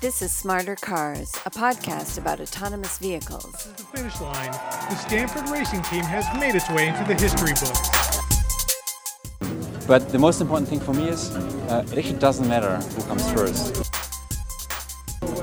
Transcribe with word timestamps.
This 0.00 0.22
is 0.22 0.32
Smarter 0.32 0.76
Cars, 0.76 1.30
a 1.44 1.50
podcast 1.50 2.16
about 2.16 2.40
autonomous 2.40 2.96
vehicles. 2.96 3.52
This 3.52 3.66
is 3.66 3.72
the 3.74 3.82
finish 3.82 4.18
line. 4.22 4.50
The 4.50 4.94
Stanford 4.94 5.46
racing 5.50 5.82
team 5.82 6.04
has 6.04 6.24
made 6.40 6.54
its 6.54 6.70
way 6.70 6.88
into 6.88 7.04
the 7.04 7.12
history 7.12 7.52
books. 7.52 7.90
But 9.86 10.08
the 10.08 10.18
most 10.18 10.40
important 10.40 10.70
thing 10.70 10.80
for 10.80 10.94
me 10.94 11.10
is 11.10 11.30
uh, 11.36 11.86
it 11.92 11.98
actually 11.98 12.18
doesn't 12.18 12.48
matter 12.48 12.76
who 12.76 13.02
comes 13.02 13.30
first. 13.30 13.76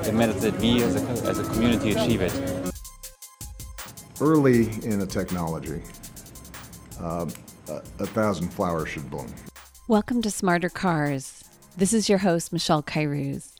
It 0.08 0.12
matters 0.12 0.42
that 0.42 0.58
we 0.58 0.82
as 0.82 0.96
a, 0.96 1.02
as 1.28 1.38
a 1.38 1.44
community 1.44 1.92
achieve 1.92 2.20
it. 2.20 2.32
Early 4.20 4.70
in 4.84 5.00
a 5.00 5.06
technology, 5.06 5.80
uh, 7.00 7.30
a, 7.68 7.74
a 8.00 8.06
thousand 8.06 8.48
flowers 8.48 8.88
should 8.88 9.08
bloom. 9.08 9.32
Welcome 9.86 10.20
to 10.22 10.32
Smarter 10.32 10.68
Cars. 10.68 11.44
This 11.76 11.92
is 11.92 12.08
your 12.08 12.18
host, 12.18 12.52
Michelle 12.52 12.82
Kairouz. 12.82 13.57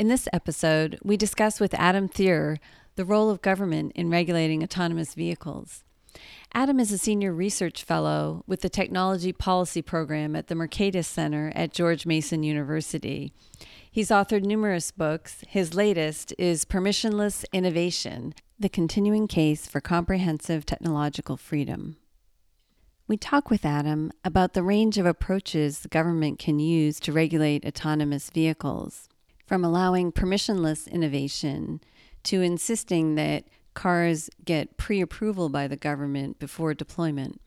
In 0.00 0.08
this 0.08 0.28
episode, 0.32 0.98
we 1.02 1.18
discuss 1.18 1.60
with 1.60 1.74
Adam 1.74 2.08
Thierer 2.08 2.56
the 2.96 3.04
role 3.04 3.28
of 3.28 3.42
government 3.42 3.92
in 3.94 4.08
regulating 4.08 4.62
autonomous 4.62 5.12
vehicles. 5.12 5.84
Adam 6.54 6.80
is 6.80 6.90
a 6.90 6.96
senior 6.96 7.34
research 7.34 7.84
fellow 7.84 8.42
with 8.46 8.62
the 8.62 8.70
Technology 8.70 9.30
Policy 9.30 9.82
Program 9.82 10.34
at 10.34 10.46
the 10.46 10.54
Mercatus 10.54 11.04
Center 11.04 11.52
at 11.54 11.74
George 11.74 12.06
Mason 12.06 12.42
University. 12.42 13.34
He's 13.90 14.08
authored 14.08 14.42
numerous 14.42 14.90
books. 14.90 15.44
His 15.46 15.74
latest 15.74 16.32
is 16.38 16.64
Permissionless 16.64 17.44
Innovation 17.52 18.32
The 18.58 18.70
Continuing 18.70 19.28
Case 19.28 19.66
for 19.66 19.82
Comprehensive 19.82 20.64
Technological 20.64 21.36
Freedom. 21.36 21.98
We 23.06 23.18
talk 23.18 23.50
with 23.50 23.66
Adam 23.66 24.12
about 24.24 24.54
the 24.54 24.62
range 24.62 24.96
of 24.96 25.04
approaches 25.04 25.80
the 25.80 25.88
government 25.88 26.38
can 26.38 26.58
use 26.58 27.00
to 27.00 27.12
regulate 27.12 27.66
autonomous 27.66 28.30
vehicles 28.30 29.09
from 29.50 29.64
allowing 29.64 30.12
permissionless 30.12 30.88
innovation 30.88 31.80
to 32.22 32.40
insisting 32.40 33.16
that 33.16 33.42
cars 33.74 34.30
get 34.44 34.76
pre 34.76 35.00
approval 35.00 35.48
by 35.48 35.66
the 35.66 35.76
government 35.76 36.38
before 36.38 36.72
deployment. 36.72 37.40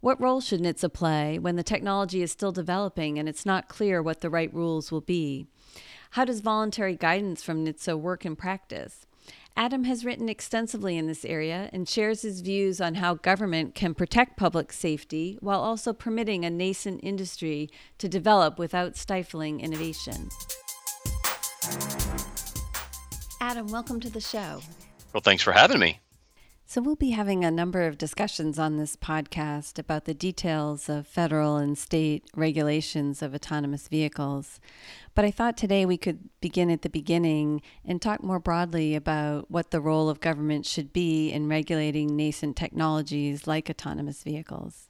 What 0.00 0.20
role 0.20 0.40
should 0.40 0.60
NHTSA 0.60 0.92
play 0.92 1.38
when 1.38 1.54
the 1.54 1.62
technology 1.62 2.20
is 2.20 2.32
still 2.32 2.50
developing 2.50 3.16
and 3.16 3.28
it's 3.28 3.46
not 3.46 3.68
clear 3.68 4.02
what 4.02 4.22
the 4.22 4.28
right 4.28 4.52
rules 4.52 4.90
will 4.90 5.02
be? 5.02 5.46
How 6.10 6.24
does 6.24 6.40
voluntary 6.40 6.96
guidance 6.96 7.44
from 7.44 7.64
NHTSA 7.64 7.96
work 8.00 8.26
in 8.26 8.34
practice? 8.34 9.06
Adam 9.56 9.84
has 9.84 10.04
written 10.04 10.28
extensively 10.28 10.96
in 10.96 11.06
this 11.06 11.24
area 11.24 11.70
and 11.72 11.88
shares 11.88 12.22
his 12.22 12.40
views 12.40 12.80
on 12.80 12.96
how 12.96 13.14
government 13.14 13.76
can 13.76 13.94
protect 13.94 14.36
public 14.36 14.72
safety 14.72 15.38
while 15.40 15.60
also 15.60 15.92
permitting 15.92 16.44
a 16.44 16.50
nascent 16.50 16.98
industry 17.04 17.70
to 17.98 18.08
develop 18.08 18.58
without 18.58 18.96
stifling 18.96 19.60
innovation. 19.60 20.28
Adam, 23.50 23.66
welcome 23.66 23.98
to 23.98 24.08
the 24.08 24.20
show. 24.20 24.60
Well, 25.12 25.22
thanks 25.22 25.42
for 25.42 25.50
having 25.50 25.80
me. 25.80 25.98
So, 26.66 26.80
we'll 26.80 26.94
be 26.94 27.10
having 27.10 27.44
a 27.44 27.50
number 27.50 27.84
of 27.84 27.98
discussions 27.98 28.60
on 28.60 28.76
this 28.76 28.94
podcast 28.94 29.76
about 29.76 30.04
the 30.04 30.14
details 30.14 30.88
of 30.88 31.08
federal 31.08 31.56
and 31.56 31.76
state 31.76 32.22
regulations 32.36 33.22
of 33.22 33.34
autonomous 33.34 33.88
vehicles. 33.88 34.60
But 35.16 35.24
I 35.24 35.32
thought 35.32 35.56
today 35.56 35.84
we 35.84 35.96
could 35.96 36.28
begin 36.40 36.70
at 36.70 36.82
the 36.82 36.88
beginning 36.88 37.60
and 37.84 38.00
talk 38.00 38.22
more 38.22 38.38
broadly 38.38 38.94
about 38.94 39.50
what 39.50 39.72
the 39.72 39.80
role 39.80 40.08
of 40.08 40.20
government 40.20 40.64
should 40.64 40.92
be 40.92 41.32
in 41.32 41.48
regulating 41.48 42.14
nascent 42.14 42.56
technologies 42.56 43.48
like 43.48 43.68
autonomous 43.68 44.22
vehicles. 44.22 44.86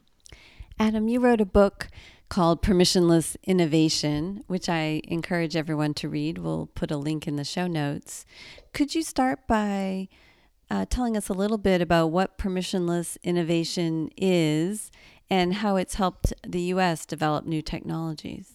Adam, 0.79 1.09
you 1.09 1.19
wrote 1.19 1.41
a 1.41 1.47
book 1.47 1.89
called 2.31 2.63
Permissionless 2.63 3.37
Innovation, 3.45 4.45
which 4.47 4.69
I 4.69 5.03
encourage 5.05 5.57
everyone 5.57 5.93
to 5.95 6.09
read. 6.09 6.39
We'll 6.39 6.71
put 6.75 6.93
a 6.93 6.97
link 6.97 7.29
in 7.29 7.37
the 7.37 7.45
show 7.45 7.67
notes. 7.67 8.25
Could 8.73 8.95
you 8.95 9.03
start 9.03 9.47
by 9.49 10.09
uh, 10.71 10.87
telling 10.89 11.17
us 11.17 11.29
a 11.29 11.35
little 11.35 11.59
bit 11.59 11.83
about 11.83 12.07
what 12.07 12.39
permissionless 12.39 13.19
innovation 13.25 14.11
is 14.17 14.93
and 15.29 15.55
how 15.55 15.75
it's 15.77 15.97
helped 15.97 16.33
the 16.47 16.61
U.S. 16.75 17.05
develop 17.05 17.45
new 17.45 17.63
technologies? 17.63 18.55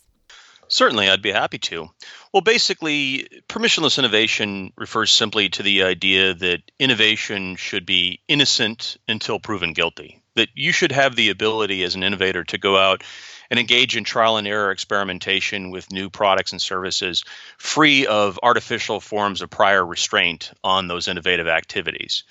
Certainly, 0.70 1.10
I'd 1.10 1.22
be 1.22 1.32
happy 1.32 1.60
to. 1.60 1.90
Well, 2.34 2.42
basically, 2.42 3.28
permissionless 3.50 4.00
innovation 4.00 4.72
refers 4.78 5.12
simply 5.12 5.50
to 5.50 5.64
the 5.64 5.84
idea 5.84 6.34
that 6.34 6.62
innovation 6.80 7.58
should 7.58 7.86
be 7.86 8.22
innocent 8.28 8.98
until 9.08 9.40
proven 9.40 9.74
guilty. 9.74 10.24
That 10.36 10.50
you 10.56 10.72
should 10.72 10.92
have 10.92 11.16
the 11.16 11.30
ability 11.30 11.84
as 11.84 11.96
an 11.96 12.04
innovator 12.04 12.44
to 12.46 12.58
go 12.58 12.78
out 12.78 13.04
and 13.50 13.60
engage 13.60 13.96
in 13.98 14.04
trial 14.04 14.38
and 14.38 14.48
error 14.48 14.72
experimentation 14.72 15.72
with 15.72 15.92
new 15.92 16.10
products 16.10 16.52
and 16.52 16.62
services 16.62 17.24
free 17.58 18.06
of 18.08 18.40
artificial 18.44 19.00
forms 19.00 19.42
of 19.42 19.50
prior 19.50 19.86
restraint 19.86 20.52
on 20.64 20.88
those 20.88 21.08
innovative 21.08 21.48
activities. 21.48 22.24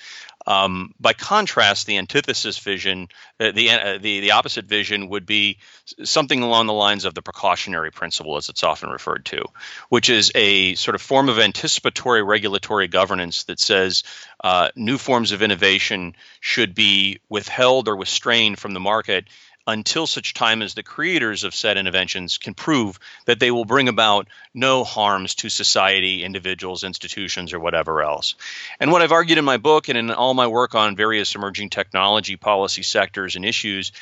Um, 0.47 0.95
by 1.01 1.15
contrast, 1.15 1.87
the 1.87 1.97
antithesis 1.97 2.59
vision, 2.59 3.09
uh, 3.41 3.53
the, 3.53 3.71
uh, 3.71 3.99
the 3.99 4.21
the 4.21 4.33
opposite 4.33 4.67
vision, 4.67 5.09
would 5.09 5.25
be 5.25 5.59
something 6.03 6.43
along 6.43 6.67
the 6.67 6.75
lines 6.75 7.07
of 7.07 7.15
the 7.15 7.23
precautionary 7.23 7.91
principle, 7.91 8.37
as 8.37 8.51
it's 8.51 8.63
often 8.63 8.91
referred 8.91 9.25
to, 9.27 9.45
which 9.89 10.11
is 10.11 10.31
a 10.35 10.75
sort 10.75 10.95
of 10.95 11.01
form 11.01 11.31
of 11.31 11.39
anticipatory 11.39 12.23
regulatory 12.23 12.89
governance 12.89 13.45
that 13.45 13.59
says 13.59 14.03
uh, 14.43 14.69
new 14.77 14.99
forms 14.99 15.33
of 15.33 15.41
innovation 15.41 16.15
should 16.41 16.75
be 16.75 17.21
withheld 17.31 17.89
or 17.89 17.97
restrained 17.97 18.59
from 18.59 18.75
the 18.75 18.81
market 18.81 19.25
until 19.67 20.07
such 20.07 20.35
time 20.35 20.63
as 20.63 20.75
the 20.75 20.83
creators 20.83 21.45
of 21.45 21.55
said 21.55 21.79
interventions 21.79 22.39
can 22.39 22.55
prove 22.55 22.99
that 23.25 23.41
they 23.41 23.51
will 23.51 23.65
bring 23.65 23.89
about 23.89 24.29
no 24.53 24.85
harms 24.85 25.35
to 25.37 25.49
society, 25.49 26.23
individuals, 26.23 26.85
institutions, 26.85 27.53
or 27.53 27.61
whatever 27.61 28.03
else. 28.03 28.35
And 28.79 28.93
what 28.93 29.03
I've 29.03 29.13
argued 29.13 29.39
in 29.39 29.45
my 29.45 29.57
book 29.57 29.89
and 29.89 29.97
in 29.97 30.11
all 30.11 30.35
my 30.35 30.47
work 30.47 30.75
on 30.75 30.97
various 30.97 31.35
emerging 31.35 31.71
technology 31.71 32.37
policy 32.37 32.83
sectors 32.83 33.37
and 33.37 33.45
issues 33.45 33.93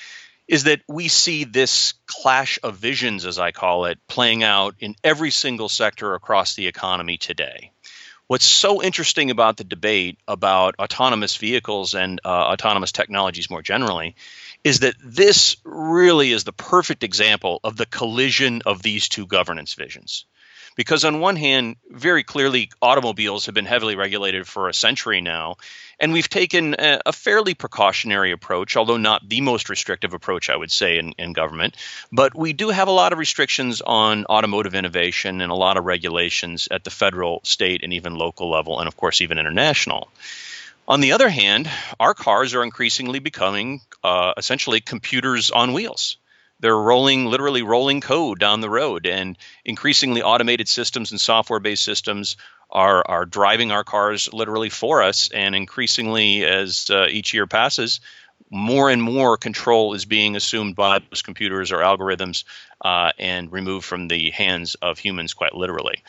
is 0.48 0.64
that 0.64 0.82
we 0.88 1.08
see 1.08 1.44
this 1.44 1.94
clash 2.06 2.58
of 2.62 2.76
visions, 2.76 3.24
as 3.24 3.38
I 3.38 3.52
call 3.52 3.84
it, 3.86 3.98
playing 4.08 4.42
out 4.42 4.74
in 4.80 4.96
every 5.04 5.30
single 5.30 5.68
sector 5.68 6.14
across 6.14 6.54
the 6.54 6.66
economy 6.66 7.16
today. 7.16 7.70
What's 8.26 8.46
so 8.46 8.82
interesting 8.82 9.30
about 9.30 9.56
the 9.56 9.64
debate 9.64 10.18
about 10.26 10.76
autonomous 10.78 11.36
vehicles 11.36 11.94
and 11.94 12.20
uh, 12.24 12.28
autonomous 12.28 12.90
technologies 12.90 13.50
more 13.50 13.62
generally 13.62 14.16
is 14.64 14.80
that 14.80 14.94
this 15.04 15.56
really 15.64 16.32
is 16.32 16.44
the 16.44 16.52
perfect 16.52 17.02
example 17.02 17.60
of 17.64 17.76
the 17.76 17.86
collision 17.86 18.62
of 18.64 18.82
these 18.82 19.08
two 19.08 19.26
governance 19.26 19.74
visions. 19.74 20.24
Because, 20.74 21.04
on 21.04 21.20
one 21.20 21.36
hand, 21.36 21.76
very 21.90 22.24
clearly, 22.24 22.70
automobiles 22.80 23.44
have 23.44 23.54
been 23.54 23.66
heavily 23.66 23.94
regulated 23.94 24.46
for 24.46 24.68
a 24.68 24.74
century 24.74 25.20
now, 25.20 25.56
and 26.00 26.14
we've 26.14 26.28
taken 26.28 26.74
a, 26.78 27.12
fairly 27.12 27.52
precautionary 27.52 28.32
approach, 28.32 28.76
although 28.76 28.96
not 28.96 29.28
the 29.28 29.42
most 29.42 29.68
restrictive 29.68 30.14
approach, 30.14 30.48
I 30.48 30.56
would 30.56 30.72
say, 30.72 30.98
in, 30.98 31.12
in 31.18 31.34
government. 31.34 31.76
But 32.10 32.34
we 32.34 32.54
do 32.54 32.70
have 32.70 32.88
a 32.88 32.92
lot 32.92 33.12
of 33.12 33.18
restrictions 33.18 33.82
on 33.82 34.24
automotive 34.26 34.74
innovation 34.74 35.42
and 35.42 35.52
a 35.52 35.56
lot 35.56 35.76
of 35.76 35.84
regulations 35.84 36.68
at 36.70 36.84
the 36.84 36.90
federal, 36.90 37.40
state, 37.44 37.84
and 37.84 37.92
even 37.92 38.14
local 38.14 38.50
level, 38.50 38.78
and 38.80 38.88
of 38.88 38.96
course, 38.96 39.20
even 39.20 39.38
international. 39.38 40.08
On 40.88 41.00
the 41.00 41.12
other 41.12 41.28
hand, 41.28 41.70
our 42.00 42.12
cars 42.12 42.54
are 42.54 42.64
increasingly 42.64 43.20
becoming 43.20 43.80
uh, 44.02 44.34
essentially 44.36 44.80
computers 44.80 45.50
on 45.50 45.72
wheels. 45.72 46.16
They're 46.58 46.76
rolling, 46.76 47.26
literally 47.26 47.62
rolling 47.62 48.00
code 48.00 48.40
down 48.40 48.60
the 48.60 48.70
road, 48.70 49.06
and 49.06 49.38
increasingly 49.64 50.22
automated 50.22 50.68
systems 50.68 51.12
and 51.12 51.20
software 51.20 51.60
based 51.60 51.84
systems 51.84 52.36
are, 52.70 53.04
are 53.06 53.24
driving 53.24 53.70
our 53.70 53.84
cars 53.84 54.32
literally 54.32 54.70
for 54.70 55.02
us. 55.02 55.28
And 55.32 55.54
increasingly, 55.54 56.44
as 56.44 56.90
uh, 56.90 57.06
each 57.08 57.32
year 57.32 57.46
passes, 57.46 58.00
more 58.50 58.90
and 58.90 59.02
more 59.02 59.36
control 59.36 59.94
is 59.94 60.04
being 60.04 60.36
assumed 60.36 60.74
by 60.74 60.98
those 60.98 61.22
computers 61.22 61.70
or 61.72 61.78
algorithms 61.78 62.44
uh, 62.80 63.12
and 63.18 63.52
removed 63.52 63.86
from 63.86 64.08
the 64.08 64.30
hands 64.30 64.74
of 64.82 64.98
humans, 64.98 65.32
quite 65.32 65.54
literally. 65.54 66.02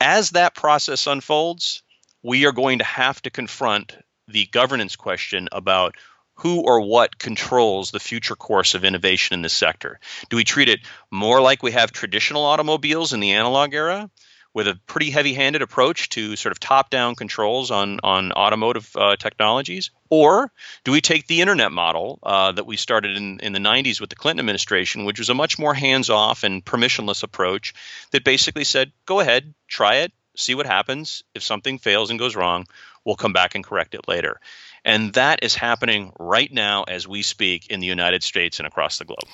As 0.00 0.30
that 0.30 0.54
process 0.54 1.06
unfolds, 1.06 1.82
we 2.22 2.46
are 2.46 2.52
going 2.52 2.78
to 2.78 2.84
have 2.84 3.20
to 3.22 3.30
confront 3.30 3.96
the 4.32 4.46
governance 4.46 4.96
question 4.96 5.48
about 5.52 5.96
who 6.34 6.60
or 6.60 6.80
what 6.80 7.18
controls 7.18 7.90
the 7.90 8.00
future 8.00 8.34
course 8.34 8.74
of 8.74 8.84
innovation 8.84 9.34
in 9.34 9.42
this 9.42 9.52
sector. 9.52 10.00
Do 10.28 10.36
we 10.36 10.44
treat 10.44 10.68
it 10.68 10.80
more 11.10 11.40
like 11.40 11.62
we 11.62 11.72
have 11.72 11.92
traditional 11.92 12.44
automobiles 12.44 13.12
in 13.12 13.20
the 13.20 13.32
analog 13.32 13.74
era? 13.74 14.10
With 14.54 14.68
a 14.68 14.78
pretty 14.86 15.10
heavy 15.10 15.32
handed 15.32 15.62
approach 15.62 16.10
to 16.10 16.36
sort 16.36 16.52
of 16.52 16.60
top 16.60 16.90
down 16.90 17.14
controls 17.14 17.70
on, 17.70 18.00
on 18.02 18.32
automotive 18.32 18.90
uh, 18.94 19.16
technologies? 19.16 19.90
Or 20.10 20.52
do 20.84 20.92
we 20.92 21.00
take 21.00 21.26
the 21.26 21.40
internet 21.40 21.72
model 21.72 22.18
uh, 22.22 22.52
that 22.52 22.66
we 22.66 22.76
started 22.76 23.16
in, 23.16 23.40
in 23.40 23.54
the 23.54 23.58
90s 23.58 23.98
with 23.98 24.10
the 24.10 24.16
Clinton 24.16 24.40
administration, 24.40 25.06
which 25.06 25.18
was 25.18 25.30
a 25.30 25.34
much 25.34 25.58
more 25.58 25.72
hands 25.72 26.10
off 26.10 26.42
and 26.42 26.62
permissionless 26.62 27.22
approach 27.22 27.72
that 28.10 28.24
basically 28.24 28.64
said, 28.64 28.92
go 29.06 29.20
ahead, 29.20 29.54
try 29.68 29.96
it, 29.96 30.12
see 30.36 30.54
what 30.54 30.66
happens. 30.66 31.22
If 31.34 31.42
something 31.42 31.78
fails 31.78 32.10
and 32.10 32.18
goes 32.18 32.36
wrong, 32.36 32.66
we'll 33.04 33.16
come 33.16 33.32
back 33.32 33.54
and 33.54 33.64
correct 33.64 33.94
it 33.94 34.08
later. 34.08 34.40
And 34.84 35.12
that 35.14 35.40
is 35.42 35.54
happening 35.54 36.12
right 36.18 36.52
now 36.52 36.84
as 36.84 37.06
we 37.06 37.22
speak 37.22 37.68
in 37.68 37.80
the 37.80 37.86
United 37.86 38.22
States 38.22 38.58
and 38.58 38.66
across 38.66 38.98
the 38.98 39.04
globe. 39.04 39.28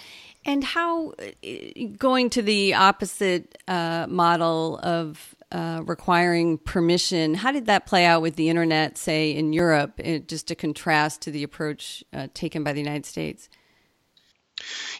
And 0.44 0.62
how, 0.62 1.12
going 1.96 2.30
to 2.30 2.42
the 2.42 2.74
opposite 2.74 3.58
uh, 3.66 4.06
model 4.08 4.78
of 4.82 5.34
uh, 5.50 5.82
requiring 5.84 6.58
permission, 6.58 7.34
how 7.34 7.52
did 7.52 7.66
that 7.66 7.86
play 7.86 8.04
out 8.04 8.22
with 8.22 8.36
the 8.36 8.48
internet, 8.48 8.96
say 8.98 9.30
in 9.30 9.52
Europe, 9.52 10.00
just 10.26 10.48
to 10.48 10.54
contrast 10.54 11.22
to 11.22 11.30
the 11.30 11.42
approach 11.42 12.04
uh, 12.12 12.28
taken 12.34 12.62
by 12.62 12.72
the 12.72 12.80
United 12.80 13.06
States? 13.06 13.48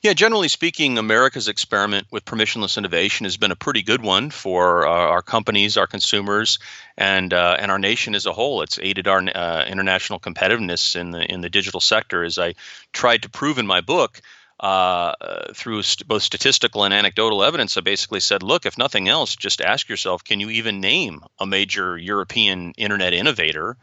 Yeah, 0.02 0.12
generally 0.12 0.48
speaking, 0.48 0.98
America's 0.98 1.48
experiment 1.48 2.06
with 2.10 2.24
permissionless 2.24 2.78
innovation 2.78 3.24
has 3.24 3.36
been 3.36 3.50
a 3.50 3.56
pretty 3.56 3.82
good 3.82 4.02
one 4.02 4.30
for 4.30 4.86
uh, 4.86 4.90
our 4.90 5.22
companies, 5.22 5.76
our 5.76 5.86
consumers, 5.86 6.58
and 6.96 7.32
uh, 7.32 7.56
and 7.58 7.70
our 7.70 7.78
nation 7.78 8.14
as 8.14 8.26
a 8.26 8.32
whole. 8.32 8.62
It's 8.62 8.78
aided 8.80 9.08
our 9.08 9.22
uh, 9.34 9.64
international 9.66 10.20
competitiveness 10.20 10.96
in 10.96 11.10
the 11.10 11.24
in 11.24 11.40
the 11.40 11.50
digital 11.50 11.80
sector, 11.80 12.22
as 12.22 12.38
I 12.38 12.54
tried 12.92 13.22
to 13.22 13.30
prove 13.30 13.58
in 13.58 13.66
my 13.66 13.80
book. 13.80 14.20
Uh, 14.60 15.12
through 15.54 15.84
st- 15.84 16.08
both 16.08 16.20
statistical 16.20 16.82
and 16.82 16.92
anecdotal 16.92 17.44
evidence, 17.44 17.76
I 17.76 17.80
basically 17.80 18.18
said, 18.18 18.42
look, 18.42 18.66
if 18.66 18.76
nothing 18.76 19.08
else, 19.08 19.36
just 19.36 19.60
ask 19.60 19.88
yourself, 19.88 20.24
can 20.24 20.40
you 20.40 20.50
even 20.50 20.80
name 20.80 21.20
a 21.38 21.46
major 21.46 21.96
European 21.96 22.72
internet 22.76 23.12
innovator 23.12 23.76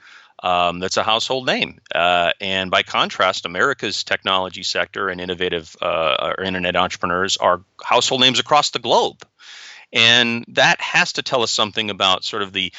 um, 0.43 0.79
that's 0.79 0.97
a 0.97 1.03
household 1.03 1.45
name. 1.45 1.79
Uh, 1.93 2.31
and 2.41 2.69
by 2.69 2.83
contrast, 2.83 3.45
America's 3.45 4.03
technology 4.03 4.63
sector 4.63 5.09
and 5.09 5.21
innovative 5.21 5.75
uh, 5.81 6.33
or 6.37 6.43
internet 6.43 6.75
entrepreneurs 6.75 7.37
are 7.37 7.61
household 7.83 8.21
names 8.21 8.39
across 8.39 8.71
the 8.71 8.79
globe. 8.79 9.25
And 9.93 10.45
that 10.49 10.81
has 10.81 11.13
to 11.13 11.23
tell 11.23 11.41
us 11.41 11.51
something 11.51 11.89
about 11.89 12.23
sort 12.23 12.43
of 12.43 12.51
the 12.51 12.73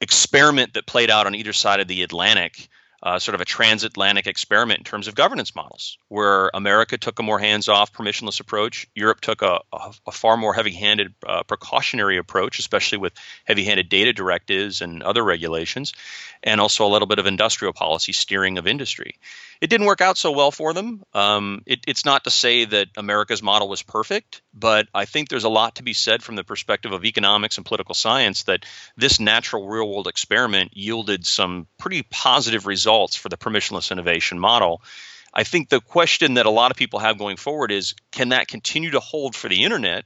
experiment 0.00 0.74
that 0.74 0.86
played 0.86 1.10
out 1.10 1.26
on 1.26 1.34
either 1.34 1.52
side 1.52 1.80
of 1.80 1.88
the 1.88 2.02
Atlantic 2.02 2.68
uh, 3.02 3.18
sort 3.18 3.34
of 3.34 3.40
a 3.40 3.44
transatlantic 3.44 4.26
experiment 4.26 4.78
in 4.78 4.84
terms 4.84 5.08
of 5.08 5.14
governance 5.14 5.54
models, 5.54 5.98
where 6.08 6.50
America 6.52 6.98
took 6.98 7.18
a 7.18 7.22
more 7.22 7.38
hands-off, 7.38 7.92
permissionless 7.92 8.40
approach. 8.40 8.88
Europe 8.94 9.20
took 9.20 9.42
a, 9.42 9.60
a, 9.72 9.92
a 10.06 10.12
far 10.12 10.36
more 10.36 10.52
heavy-handed, 10.52 11.14
uh, 11.26 11.42
precautionary 11.44 12.18
approach, 12.18 12.58
especially 12.58 12.98
with 12.98 13.12
heavy-handed 13.44 13.88
data 13.88 14.12
directives 14.12 14.80
and 14.80 15.02
other 15.02 15.22
regulations, 15.22 15.92
and 16.42 16.60
also 16.60 16.86
a 16.86 16.90
little 16.90 17.06
bit 17.06 17.18
of 17.18 17.26
industrial 17.26 17.72
policy 17.72 18.12
steering 18.12 18.58
of 18.58 18.66
industry. 18.66 19.16
It 19.60 19.70
didn't 19.70 19.86
work 19.86 20.00
out 20.00 20.16
so 20.16 20.30
well 20.32 20.50
for 20.50 20.72
them. 20.72 21.02
Um, 21.12 21.62
it, 21.66 21.80
it's 21.86 22.04
not 22.04 22.24
to 22.24 22.30
say 22.30 22.64
that 22.64 22.88
America's 22.96 23.42
model 23.42 23.68
was 23.68 23.82
perfect, 23.82 24.42
but 24.54 24.86
I 24.94 25.04
think 25.04 25.28
there's 25.28 25.44
a 25.44 25.48
lot 25.48 25.76
to 25.76 25.82
be 25.82 25.92
said 25.92 26.22
from 26.22 26.36
the 26.36 26.44
perspective 26.44 26.92
of 26.92 27.04
economics 27.04 27.56
and 27.56 27.66
political 27.66 27.94
science 27.94 28.44
that 28.44 28.64
this 28.96 29.18
natural 29.18 29.66
real-world 29.66 30.06
experiment 30.06 30.76
yielded 30.76 31.26
some 31.26 31.66
pretty 31.78 32.02
positive 32.02 32.66
results 32.66 33.16
for 33.16 33.28
the 33.28 33.36
permissionless 33.36 33.90
innovation 33.90 34.38
model. 34.38 34.82
I 35.34 35.44
think 35.44 35.68
the 35.68 35.80
question 35.80 36.34
that 36.34 36.46
a 36.46 36.50
lot 36.50 36.70
of 36.70 36.76
people 36.76 37.00
have 37.00 37.18
going 37.18 37.36
forward 37.36 37.70
is 37.70 37.94
can 38.12 38.30
that 38.30 38.48
continue 38.48 38.92
to 38.92 39.00
hold 39.00 39.36
for 39.36 39.48
the 39.48 39.64
internet? 39.64 40.04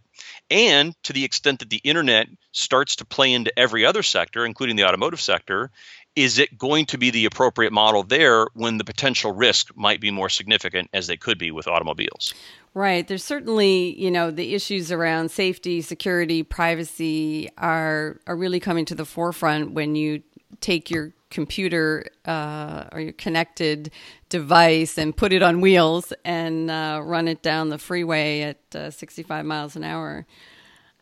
And 0.50 0.94
to 1.04 1.12
the 1.12 1.25
extent 1.25 1.60
that 1.60 1.70
the 1.70 1.81
internet 1.82 2.28
starts 2.52 2.96
to 2.96 3.04
play 3.04 3.32
into 3.32 3.56
every 3.58 3.87
other 3.87 4.02
sector, 4.02 4.44
including 4.44 4.76
the 4.76 4.84
automotive 4.84 5.20
sector, 5.20 5.70
is 6.14 6.38
it 6.38 6.59
going 6.59 6.87
to 6.87 6.99
be 6.99 7.11
the 7.11 7.25
appropriate 7.25 7.73
model 7.73 8.03
there 8.03 8.47
when 8.55 8.79
the 8.79 8.85
potential 8.85 9.32
risk 9.32 9.75
might 9.76 10.00
be 10.00 10.11
more 10.11 10.29
significant 10.29 10.91
as 10.93 11.06
they 11.06 11.17
could 11.17 11.38
be 11.38 11.50
with 11.50 11.67
automobiles? 11.67 12.35
Right. 12.75 13.06
There's 13.06 13.25
certainly, 13.25 13.99
you 14.00 14.11
know, 14.11 14.31
the 14.31 14.55
issues 14.55 14.91
around 14.91 15.31
safety, 15.31 15.82
security, 15.82 16.43
privacy 16.43 17.50
are 17.59 18.20
are 18.26 18.37
really 18.37 18.61
coming 18.61 18.85
to 18.87 18.94
the 18.94 19.05
forefront 19.05 19.73
when 19.73 19.94
you 19.94 20.23
take 20.61 20.91
your 20.91 21.12
computer 21.31 22.06
uh, 22.26 22.85
or 22.93 23.00
your 23.00 23.12
connected 23.12 23.91
device 24.29 24.99
and 24.99 25.17
put 25.17 25.32
it 25.32 25.43
on 25.43 25.61
wheels 25.61 26.12
and 26.25 26.70
uh, 26.70 27.00
run 27.03 27.26
it 27.26 27.43
down 27.43 27.70
the 27.70 27.79
freeway 27.79 28.43
at 28.43 28.76
uh, 28.76 28.91
65 28.91 29.44
miles 29.44 29.75
an 29.75 29.82
hour. 29.82 30.26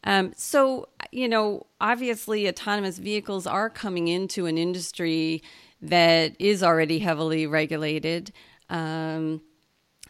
Um, 0.04 0.32
so, 0.36 0.88
you 1.12 1.28
know, 1.28 1.66
obviously, 1.80 2.48
autonomous 2.48 2.98
vehicles 2.98 3.46
are 3.46 3.68
coming 3.68 4.08
into 4.08 4.46
an 4.46 4.56
industry 4.58 5.42
that 5.82 6.34
is 6.38 6.62
already 6.62 6.98
heavily 6.98 7.46
regulated. 7.46 8.32
Um, 8.68 9.42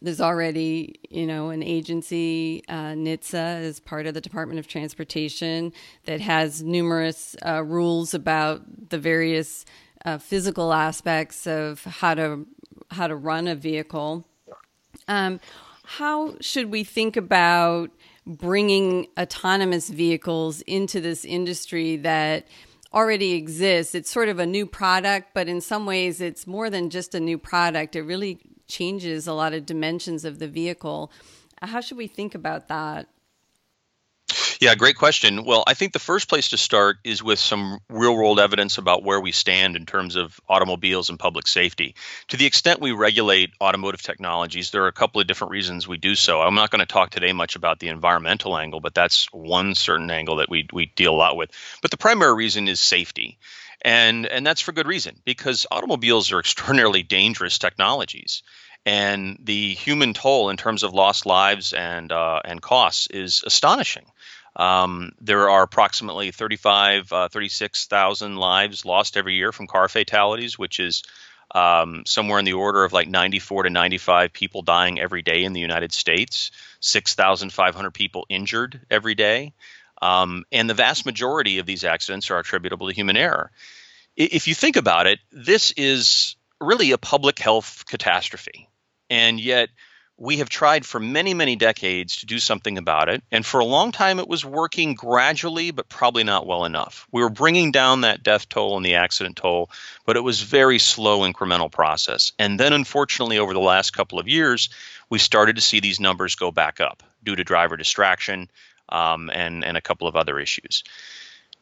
there's 0.02 0.20
already, 0.20 0.98
you 1.10 1.26
know, 1.26 1.50
an 1.50 1.62
agency, 1.62 2.62
uh, 2.68 2.94
NHTSA, 2.94 3.62
as 3.62 3.80
part 3.80 4.06
of 4.06 4.14
the 4.14 4.20
Department 4.20 4.58
of 4.58 4.66
Transportation, 4.66 5.72
that 6.06 6.20
has 6.20 6.62
numerous 6.62 7.36
uh, 7.44 7.62
rules 7.62 8.14
about 8.14 8.90
the 8.90 8.98
various 8.98 9.66
uh, 10.04 10.16
physical 10.16 10.72
aspects 10.72 11.46
of 11.46 11.84
how 11.84 12.14
to 12.14 12.46
how 12.90 13.06
to 13.06 13.14
run 13.14 13.46
a 13.46 13.54
vehicle. 13.54 14.26
Um, 15.06 15.38
how 15.84 16.36
should 16.40 16.70
we 16.70 16.82
think 16.82 17.16
about 17.16 17.90
bringing 18.30 19.08
autonomous 19.18 19.88
vehicles 19.88 20.60
into 20.62 21.00
this 21.00 21.24
industry 21.24 21.96
that 21.96 22.46
already 22.92 23.32
exists. 23.32 23.94
It's 23.94 24.10
sort 24.10 24.28
of 24.28 24.38
a 24.38 24.46
new 24.46 24.66
product, 24.66 25.30
but 25.34 25.48
in 25.48 25.60
some 25.60 25.86
ways, 25.86 26.20
it's 26.20 26.46
more 26.46 26.70
than 26.70 26.90
just 26.90 27.14
a 27.14 27.20
new 27.20 27.38
product. 27.38 27.96
It 27.96 28.02
really 28.02 28.38
changes 28.68 29.26
a 29.26 29.32
lot 29.32 29.52
of 29.52 29.66
dimensions 29.66 30.24
of 30.24 30.38
the 30.38 30.48
vehicle. 30.48 31.10
How 31.60 31.80
should 31.80 31.98
we 31.98 32.06
think 32.06 32.34
about 32.34 32.68
that? 32.68 33.08
Yeah, 34.60 34.74
great 34.74 34.96
question. 34.96 35.44
Well, 35.46 35.64
I 35.66 35.72
think 35.72 35.94
the 35.94 35.98
first 35.98 36.28
place 36.28 36.50
to 36.50 36.58
start 36.58 36.98
is 37.02 37.22
with 37.22 37.38
some 37.38 37.78
real 37.88 38.14
world 38.14 38.38
evidence 38.38 38.76
about 38.76 39.02
where 39.02 39.18
we 39.18 39.32
stand 39.32 39.74
in 39.74 39.86
terms 39.86 40.16
of 40.16 40.38
automobiles 40.50 41.08
and 41.08 41.18
public 41.18 41.46
safety. 41.48 41.94
To 42.28 42.36
the 42.36 42.44
extent 42.44 42.78
we 42.78 42.92
regulate 42.92 43.52
automotive 43.58 44.02
technologies, 44.02 44.70
there 44.70 44.84
are 44.84 44.88
a 44.88 44.92
couple 44.92 45.18
of 45.18 45.26
different 45.26 45.52
reasons 45.52 45.88
we 45.88 45.96
do 45.96 46.14
so. 46.14 46.42
I'm 46.42 46.54
not 46.54 46.68
going 46.68 46.80
to 46.80 46.92
talk 46.92 47.08
today 47.08 47.32
much 47.32 47.56
about 47.56 47.78
the 47.78 47.88
environmental 47.88 48.54
angle, 48.54 48.80
but 48.80 48.92
that's 48.92 49.32
one 49.32 49.74
certain 49.74 50.10
angle 50.10 50.36
that 50.36 50.50
we, 50.50 50.68
we 50.74 50.92
deal 50.94 51.14
a 51.14 51.16
lot 51.16 51.38
with. 51.38 51.50
But 51.80 51.90
the 51.90 51.96
primary 51.96 52.34
reason 52.34 52.68
is 52.68 52.80
safety. 52.80 53.38
And, 53.80 54.26
and 54.26 54.46
that's 54.46 54.60
for 54.60 54.72
good 54.72 54.86
reason 54.86 55.16
because 55.24 55.66
automobiles 55.70 56.32
are 56.32 56.38
extraordinarily 56.40 57.02
dangerous 57.02 57.58
technologies 57.58 58.42
and 58.86 59.38
the 59.42 59.74
human 59.74 60.14
toll 60.14 60.50
in 60.50 60.56
terms 60.56 60.82
of 60.82 60.94
lost 60.94 61.26
lives 61.26 61.72
and 61.72 62.10
uh, 62.12 62.40
and 62.44 62.62
costs 62.62 63.08
is 63.08 63.42
astonishing. 63.44 64.06
Um, 64.56 65.12
there 65.20 65.48
are 65.48 65.62
approximately 65.62 66.32
35, 66.32 67.12
uh, 67.12 67.28
36,000 67.28 68.36
lives 68.36 68.84
lost 68.84 69.16
every 69.16 69.34
year 69.34 69.52
from 69.52 69.66
car 69.66 69.88
fatalities, 69.88 70.58
which 70.58 70.80
is 70.80 71.02
um, 71.54 72.04
somewhere 72.06 72.38
in 72.38 72.44
the 72.44 72.52
order 72.52 72.84
of 72.84 72.92
like 72.92 73.08
94 73.08 73.64
to 73.64 73.70
95 73.70 74.32
people 74.32 74.62
dying 74.62 75.00
every 75.00 75.22
day 75.22 75.44
in 75.44 75.52
the 75.52 75.60
United 75.60 75.92
States, 75.92 76.50
6,500 76.80 77.90
people 77.92 78.26
injured 78.28 78.80
every 78.90 79.14
day. 79.14 79.52
Um, 80.02 80.44
and 80.50 80.68
the 80.68 80.74
vast 80.74 81.04
majority 81.04 81.58
of 81.58 81.66
these 81.66 81.84
accidents 81.84 82.30
are 82.30 82.38
attributable 82.38 82.88
to 82.88 82.94
human 82.94 83.16
error. 83.16 83.50
If 84.16 84.48
you 84.48 84.54
think 84.54 84.76
about 84.76 85.06
it, 85.06 85.18
this 85.30 85.72
is 85.72 86.36
really 86.60 86.92
a 86.92 86.98
public 86.98 87.38
health 87.38 87.84
catastrophe. 87.86 88.68
And 89.08 89.40
yet, 89.40 89.70
we 90.20 90.36
have 90.36 90.50
tried 90.50 90.84
for 90.84 91.00
many, 91.00 91.32
many 91.32 91.56
decades 91.56 92.18
to 92.18 92.26
do 92.26 92.38
something 92.38 92.76
about 92.76 93.08
it. 93.08 93.22
And 93.32 93.44
for 93.44 93.58
a 93.58 93.64
long 93.64 93.90
time, 93.90 94.18
it 94.18 94.28
was 94.28 94.44
working 94.44 94.92
gradually, 94.92 95.70
but 95.70 95.88
probably 95.88 96.24
not 96.24 96.46
well 96.46 96.66
enough. 96.66 97.08
We 97.10 97.22
were 97.22 97.30
bringing 97.30 97.72
down 97.72 98.02
that 98.02 98.22
death 98.22 98.46
toll 98.46 98.76
and 98.76 98.84
the 98.84 98.96
accident 98.96 99.36
toll, 99.36 99.70
but 100.04 100.18
it 100.18 100.20
was 100.20 100.42
very 100.42 100.78
slow 100.78 101.20
incremental 101.20 101.72
process. 101.72 102.32
And 102.38 102.60
then, 102.60 102.74
unfortunately, 102.74 103.38
over 103.38 103.54
the 103.54 103.60
last 103.60 103.92
couple 103.92 104.20
of 104.20 104.28
years, 104.28 104.68
we 105.08 105.18
started 105.18 105.56
to 105.56 105.62
see 105.62 105.80
these 105.80 106.00
numbers 106.00 106.34
go 106.34 106.50
back 106.50 106.80
up 106.80 107.02
due 107.24 107.34
to 107.34 107.42
driver 107.42 107.78
distraction 107.78 108.50
um, 108.90 109.30
and, 109.32 109.64
and 109.64 109.78
a 109.78 109.80
couple 109.80 110.06
of 110.06 110.16
other 110.16 110.38
issues. 110.38 110.84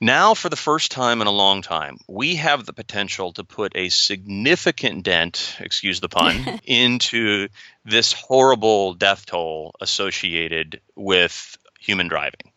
Now, 0.00 0.35
for 0.35 0.49
the 0.49 0.57
first 0.57 0.93
time 0.93 1.21
in 1.21 1.26
a 1.26 1.33
long 1.33 1.61
time, 1.61 1.99
we 2.07 2.37
have 2.37 2.64
the 2.64 2.73
potential 2.73 3.33
to 3.33 3.43
put 3.43 3.73
a 3.75 3.88
significant 3.88 5.02
dent, 5.02 5.57
excuse 5.59 5.99
the 5.99 6.09
pun, 6.09 6.61
into 6.64 7.49
this 7.85 8.12
horrible 8.12 8.95
death 8.95 9.26
toll 9.26 9.75
associated 9.81 10.81
with 10.95 11.59
human 11.81 12.07
driving. 12.07 12.52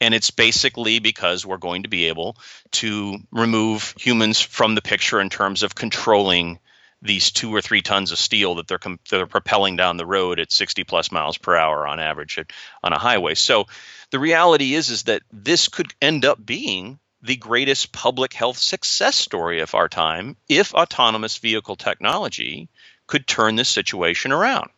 And 0.00 0.14
it's 0.14 0.30
basically 0.30 1.00
because 1.00 1.44
we're 1.44 1.56
going 1.56 1.82
to 1.82 1.88
be 1.88 2.06
able 2.06 2.36
to 2.72 3.18
remove 3.32 3.94
humans 3.98 4.40
from 4.40 4.74
the 4.74 4.82
picture 4.82 5.20
in 5.20 5.30
terms 5.30 5.64
of 5.64 5.74
controlling 5.74 6.60
these 7.04 7.30
two 7.30 7.54
or 7.54 7.60
three 7.60 7.82
tons 7.82 8.10
of 8.10 8.18
steel 8.18 8.56
that 8.56 8.66
they're, 8.66 8.78
com- 8.78 8.98
they're 9.10 9.26
propelling 9.26 9.76
down 9.76 9.98
the 9.98 10.06
road 10.06 10.40
at 10.40 10.50
60 10.50 10.84
plus 10.84 11.12
miles 11.12 11.36
per 11.38 11.54
hour 11.54 11.86
on 11.86 12.00
average 12.00 12.38
at, 12.38 12.50
on 12.82 12.92
a 12.92 12.98
highway. 12.98 13.34
So 13.34 13.66
the 14.10 14.18
reality 14.18 14.74
is 14.74 14.90
is 14.90 15.04
that 15.04 15.22
this 15.32 15.68
could 15.68 15.92
end 16.00 16.24
up 16.24 16.44
being 16.44 16.98
the 17.22 17.36
greatest 17.36 17.92
public 17.92 18.32
health 18.32 18.58
success 18.58 19.16
story 19.16 19.60
of 19.60 19.74
our 19.74 19.88
time 19.88 20.36
if 20.48 20.74
autonomous 20.74 21.38
vehicle 21.38 21.76
technology 21.76 22.68
could 23.06 23.26
turn 23.26 23.56
this 23.56 23.68
situation 23.68 24.32
around. 24.32 24.70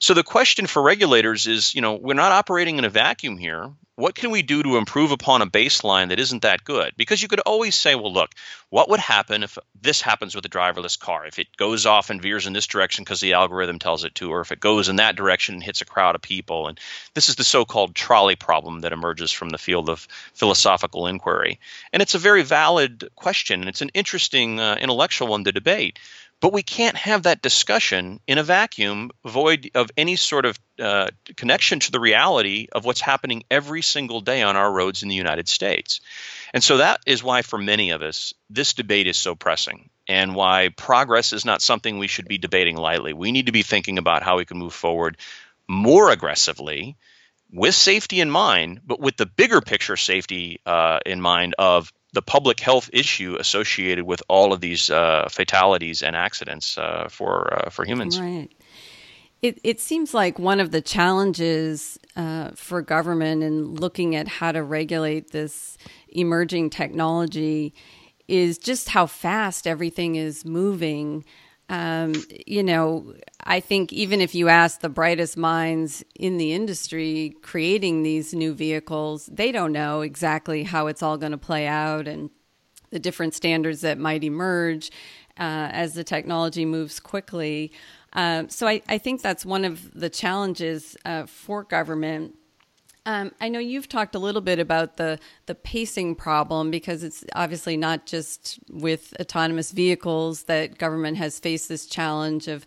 So 0.00 0.14
the 0.14 0.24
question 0.24 0.66
for 0.66 0.82
regulators 0.82 1.46
is, 1.46 1.74
you 1.74 1.80
know, 1.80 1.94
we're 1.94 2.14
not 2.14 2.32
operating 2.32 2.78
in 2.78 2.84
a 2.84 2.90
vacuum 2.90 3.38
here. 3.38 3.70
What 3.94 4.14
can 4.14 4.30
we 4.30 4.40
do 4.40 4.62
to 4.62 4.78
improve 4.78 5.10
upon 5.10 5.42
a 5.42 5.46
baseline 5.46 6.08
that 6.08 6.18
isn't 6.18 6.42
that 6.42 6.64
good? 6.64 6.94
Because 6.96 7.20
you 7.20 7.28
could 7.28 7.40
always 7.40 7.74
say, 7.74 7.94
well, 7.94 8.12
look, 8.12 8.30
what 8.70 8.88
would 8.88 9.00
happen 9.00 9.42
if 9.42 9.58
this 9.82 10.00
happens 10.00 10.34
with 10.34 10.46
a 10.46 10.48
driverless 10.48 10.98
car? 10.98 11.26
If 11.26 11.38
it 11.38 11.54
goes 11.58 11.84
off 11.84 12.08
and 12.08 12.22
veers 12.22 12.46
in 12.46 12.54
this 12.54 12.66
direction 12.66 13.04
because 13.04 13.20
the 13.20 13.34
algorithm 13.34 13.78
tells 13.78 14.04
it 14.04 14.14
to, 14.14 14.32
or 14.32 14.40
if 14.40 14.50
it 14.50 14.60
goes 14.60 14.88
in 14.88 14.96
that 14.96 15.14
direction 15.14 15.56
and 15.56 15.62
hits 15.62 15.82
a 15.82 15.84
crowd 15.84 16.14
of 16.14 16.22
people. 16.22 16.68
And 16.68 16.80
this 17.12 17.28
is 17.28 17.36
the 17.36 17.44
so 17.44 17.66
called 17.66 17.94
trolley 17.94 18.34
problem 18.34 18.80
that 18.80 18.94
emerges 18.94 19.30
from 19.30 19.50
the 19.50 19.58
field 19.58 19.90
of 19.90 20.08
philosophical 20.32 21.06
inquiry. 21.06 21.60
And 21.92 22.00
it's 22.00 22.14
a 22.14 22.18
very 22.18 22.42
valid 22.42 23.10
question, 23.14 23.60
and 23.60 23.68
it's 23.68 23.82
an 23.82 23.90
interesting 23.92 24.58
uh, 24.58 24.76
intellectual 24.80 25.28
one 25.28 25.44
to 25.44 25.52
debate. 25.52 25.98
But 26.40 26.52
we 26.52 26.64
can't 26.64 26.96
have 26.96 27.22
that 27.22 27.40
discussion 27.40 28.18
in 28.26 28.38
a 28.38 28.42
vacuum, 28.42 29.12
void 29.24 29.70
of 29.76 29.92
any 29.96 30.16
sort 30.16 30.44
of 30.44 30.58
uh, 30.78 31.08
connection 31.36 31.80
to 31.80 31.92
the 31.92 32.00
reality 32.00 32.68
of 32.72 32.84
what's 32.84 33.00
happening 33.00 33.44
every 33.50 33.82
single 33.82 34.20
day 34.20 34.42
on 34.42 34.56
our 34.56 34.72
roads 34.72 35.02
in 35.02 35.08
the 35.08 35.14
United 35.14 35.48
States. 35.48 36.00
And 36.54 36.62
so 36.62 36.78
that 36.78 37.00
is 37.06 37.22
why, 37.22 37.42
for 37.42 37.58
many 37.58 37.90
of 37.90 38.02
us, 38.02 38.34
this 38.50 38.74
debate 38.74 39.06
is 39.06 39.16
so 39.16 39.34
pressing 39.34 39.90
and 40.08 40.34
why 40.34 40.70
progress 40.76 41.32
is 41.32 41.44
not 41.44 41.62
something 41.62 41.98
we 41.98 42.08
should 42.08 42.28
be 42.28 42.38
debating 42.38 42.76
lightly. 42.76 43.12
We 43.12 43.32
need 43.32 43.46
to 43.46 43.52
be 43.52 43.62
thinking 43.62 43.98
about 43.98 44.22
how 44.22 44.38
we 44.38 44.44
can 44.44 44.58
move 44.58 44.74
forward 44.74 45.16
more 45.68 46.10
aggressively 46.10 46.96
with 47.52 47.74
safety 47.74 48.20
in 48.20 48.30
mind, 48.30 48.80
but 48.84 49.00
with 49.00 49.16
the 49.16 49.26
bigger 49.26 49.60
picture 49.60 49.96
safety 49.96 50.60
uh, 50.66 51.00
in 51.04 51.20
mind 51.20 51.54
of 51.58 51.92
the 52.12 52.22
public 52.22 52.60
health 52.60 52.90
issue 52.92 53.36
associated 53.38 54.04
with 54.04 54.22
all 54.28 54.52
of 54.52 54.60
these 54.60 54.90
uh, 54.90 55.28
fatalities 55.30 56.02
and 56.02 56.14
accidents 56.14 56.76
uh, 56.76 57.08
for 57.10 57.66
uh, 57.66 57.70
for 57.70 57.84
humans. 57.84 58.20
Right. 58.20 58.50
It 59.42 59.58
it 59.64 59.80
seems 59.80 60.14
like 60.14 60.38
one 60.38 60.60
of 60.60 60.70
the 60.70 60.80
challenges 60.80 61.98
uh, 62.16 62.50
for 62.54 62.80
government 62.80 63.42
in 63.42 63.74
looking 63.74 64.14
at 64.14 64.28
how 64.28 64.52
to 64.52 64.62
regulate 64.62 65.32
this 65.32 65.76
emerging 66.08 66.70
technology 66.70 67.74
is 68.28 68.56
just 68.56 68.88
how 68.90 69.06
fast 69.06 69.66
everything 69.66 70.14
is 70.14 70.44
moving. 70.44 71.24
Um, 71.68 72.14
you 72.46 72.62
know, 72.62 73.14
I 73.42 73.58
think 73.58 73.92
even 73.92 74.20
if 74.20 74.34
you 74.34 74.48
ask 74.48 74.80
the 74.80 74.88
brightest 74.88 75.36
minds 75.36 76.04
in 76.14 76.38
the 76.38 76.52
industry 76.52 77.34
creating 77.42 78.02
these 78.02 78.32
new 78.34 78.54
vehicles, 78.54 79.26
they 79.26 79.50
don't 79.50 79.72
know 79.72 80.02
exactly 80.02 80.62
how 80.62 80.86
it's 80.86 81.02
all 81.02 81.18
going 81.18 81.32
to 81.32 81.38
play 81.38 81.66
out 81.66 82.06
and 82.06 82.30
the 82.90 82.98
different 82.98 83.34
standards 83.34 83.80
that 83.80 83.98
might 83.98 84.22
emerge 84.22 84.90
uh, 85.38 85.68
as 85.72 85.94
the 85.94 86.04
technology 86.04 86.64
moves 86.64 87.00
quickly. 87.00 87.72
Uh, 88.12 88.44
so 88.48 88.66
I, 88.66 88.82
I, 88.88 88.98
think 88.98 89.22
that's 89.22 89.46
one 89.46 89.64
of 89.64 89.98
the 89.98 90.10
challenges 90.10 90.96
uh, 91.06 91.24
for 91.24 91.64
government 91.64 92.34
um, 93.04 93.32
I 93.40 93.48
know 93.48 93.58
you've 93.58 93.88
talked 93.88 94.14
a 94.14 94.18
little 94.18 94.40
bit 94.40 94.58
about 94.58 94.96
the 94.96 95.18
the 95.46 95.54
pacing 95.54 96.14
problem 96.14 96.70
because 96.70 97.02
it's 97.02 97.24
obviously 97.34 97.76
not 97.76 98.06
just 98.06 98.60
with 98.70 99.12
autonomous 99.20 99.72
vehicles 99.72 100.44
that 100.44 100.78
government 100.78 101.16
has 101.16 101.38
faced 101.38 101.68
this 101.68 101.86
challenge 101.86 102.46
of 102.46 102.64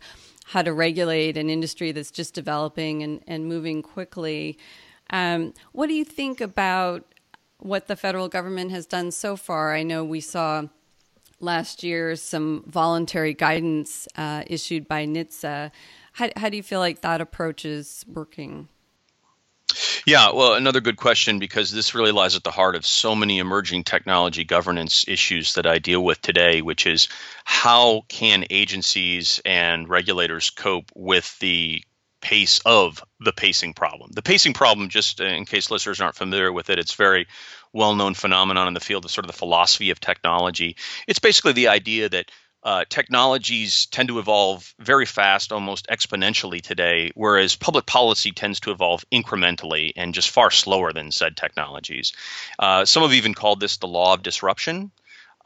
how 0.48 0.62
to 0.62 0.74
regulate 0.74 1.38
an 1.38 1.50
industry 1.50 1.92
that's 1.92 2.12
just 2.12 2.34
developing 2.34 3.02
and, 3.02 3.24
and 3.28 3.48
moving 3.48 3.82
quickly. 3.82 4.58
Um, 5.10 5.54
what 5.72 5.88
do 5.88 5.94
you 5.94 6.06
think 6.06 6.42
about 6.42 7.06
what 7.60 7.88
the 7.88 7.96
federal 7.96 8.28
government 8.28 8.72
has 8.72 8.86
done 8.86 9.12
so 9.12 9.38
far? 9.38 9.74
I 9.74 9.84
know 9.84 10.04
we 10.04 10.22
saw 10.22 10.68
last 11.40 11.84
year 11.84 12.16
some 12.16 12.64
voluntary 12.68 13.34
guidance 13.34 14.08
uh, 14.16 14.44
issued 14.48 14.88
by 14.88 15.06
NHTSA. 15.06 15.72
How, 16.14 16.30
how 16.36 16.50
do 16.50 16.58
you 16.58 16.64
feel 16.64 16.80
like 16.80 17.02
that 17.02 17.22
approach 17.22 17.66
is 17.66 18.06
working? 18.08 18.70
Yeah, 20.06 20.32
well, 20.32 20.54
another 20.54 20.80
good 20.80 20.98
question 20.98 21.40
because 21.40 21.72
this 21.72 21.96
really 21.96 22.12
lies 22.12 22.36
at 22.36 22.44
the 22.44 22.52
heart 22.52 22.76
of 22.76 22.86
so 22.86 23.16
many 23.16 23.40
emerging 23.40 23.84
technology 23.84 24.44
governance 24.44 25.06
issues 25.08 25.56
that 25.56 25.66
I 25.66 25.80
deal 25.80 26.04
with 26.04 26.22
today, 26.22 26.62
which 26.62 26.86
is 26.86 27.10
how 27.44 28.04
can 28.08 28.46
agencies 28.52 29.42
and 29.44 29.90
regulators 29.90 30.52
cope 30.52 30.92
with 30.96 31.38
the 31.40 31.84
pace 32.26 32.60
of 32.66 33.04
the 33.20 33.32
pacing 33.32 33.76
problem. 33.76 34.10
The 34.12 34.24
pacing 34.24 34.54
problem, 34.54 34.90
just 34.90 35.20
in 35.20 35.46
case 35.46 35.70
listeners 35.70 36.02
aren't 36.02 36.16
familiar 36.16 36.52
with 36.52 36.72
it, 36.72 36.80
it's 36.80 36.96
very 36.96 37.28
well-known 37.72 38.16
phenomenon 38.16 38.68
in 38.68 38.74
the 38.74 38.80
field 38.80 39.06
of 39.06 39.12
sort 39.12 39.26
of 39.26 39.32
the 39.32 39.38
philosophy 39.38 39.92
of 39.92 40.00
technology. 40.00 40.76
It's 41.08 41.20
basically 41.20 41.54
the 41.54 41.68
idea 41.68 42.10
that 42.10 42.32
uh, 42.64 42.84
technologies 42.90 43.86
tend 43.92 44.10
to 44.10 44.18
evolve 44.18 44.74
very 44.80 45.06
fast, 45.06 45.52
almost 45.52 45.86
exponentially 45.86 46.62
today, 46.64 47.12
whereas 47.14 47.56
public 47.56 47.86
policy 47.86 48.32
tends 48.32 48.60
to 48.62 48.72
evolve 48.72 49.06
incrementally 49.12 49.92
and 49.96 50.16
just 50.16 50.32
far 50.32 50.50
slower 50.50 50.92
than 50.92 51.12
said 51.12 51.38
technologies. 51.38 52.12
Uh, 52.58 52.86
some 52.86 53.04
have 53.04 53.14
even 53.14 53.36
called 53.36 53.60
this 53.60 53.78
the 53.78 53.88
law 53.88 54.16
of 54.16 54.24
disruption. 54.24 54.90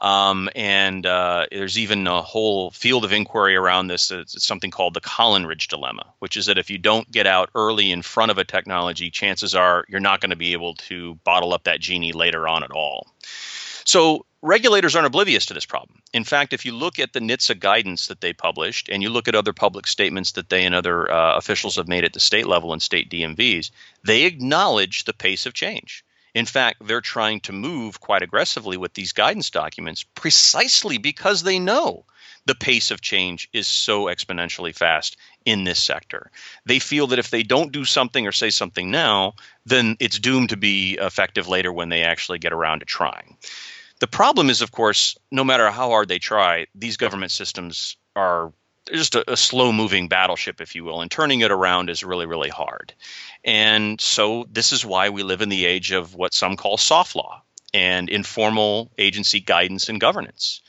Um, 0.00 0.48
and 0.54 1.04
uh, 1.04 1.46
there's 1.50 1.78
even 1.78 2.06
a 2.06 2.22
whole 2.22 2.70
field 2.70 3.04
of 3.04 3.12
inquiry 3.12 3.54
around 3.54 3.88
this. 3.88 4.10
It's 4.10 4.44
something 4.44 4.70
called 4.70 4.94
the 4.94 5.00
Collingridge 5.00 5.68
dilemma, 5.68 6.06
which 6.20 6.36
is 6.36 6.46
that 6.46 6.56
if 6.56 6.70
you 6.70 6.78
don't 6.78 7.10
get 7.10 7.26
out 7.26 7.50
early 7.54 7.90
in 7.90 8.00
front 8.02 8.30
of 8.30 8.38
a 8.38 8.44
technology, 8.44 9.10
chances 9.10 9.54
are 9.54 9.84
you're 9.88 10.00
not 10.00 10.20
going 10.20 10.30
to 10.30 10.36
be 10.36 10.52
able 10.52 10.74
to 10.74 11.16
bottle 11.24 11.52
up 11.52 11.64
that 11.64 11.80
genie 11.80 12.12
later 12.12 12.48
on 12.48 12.64
at 12.64 12.70
all. 12.70 13.08
So 13.84 14.24
regulators 14.42 14.94
aren't 14.94 15.06
oblivious 15.06 15.46
to 15.46 15.54
this 15.54 15.66
problem. 15.66 16.00
In 16.12 16.24
fact, 16.24 16.52
if 16.52 16.64
you 16.64 16.72
look 16.72 16.98
at 16.98 17.12
the 17.12 17.20
NHTSA 17.20 17.60
guidance 17.60 18.06
that 18.06 18.20
they 18.20 18.32
published 18.32 18.88
and 18.88 19.02
you 19.02 19.10
look 19.10 19.28
at 19.28 19.34
other 19.34 19.52
public 19.52 19.86
statements 19.86 20.32
that 20.32 20.48
they 20.48 20.64
and 20.64 20.74
other 20.74 21.10
uh, 21.10 21.36
officials 21.36 21.76
have 21.76 21.88
made 21.88 22.04
at 22.04 22.12
the 22.12 22.20
state 22.20 22.46
level 22.46 22.72
and 22.72 22.80
state 22.80 23.10
DMVs, 23.10 23.70
they 24.04 24.22
acknowledge 24.22 25.04
the 25.04 25.12
pace 25.12 25.44
of 25.44 25.52
change. 25.52 26.04
In 26.34 26.46
fact, 26.46 26.86
they're 26.86 27.00
trying 27.00 27.40
to 27.40 27.52
move 27.52 28.00
quite 28.00 28.22
aggressively 28.22 28.76
with 28.76 28.94
these 28.94 29.12
guidance 29.12 29.50
documents 29.50 30.04
precisely 30.14 30.98
because 30.98 31.42
they 31.42 31.58
know 31.58 32.04
the 32.46 32.54
pace 32.54 32.90
of 32.90 33.00
change 33.00 33.48
is 33.52 33.66
so 33.66 34.04
exponentially 34.04 34.74
fast 34.74 35.16
in 35.44 35.64
this 35.64 35.82
sector. 35.82 36.30
They 36.64 36.78
feel 36.78 37.08
that 37.08 37.18
if 37.18 37.30
they 37.30 37.42
don't 37.42 37.72
do 37.72 37.84
something 37.84 38.26
or 38.26 38.32
say 38.32 38.50
something 38.50 38.90
now, 38.90 39.34
then 39.66 39.96
it's 40.00 40.18
doomed 40.18 40.50
to 40.50 40.56
be 40.56 40.98
effective 41.00 41.48
later 41.48 41.72
when 41.72 41.88
they 41.88 42.02
actually 42.02 42.38
get 42.38 42.52
around 42.52 42.80
to 42.80 42.86
trying. 42.86 43.36
The 44.00 44.06
problem 44.06 44.48
is, 44.48 44.62
of 44.62 44.72
course, 44.72 45.18
no 45.30 45.44
matter 45.44 45.70
how 45.70 45.90
hard 45.90 46.08
they 46.08 46.18
try, 46.18 46.66
these 46.74 46.96
government 46.96 47.32
systems 47.32 47.96
are 48.16 48.52
just 48.92 49.14
a, 49.14 49.32
a 49.32 49.36
slow 49.36 49.72
moving 49.72 50.08
battleship, 50.08 50.60
if 50.60 50.74
you 50.74 50.84
will, 50.84 51.00
and 51.00 51.10
turning 51.10 51.40
it 51.40 51.50
around 51.50 51.90
is 51.90 52.04
really, 52.04 52.26
really 52.26 52.48
hard. 52.48 52.94
And 53.44 54.00
so 54.00 54.46
this 54.50 54.72
is 54.72 54.84
why 54.84 55.10
we 55.10 55.22
live 55.22 55.42
in 55.42 55.48
the 55.48 55.66
age 55.66 55.92
of 55.92 56.14
what 56.14 56.34
some 56.34 56.56
call 56.56 56.76
soft 56.76 57.16
law 57.16 57.42
and 57.72 58.08
informal 58.08 58.90
agency 58.98 59.40
guidance 59.40 59.88
and 59.88 60.00
governance. 60.00 60.60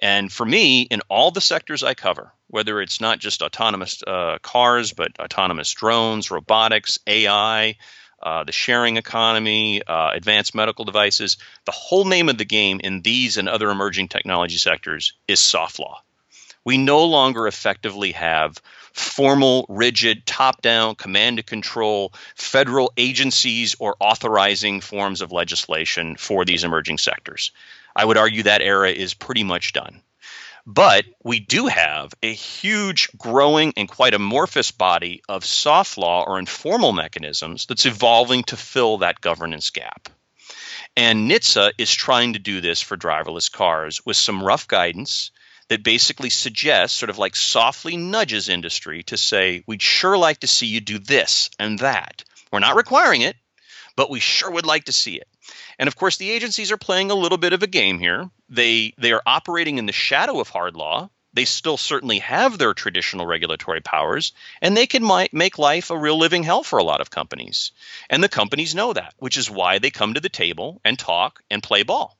And 0.00 0.32
for 0.32 0.44
me, 0.44 0.82
in 0.82 1.00
all 1.08 1.30
the 1.30 1.40
sectors 1.40 1.82
I 1.82 1.94
cover, 1.94 2.32
whether 2.48 2.80
it's 2.80 3.00
not 3.00 3.18
just 3.18 3.40
autonomous 3.40 4.02
uh, 4.06 4.38
cars, 4.42 4.92
but 4.92 5.18
autonomous 5.18 5.70
drones, 5.72 6.30
robotics, 6.30 6.98
AI, 7.06 7.76
uh, 8.22 8.44
the 8.44 8.52
sharing 8.52 8.96
economy, 8.96 9.82
uh, 9.82 10.10
advanced 10.12 10.54
medical 10.54 10.84
devices. 10.84 11.38
The 11.64 11.72
whole 11.72 12.04
name 12.04 12.28
of 12.28 12.38
the 12.38 12.44
game 12.44 12.80
in 12.80 13.02
these 13.02 13.36
and 13.36 13.48
other 13.48 13.70
emerging 13.70 14.08
technology 14.08 14.58
sectors 14.58 15.14
is 15.26 15.40
soft 15.40 15.78
law. 15.78 16.02
We 16.64 16.78
no 16.78 17.04
longer 17.04 17.46
effectively 17.46 18.12
have 18.12 18.60
formal, 18.92 19.66
rigid, 19.68 20.26
top 20.26 20.62
down, 20.62 20.94
command 20.94 21.38
and 21.38 21.46
control 21.46 22.12
federal 22.34 22.92
agencies 22.96 23.74
or 23.78 23.96
authorizing 24.00 24.80
forms 24.80 25.20
of 25.20 25.32
legislation 25.32 26.16
for 26.16 26.44
these 26.44 26.64
emerging 26.64 26.98
sectors. 26.98 27.50
I 27.96 28.04
would 28.04 28.16
argue 28.16 28.44
that 28.44 28.62
era 28.62 28.90
is 28.90 29.14
pretty 29.14 29.44
much 29.44 29.72
done. 29.72 30.02
But 30.64 31.06
we 31.24 31.40
do 31.40 31.66
have 31.66 32.14
a 32.22 32.32
huge, 32.32 33.08
growing, 33.18 33.72
and 33.76 33.88
quite 33.88 34.14
amorphous 34.14 34.70
body 34.70 35.22
of 35.28 35.44
soft 35.44 35.98
law 35.98 36.22
or 36.24 36.38
informal 36.38 36.92
mechanisms 36.92 37.66
that's 37.66 37.86
evolving 37.86 38.44
to 38.44 38.56
fill 38.56 38.98
that 38.98 39.20
governance 39.20 39.70
gap. 39.70 40.08
And 40.96 41.28
NHTSA 41.28 41.72
is 41.78 41.92
trying 41.92 42.34
to 42.34 42.38
do 42.38 42.60
this 42.60 42.80
for 42.80 42.96
driverless 42.96 43.50
cars 43.50 44.06
with 44.06 44.16
some 44.16 44.42
rough 44.42 44.68
guidance 44.68 45.32
that 45.72 45.82
basically 45.82 46.28
suggests, 46.28 46.98
sort 46.98 47.08
of 47.08 47.16
like 47.16 47.34
softly 47.34 47.96
nudges 47.96 48.50
industry 48.50 49.02
to 49.04 49.16
say, 49.16 49.64
we'd 49.66 49.80
sure 49.80 50.18
like 50.18 50.40
to 50.40 50.46
see 50.46 50.66
you 50.66 50.82
do 50.82 50.98
this 50.98 51.48
and 51.58 51.78
that. 51.78 52.24
We're 52.52 52.58
not 52.58 52.76
requiring 52.76 53.22
it, 53.22 53.36
but 53.96 54.10
we 54.10 54.20
sure 54.20 54.50
would 54.50 54.66
like 54.66 54.84
to 54.84 54.92
see 54.92 55.16
it. 55.16 55.26
And 55.78 55.88
of 55.88 55.96
course, 55.96 56.18
the 56.18 56.30
agencies 56.30 56.72
are 56.72 56.76
playing 56.76 57.10
a 57.10 57.14
little 57.14 57.38
bit 57.38 57.54
of 57.54 57.62
a 57.62 57.66
game 57.66 57.98
here. 57.98 58.28
They 58.50 58.92
they 58.98 59.12
are 59.12 59.22
operating 59.24 59.78
in 59.78 59.86
the 59.86 59.92
shadow 59.92 60.40
of 60.40 60.50
hard 60.50 60.76
law. 60.76 61.08
They 61.32 61.46
still 61.46 61.78
certainly 61.78 62.18
have 62.18 62.58
their 62.58 62.74
traditional 62.74 63.24
regulatory 63.24 63.80
powers, 63.80 64.34
and 64.60 64.76
they 64.76 64.86
can 64.86 65.02
mi- 65.02 65.30
make 65.32 65.58
life 65.58 65.88
a 65.88 65.96
real 65.96 66.18
living 66.18 66.42
hell 66.42 66.62
for 66.62 66.78
a 66.78 66.84
lot 66.84 67.00
of 67.00 67.08
companies. 67.08 67.72
And 68.10 68.22
the 68.22 68.28
companies 68.28 68.74
know 68.74 68.92
that, 68.92 69.14
which 69.16 69.38
is 69.38 69.50
why 69.50 69.78
they 69.78 69.90
come 69.90 70.12
to 70.12 70.20
the 70.20 70.28
table 70.28 70.82
and 70.84 70.98
talk 70.98 71.42
and 71.50 71.62
play 71.62 71.82
ball. 71.82 72.18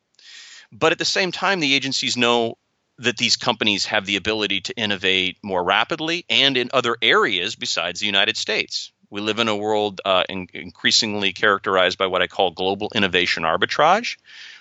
But 0.73 0.93
at 0.93 0.99
the 0.99 1.05
same 1.05 1.33
time, 1.33 1.61
the 1.61 1.75
agencies 1.75 2.17
know 2.17 2.57
that 3.03 3.17
these 3.17 3.37
companies 3.37 3.87
have 3.87 4.07
the 4.07 4.17
ability 4.17 4.61
to 4.61 4.77
innovate 4.77 5.37
more 5.43 5.63
rapidly 5.65 6.25
and 6.31 6.57
in 6.57 6.71
other 6.73 6.97
areas 7.03 7.57
besides 7.57 7.99
the 7.99 8.07
United 8.07 8.37
States. 8.37 8.93
We 9.11 9.21
live 9.21 9.41
in 9.41 9.49
a 9.49 9.57
world 9.57 10.01
uh, 10.05 10.25
in, 10.29 10.49
increasingly 10.55 11.33
characterized 11.33 11.99
by 11.99 12.07
what 12.07 12.23
I 12.23 12.29
call 12.29 12.53
global 12.53 12.91
innovation 12.95 13.43
arbitrage, 13.43 14.17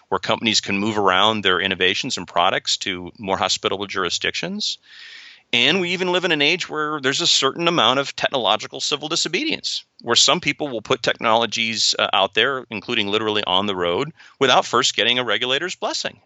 where 0.10 0.20
companies 0.20 0.60
can 0.60 0.78
move 0.78 0.98
around 0.98 1.44
their 1.44 1.62
innovations 1.62 2.18
and 2.18 2.28
products 2.28 2.78
to 2.78 3.12
more 3.18 3.38
hospitable 3.38 3.86
jurisdictions. 3.86 4.80
And 5.54 5.80
we 5.80 5.92
even 5.92 6.12
live 6.12 6.26
in 6.26 6.32
an 6.32 6.42
age 6.42 6.68
where 6.68 7.00
there's 7.00 7.22
a 7.22 7.28
certain 7.28 7.68
amount 7.68 8.00
of 8.00 8.16
technological 8.16 8.82
civil 8.82 9.08
disobedience, 9.08 9.84
where 10.02 10.16
some 10.16 10.40
people 10.40 10.68
will 10.68 10.82
put 10.82 11.04
technologies 11.04 11.94
uh, 12.00 12.10
out 12.12 12.34
there, 12.34 12.66
including 12.72 13.08
literally 13.08 13.44
on 13.46 13.68
the 13.68 13.76
road, 13.76 14.12
without 14.40 14.66
first 14.66 14.96
getting 14.96 15.20
a 15.20 15.24
regulator's 15.24 15.76
blessing. 15.76 16.20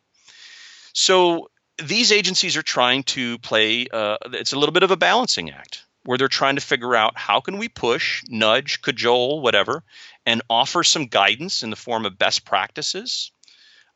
So 0.93 1.49
these 1.83 2.11
agencies 2.11 2.57
are 2.57 2.63
trying 2.63 3.03
to 3.03 3.37
play, 3.39 3.87
uh, 3.91 4.17
it's 4.33 4.53
a 4.53 4.59
little 4.59 4.73
bit 4.73 4.83
of 4.83 4.91
a 4.91 4.97
balancing 4.97 5.51
act 5.51 5.83
where 6.03 6.17
they're 6.17 6.27
trying 6.27 6.55
to 6.55 6.61
figure 6.61 6.95
out 6.95 7.17
how 7.17 7.39
can 7.41 7.57
we 7.57 7.67
push, 7.67 8.23
nudge, 8.27 8.81
cajole, 8.81 9.41
whatever, 9.41 9.83
and 10.25 10.41
offer 10.49 10.83
some 10.83 11.07
guidance 11.07 11.63
in 11.63 11.71
the 11.71 11.75
form 11.75 12.05
of 12.05 12.17
best 12.17 12.45
practices 12.45 13.31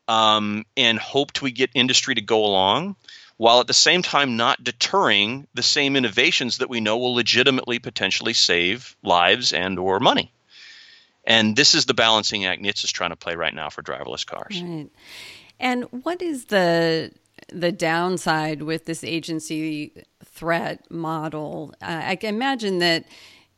um, 0.08 0.66
and 0.76 0.98
hoped 0.98 1.40
we 1.40 1.52
get 1.52 1.70
industry 1.74 2.16
to 2.16 2.20
go 2.20 2.44
along 2.44 2.96
while 3.36 3.60
at 3.60 3.68
the 3.68 3.72
same 3.72 4.02
time 4.02 4.36
not 4.36 4.62
deterring 4.62 5.46
the 5.54 5.62
same 5.62 5.96
innovations 5.96 6.58
that 6.58 6.68
we 6.68 6.80
know 6.80 6.98
will 6.98 7.14
legitimately 7.14 7.78
potentially 7.78 8.34
save 8.34 8.96
lives 9.02 9.52
and 9.52 9.78
or 9.78 10.00
money 10.00 10.32
and 11.24 11.54
this 11.54 11.74
is 11.74 11.86
the 11.86 11.94
balancing 11.94 12.44
act 12.44 12.60
NHTSA 12.60 12.84
is 12.84 12.92
trying 12.92 13.10
to 13.10 13.16
play 13.16 13.36
right 13.36 13.54
now 13.54 13.70
for 13.70 13.82
driverless 13.82 14.26
cars 14.26 14.60
right. 14.60 14.90
and 15.60 15.84
what 16.02 16.20
is 16.20 16.46
the 16.46 17.12
the 17.52 17.72
downside 17.72 18.62
with 18.62 18.86
this 18.86 19.04
agency 19.04 20.04
threat 20.24 20.90
model. 20.90 21.74
Uh, 21.82 22.02
I 22.04 22.16
can 22.16 22.34
imagine 22.34 22.78
that 22.78 23.06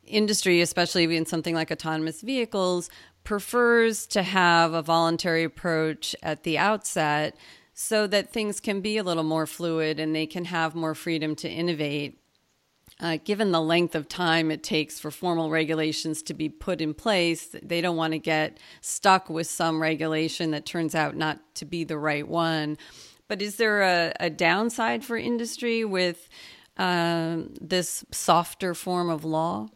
industry, 0.05 0.61
especially 0.61 1.15
in 1.15 1.25
something 1.25 1.55
like 1.55 1.71
autonomous 1.71 2.21
vehicles, 2.21 2.89
prefers 3.23 4.05
to 4.07 4.23
have 4.23 4.73
a 4.73 4.81
voluntary 4.81 5.43
approach 5.43 6.15
at 6.21 6.43
the 6.43 6.57
outset 6.57 7.37
so 7.73 8.05
that 8.07 8.31
things 8.31 8.59
can 8.59 8.81
be 8.81 8.97
a 8.97 9.03
little 9.03 9.23
more 9.23 9.47
fluid 9.47 9.99
and 9.99 10.15
they 10.15 10.25
can 10.25 10.45
have 10.45 10.75
more 10.75 10.93
freedom 10.93 11.35
to 11.35 11.49
innovate. 11.49 12.19
Uh, 12.99 13.17
given 13.23 13.51
the 13.51 13.61
length 13.61 13.95
of 13.95 14.07
time 14.07 14.51
it 14.51 14.63
takes 14.63 14.99
for 14.99 15.09
formal 15.09 15.49
regulations 15.49 16.21
to 16.21 16.33
be 16.33 16.47
put 16.47 16.79
in 16.79 16.93
place, 16.93 17.55
they 17.63 17.81
don't 17.81 17.97
want 17.97 18.13
to 18.13 18.19
get 18.19 18.59
stuck 18.81 19.29
with 19.29 19.47
some 19.47 19.81
regulation 19.81 20.51
that 20.51 20.65
turns 20.65 20.93
out 20.93 21.15
not 21.15 21.39
to 21.55 21.65
be 21.65 21.83
the 21.83 21.97
right 21.97 22.27
one. 22.27 22.77
But 23.33 23.41
is 23.41 23.55
there 23.55 23.81
a, 23.81 24.13
a 24.19 24.29
downside 24.29 25.03
for 25.03 25.17
industry 25.17 25.83
with 25.83 26.29
um, 26.77 27.55
this 27.59 28.05
softer 28.11 28.75
form 28.75 29.09
of 29.09 29.25
law? 29.25 29.69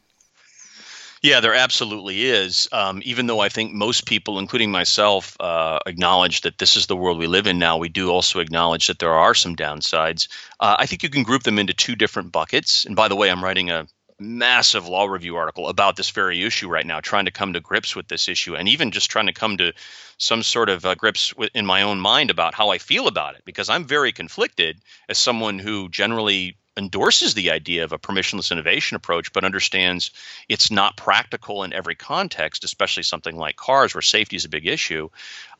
Yeah, 1.23 1.39
there 1.39 1.55
absolutely 1.55 2.25
is. 2.25 2.69
Um, 2.71 3.01
even 3.03 3.25
though 3.25 3.39
I 3.39 3.49
think 3.49 3.73
most 3.73 4.05
people, 4.05 4.37
including 4.37 4.69
myself, 4.69 5.35
uh, 5.39 5.79
acknowledge 5.87 6.41
that 6.41 6.59
this 6.59 6.77
is 6.77 6.85
the 6.85 6.95
world 6.95 7.17
we 7.17 7.25
live 7.25 7.47
in 7.47 7.57
now, 7.57 7.77
we 7.77 7.89
do 7.89 8.11
also 8.11 8.41
acknowledge 8.41 8.85
that 8.85 8.99
there 8.99 9.13
are 9.13 9.33
some 9.33 9.55
downsides. 9.55 10.27
Uh, 10.59 10.75
I 10.77 10.85
think 10.85 11.01
you 11.01 11.09
can 11.09 11.23
group 11.23 11.41
them 11.41 11.57
into 11.57 11.73
two 11.73 11.95
different 11.95 12.31
buckets. 12.31 12.85
And 12.85 12.95
by 12.95 13.07
the 13.07 13.15
way, 13.15 13.31
I'm 13.31 13.43
writing 13.43 13.71
a 13.71 13.87
massive 14.19 14.88
law 14.88 15.05
review 15.05 15.36
article 15.36 15.67
about 15.67 15.95
this 15.95 16.09
very 16.09 16.43
issue 16.43 16.67
right 16.67 16.86
now, 16.86 17.00
trying 17.00 17.25
to 17.25 17.31
come 17.31 17.53
to 17.53 17.59
grips 17.59 17.95
with 17.95 18.07
this 18.07 18.27
issue, 18.27 18.55
and 18.55 18.67
even 18.67 18.91
just 18.91 19.12
trying 19.12 19.27
to 19.27 19.33
come 19.33 19.57
to 19.57 19.74
some 20.17 20.43
sort 20.43 20.69
of 20.69 20.86
uh, 20.86 20.95
grips 20.95 21.33
in 21.53 21.65
my 21.65 21.83
own 21.83 22.00
mind 22.00 22.29
about 22.29 22.53
how 22.53 22.69
I 22.69 22.77
feel 22.77 23.07
about 23.07 23.36
it, 23.36 23.43
because 23.45 23.69
I'm 23.69 23.86
very 23.86 24.12
conflicted 24.12 24.79
as 25.07 25.17
someone 25.17 25.59
who 25.59 25.89
generally 25.89 26.57
endorses 26.77 27.34
the 27.34 27.51
idea 27.51 27.84
of 27.84 27.91
a 27.91 28.00
permissionless 28.00 28.51
innovation 28.51 28.96
approach, 28.96 29.34
but 29.34 29.43
understands 29.43 30.12
it's 30.48 30.72
not 30.72 30.96
practical 30.96 31.63
in 31.63 31.74
every 31.74 31.96
context, 31.96 32.63
especially 32.63 33.03
something 33.03 33.36
like 33.36 33.55
cars 33.55 33.93
where 33.93 34.01
safety 34.01 34.36
is 34.36 34.46
a 34.46 34.50
big 34.50 34.67
issue. 34.67 35.10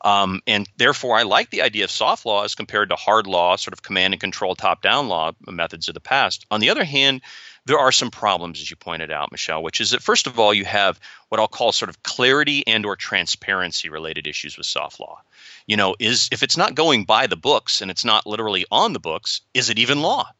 Um, 0.02 0.40
and 0.46 0.68
therefore, 0.76 1.16
I 1.16 1.24
like 1.24 1.50
the 1.50 1.62
idea 1.62 1.84
of 1.84 1.90
soft 1.90 2.24
law 2.24 2.44
as 2.44 2.54
compared 2.54 2.90
to 2.90 2.96
hard 2.96 3.26
law, 3.26 3.56
sort 3.56 3.72
of 3.72 3.82
command 3.82 4.14
and 4.14 4.20
control, 4.20 4.54
top 4.54 4.80
down 4.80 5.08
law 5.08 5.32
methods 5.46 5.88
of 5.88 5.94
the 5.94 6.00
past. 6.00 6.46
On 6.50 6.60
the 6.60 6.70
other 6.70 6.84
hand, 6.84 7.22
there 7.68 7.78
are 7.78 7.92
some 7.92 8.10
problems, 8.10 8.60
as 8.62 8.70
you 8.70 8.76
pointed 8.76 9.10
out, 9.10 9.30
Michelle, 9.30 9.62
which 9.62 9.80
is 9.82 9.90
that 9.90 10.02
first 10.02 10.26
of 10.26 10.38
all, 10.38 10.54
you 10.54 10.64
have 10.64 10.98
what 11.28 11.38
I'll 11.38 11.48
call 11.48 11.70
sort 11.72 11.90
of 11.90 12.02
clarity 12.02 12.66
and 12.66 12.86
or 12.86 12.96
transparency 12.96 13.90
related 13.90 14.26
issues 14.26 14.56
with 14.56 14.66
soft 14.66 14.98
law. 15.00 15.20
You 15.66 15.76
know, 15.76 15.94
is 15.98 16.30
if 16.32 16.42
it's 16.42 16.56
not 16.56 16.74
going 16.74 17.04
by 17.04 17.26
the 17.26 17.36
books 17.36 17.82
and 17.82 17.90
it's 17.90 18.06
not 18.06 18.26
literally 18.26 18.64
on 18.70 18.94
the 18.94 19.00
books, 19.00 19.42
is 19.52 19.68
it 19.68 19.78
even 19.78 20.00
law? 20.00 20.30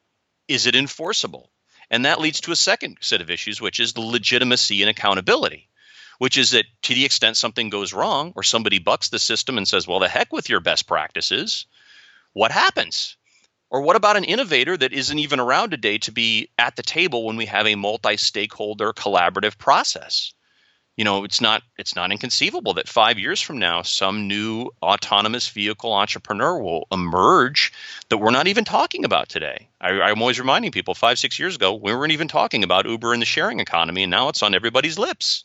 Is 0.49 0.67
it 0.67 0.75
enforceable? 0.75 1.51
And 1.91 2.05
that 2.05 2.21
leads 2.21 2.41
to 2.43 2.53
a 2.53 2.57
second 2.57 2.99
set 3.01 3.21
of 3.21 3.31
issues, 3.31 3.61
which 3.61 3.81
is 3.81 3.93
the 3.93 4.01
legitimacy 4.01 4.83
and 4.83 4.91
accountability, 4.91 5.69
which 6.19 6.37
is 6.37 6.51
that 6.51 6.67
to 6.83 6.95
the 6.95 7.05
extent 7.05 7.37
something 7.37 7.71
goes 7.71 7.93
wrong 7.93 8.33
or 8.35 8.43
somebody 8.43 8.79
bucks 8.79 9.11
the 9.11 9.19
system 9.19 9.57
and 9.57 9.69
says, 9.69 9.87
well, 9.87 10.01
the 10.01 10.09
heck 10.09 10.33
with 10.33 10.49
your 10.49 10.61
best 10.61 10.87
practices, 10.87 11.67
what 12.33 12.51
happens? 12.51 13.17
Or 13.71 13.83
what 13.83 13.97
about 13.97 14.17
an 14.17 14.25
innovator 14.25 14.77
that 14.77 14.95
isn't 14.95 15.19
even 15.19 15.41
around 15.41 15.71
today 15.71 15.99
to 15.99 16.13
be 16.13 16.49
at 16.59 16.77
the 16.77 16.83
table 16.83 17.25
when 17.25 17.37
we 17.37 17.47
have 17.47 17.67
a 17.67 17.75
multi 17.75 18.17
stakeholder 18.17 18.93
collaborative 18.93 19.59
process? 19.59 20.33
You 20.99 21.05
know, 21.05 21.23
it's 21.23 21.41
not 21.41 21.63
it's 21.79 21.95
not 21.95 22.11
inconceivable 22.11 22.75
that 22.75 22.89
five 22.89 23.21
years 23.21 23.41
from 23.41 23.59
now, 23.59 23.83
some 23.83 24.27
new 24.27 24.71
autonomous 24.83 25.49
vehicle 25.49 25.93
entrepreneur 25.93 26.61
will 26.61 26.89
emerge 26.91 27.73
that 28.09 28.19
we're 28.19 28.33
not 28.33 28.49
even 28.49 28.65
talking 28.65 29.05
about 29.05 29.29
today. 29.29 29.69
I, 29.81 29.91
I'm 29.91 30.21
always 30.21 30.41
reminding 30.41 30.73
people 30.73 30.95
five, 30.95 31.21
six 31.21 31.39
years 31.39 31.55
ago, 31.55 31.73
we 31.73 31.95
weren't 31.95 32.11
even 32.11 32.27
talking 32.27 32.65
about 32.65 32.87
Uber 32.87 33.13
and 33.13 33.23
the 33.23 33.27
sharing 33.27 33.61
economy, 33.61 34.03
and 34.03 34.11
now 34.11 34.29
it's 34.29 34.43
on 34.43 34.57
everybody's 34.57 34.99
lips. 34.99 35.45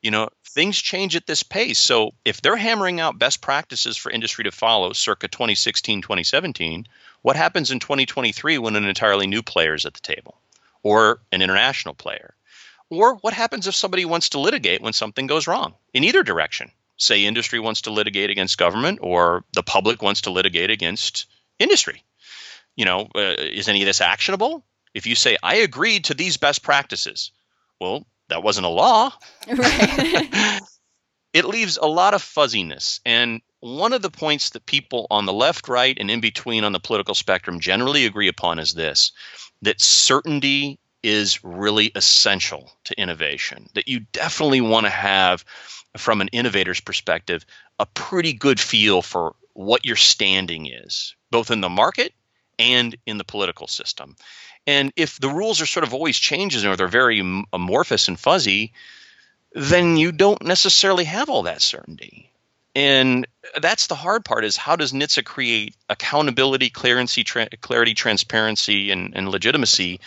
You 0.00 0.12
know, 0.12 0.30
things 0.46 0.80
change 0.80 1.14
at 1.14 1.26
this 1.26 1.42
pace. 1.42 1.78
So 1.78 2.12
if 2.24 2.40
they're 2.40 2.56
hammering 2.56 3.00
out 3.00 3.18
best 3.18 3.42
practices 3.42 3.98
for 3.98 4.10
industry 4.10 4.44
to 4.44 4.50
follow 4.50 4.94
circa 4.94 5.28
2016, 5.28 6.00
2017, 6.00 6.86
what 7.20 7.36
happens 7.36 7.70
in 7.70 7.80
2023 7.80 8.56
when 8.56 8.76
an 8.76 8.86
entirely 8.86 9.26
new 9.26 9.42
player 9.42 9.74
is 9.74 9.84
at 9.84 9.92
the 9.92 10.00
table 10.00 10.40
or 10.82 11.20
an 11.32 11.42
international 11.42 11.92
player? 11.92 12.32
Or 12.90 13.14
what 13.16 13.32
happens 13.32 13.66
if 13.66 13.74
somebody 13.74 14.04
wants 14.04 14.30
to 14.30 14.40
litigate 14.40 14.82
when 14.82 14.92
something 14.92 15.26
goes 15.26 15.46
wrong 15.46 15.74
in 15.94 16.04
either 16.04 16.22
direction? 16.22 16.72
Say 16.96 17.24
industry 17.24 17.60
wants 17.60 17.82
to 17.82 17.90
litigate 17.90 18.30
against 18.30 18.58
government 18.58 18.98
or 19.00 19.44
the 19.54 19.62
public 19.62 20.02
wants 20.02 20.22
to 20.22 20.30
litigate 20.30 20.70
against 20.70 21.26
industry. 21.58 22.02
You 22.76 22.84
know, 22.84 23.08
uh, 23.14 23.36
is 23.38 23.68
any 23.68 23.82
of 23.82 23.86
this 23.86 24.00
actionable? 24.00 24.64
If 24.92 25.06
you 25.06 25.14
say, 25.14 25.36
I 25.42 25.56
agreed 25.56 26.04
to 26.06 26.14
these 26.14 26.36
best 26.36 26.62
practices, 26.62 27.30
well, 27.80 28.04
that 28.28 28.42
wasn't 28.42 28.66
a 28.66 28.70
law. 28.70 29.12
Right. 29.46 30.60
it 31.32 31.44
leaves 31.44 31.78
a 31.80 31.86
lot 31.86 32.14
of 32.14 32.22
fuzziness. 32.22 33.00
And 33.06 33.40
one 33.60 33.92
of 33.92 34.02
the 34.02 34.10
points 34.10 34.50
that 34.50 34.66
people 34.66 35.06
on 35.10 35.26
the 35.26 35.32
left, 35.32 35.68
right, 35.68 35.96
and 35.98 36.10
in 36.10 36.20
between 36.20 36.64
on 36.64 36.72
the 36.72 36.80
political 36.80 37.14
spectrum 37.14 37.60
generally 37.60 38.04
agree 38.04 38.28
upon 38.28 38.58
is 38.58 38.74
this 38.74 39.12
that 39.62 39.80
certainty 39.80 40.79
is 41.02 41.42
really 41.44 41.90
essential 41.94 42.70
to 42.84 43.00
innovation. 43.00 43.68
That 43.74 43.88
you 43.88 44.00
definitely 44.12 44.60
want 44.60 44.86
to 44.86 44.90
have, 44.90 45.44
from 45.96 46.20
an 46.20 46.28
innovator's 46.32 46.80
perspective, 46.80 47.44
a 47.78 47.86
pretty 47.86 48.32
good 48.32 48.60
feel 48.60 49.02
for 49.02 49.34
what 49.54 49.84
your 49.84 49.96
standing 49.96 50.66
is, 50.66 51.14
both 51.30 51.50
in 51.50 51.60
the 51.60 51.68
market 51.68 52.12
and 52.58 52.96
in 53.06 53.18
the 53.18 53.24
political 53.24 53.66
system. 53.66 54.16
And 54.66 54.92
if 54.96 55.18
the 55.18 55.30
rules 55.30 55.60
are 55.60 55.66
sort 55.66 55.84
of 55.84 55.94
always 55.94 56.18
changing 56.18 56.66
or 56.66 56.76
they're 56.76 56.88
very 56.88 57.20
amorphous 57.52 58.08
and 58.08 58.20
fuzzy, 58.20 58.72
then 59.52 59.96
you 59.96 60.12
don't 60.12 60.42
necessarily 60.42 61.04
have 61.04 61.28
all 61.28 61.42
that 61.44 61.62
certainty. 61.62 62.30
And 62.74 63.26
that's 63.60 63.88
the 63.88 63.96
hard 63.96 64.24
part 64.24 64.44
is 64.44 64.56
how 64.56 64.76
does 64.76 64.92
NHTSA 64.92 65.24
create 65.24 65.74
accountability, 65.88 66.70
clarity, 66.70 67.24
clarity 67.24 67.94
transparency, 67.94 68.92
and, 68.92 69.12
and 69.16 69.28
legitimacy 69.28 70.00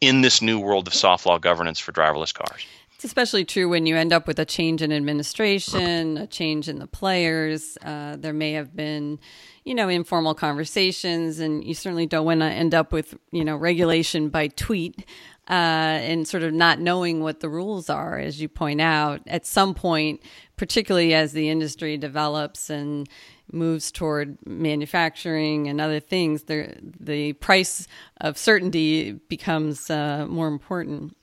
in 0.00 0.20
this 0.22 0.40
new 0.40 0.58
world 0.58 0.86
of 0.86 0.94
soft 0.94 1.26
law 1.26 1.38
governance 1.38 1.78
for 1.78 1.92
driverless 1.92 2.32
cars? 2.34 2.66
It's 2.94 3.04
especially 3.06 3.46
true 3.46 3.66
when 3.66 3.86
you 3.86 3.96
end 3.96 4.12
up 4.12 4.26
with 4.26 4.38
a 4.38 4.44
change 4.44 4.82
in 4.82 4.92
administration, 4.92 6.18
a 6.18 6.26
change 6.26 6.68
in 6.68 6.78
the 6.78 6.86
players. 6.86 7.78
Uh, 7.82 8.16
there 8.16 8.34
may 8.34 8.52
have 8.52 8.76
been, 8.76 9.18
you 9.64 9.74
know, 9.74 9.88
informal 9.88 10.34
conversations, 10.34 11.38
and 11.38 11.64
you 11.64 11.72
certainly 11.72 12.04
don't 12.04 12.26
want 12.26 12.40
to 12.40 12.46
end 12.46 12.74
up 12.74 12.92
with, 12.92 13.14
you 13.32 13.42
know, 13.42 13.56
regulation 13.56 14.28
by 14.28 14.48
tweet 14.48 15.06
uh, 15.48 15.52
and 15.52 16.28
sort 16.28 16.42
of 16.42 16.52
not 16.52 16.78
knowing 16.78 17.22
what 17.22 17.40
the 17.40 17.48
rules 17.48 17.88
are, 17.88 18.18
as 18.18 18.38
you 18.38 18.50
point 18.50 18.82
out. 18.82 19.22
At 19.26 19.46
some 19.46 19.72
point, 19.72 20.22
particularly 20.58 21.14
as 21.14 21.32
the 21.32 21.48
industry 21.48 21.96
develops 21.96 22.68
and 22.68 23.08
moves 23.52 23.90
toward 23.90 24.38
manufacturing 24.46 25.68
and 25.68 25.80
other 25.80 26.00
things, 26.00 26.44
the 26.44 26.74
the 26.98 27.32
price 27.34 27.86
of 28.20 28.38
certainty 28.38 29.12
becomes 29.12 29.90
uh, 29.90 30.26
more 30.28 30.48
important. 30.48 31.16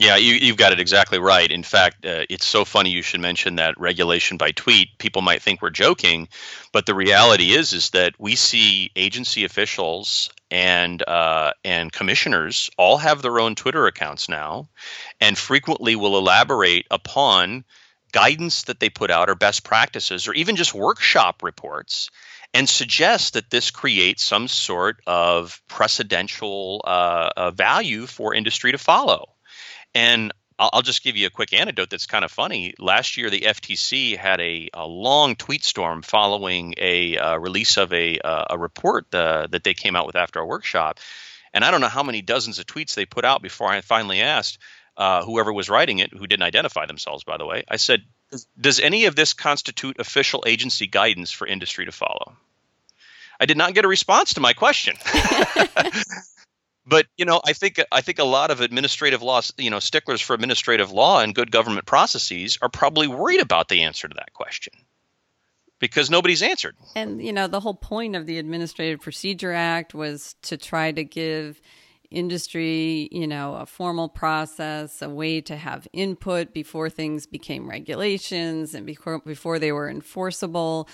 Yeah, 0.00 0.14
you, 0.14 0.46
have 0.46 0.56
got 0.56 0.70
it 0.70 0.78
exactly 0.78 1.18
right. 1.18 1.50
In 1.50 1.64
fact, 1.64 2.06
uh, 2.06 2.24
it's 2.30 2.46
so 2.46 2.64
funny 2.64 2.90
you 2.90 3.02
should 3.02 3.20
mention 3.20 3.56
that 3.56 3.80
regulation 3.80 4.36
by 4.36 4.52
tweet. 4.52 4.96
People 4.98 5.22
might 5.22 5.42
think 5.42 5.60
we're 5.60 5.70
joking, 5.70 6.28
but 6.72 6.86
the 6.86 6.94
reality 6.94 7.52
is 7.52 7.72
is 7.72 7.90
that 7.90 8.14
we 8.16 8.36
see 8.36 8.92
agency 8.94 9.44
officials 9.44 10.30
and 10.52 11.02
uh, 11.02 11.50
and 11.64 11.92
commissioners 11.92 12.70
all 12.78 12.98
have 12.98 13.22
their 13.22 13.40
own 13.40 13.56
Twitter 13.56 13.88
accounts 13.88 14.28
now, 14.28 14.68
and 15.20 15.36
frequently 15.36 15.96
will 15.96 16.16
elaborate 16.16 16.86
upon 16.92 17.64
guidance 18.12 18.62
that 18.64 18.80
they 18.80 18.90
put 18.90 19.10
out 19.10 19.30
or 19.30 19.34
best 19.34 19.64
practices 19.64 20.28
or 20.28 20.34
even 20.34 20.56
just 20.56 20.74
workshop 20.74 21.42
reports 21.42 22.10
and 22.54 22.68
suggest 22.68 23.34
that 23.34 23.50
this 23.50 23.70
creates 23.70 24.22
some 24.22 24.48
sort 24.48 25.00
of 25.06 25.60
precedential 25.68 26.80
uh, 26.84 27.30
uh, 27.36 27.50
value 27.50 28.06
for 28.06 28.34
industry 28.34 28.72
to 28.72 28.78
follow. 28.78 29.34
And 29.94 30.32
I'll, 30.58 30.82
just 30.82 31.04
give 31.04 31.16
you 31.16 31.28
a 31.28 31.30
quick 31.30 31.52
anecdote 31.52 31.88
that's 31.88 32.06
kind 32.06 32.24
of 32.24 32.32
funny. 32.32 32.74
Last 32.80 33.16
year, 33.16 33.30
the 33.30 33.42
FTC 33.42 34.16
had 34.16 34.40
a, 34.40 34.70
a 34.74 34.86
long 34.86 35.36
tweet 35.36 35.62
storm 35.62 36.02
following 36.02 36.74
a 36.78 37.16
uh, 37.16 37.36
release 37.36 37.76
of 37.76 37.92
a, 37.92 38.18
uh, 38.18 38.46
a 38.50 38.58
report 38.58 39.14
uh, 39.14 39.46
that 39.52 39.62
they 39.62 39.74
came 39.74 39.94
out 39.94 40.06
with 40.06 40.16
after 40.16 40.40
our 40.40 40.46
workshop. 40.46 40.98
And 41.54 41.64
I 41.64 41.70
don't 41.70 41.80
know 41.80 41.88
how 41.88 42.02
many 42.02 42.22
dozens 42.22 42.58
of 42.58 42.66
tweets 42.66 42.94
they 42.94 43.06
put 43.06 43.24
out 43.24 43.40
before 43.40 43.68
I 43.68 43.80
finally 43.82 44.20
asked 44.20 44.58
uh, 44.98 45.24
whoever 45.24 45.52
was 45.52 45.70
writing 45.70 46.00
it, 46.00 46.12
who 46.12 46.26
didn't 46.26 46.42
identify 46.42 46.84
themselves, 46.84 47.22
by 47.22 47.38
the 47.38 47.46
way. 47.46 47.62
I 47.68 47.76
said, 47.76 48.02
Does 48.60 48.80
any 48.80 49.04
of 49.06 49.14
this 49.14 49.32
constitute 49.32 49.98
official 50.00 50.42
agency 50.46 50.88
guidance 50.88 51.30
for 51.30 51.46
industry 51.46 51.86
to 51.86 51.92
follow? 51.92 52.36
I 53.40 53.46
did 53.46 53.56
not 53.56 53.74
get 53.74 53.84
a 53.84 53.88
response 53.88 54.34
to 54.34 54.40
my 54.40 54.52
question. 54.52 54.96
but 56.88 57.06
you 57.16 57.24
know 57.26 57.40
i 57.44 57.52
think 57.52 57.78
i 57.92 58.00
think 58.00 58.18
a 58.18 58.24
lot 58.24 58.50
of 58.50 58.62
administrative 58.62 59.20
law 59.20 59.42
you 59.58 59.68
know 59.68 59.78
sticklers 59.78 60.22
for 60.22 60.32
administrative 60.32 60.90
law 60.90 61.20
and 61.20 61.34
good 61.34 61.50
government 61.50 61.84
processes 61.84 62.58
are 62.62 62.70
probably 62.70 63.06
worried 63.06 63.40
about 63.40 63.68
the 63.68 63.82
answer 63.82 64.08
to 64.08 64.14
that 64.14 64.32
question 64.32 64.72
because 65.80 66.08
nobody's 66.08 66.42
answered 66.42 66.74
and 66.96 67.22
you 67.22 67.32
know 67.32 67.46
the 67.46 67.60
whole 67.60 67.74
point 67.74 68.16
of 68.16 68.24
the 68.24 68.38
administrative 68.38 69.00
procedure 69.02 69.52
act 69.52 69.94
was 69.94 70.34
to 70.40 70.56
try 70.56 70.90
to 70.90 71.04
give 71.04 71.60
industry 72.10 73.08
you 73.12 73.26
know 73.26 73.54
a 73.54 73.66
formal 73.66 74.08
process 74.08 75.02
a 75.02 75.08
way 75.08 75.40
to 75.40 75.56
have 75.56 75.86
input 75.92 76.54
before 76.54 76.88
things 76.88 77.26
became 77.26 77.68
regulations 77.68 78.74
and 78.74 78.86
before 78.86 79.18
before 79.20 79.58
they 79.58 79.72
were 79.72 79.90
enforceable 79.90 80.88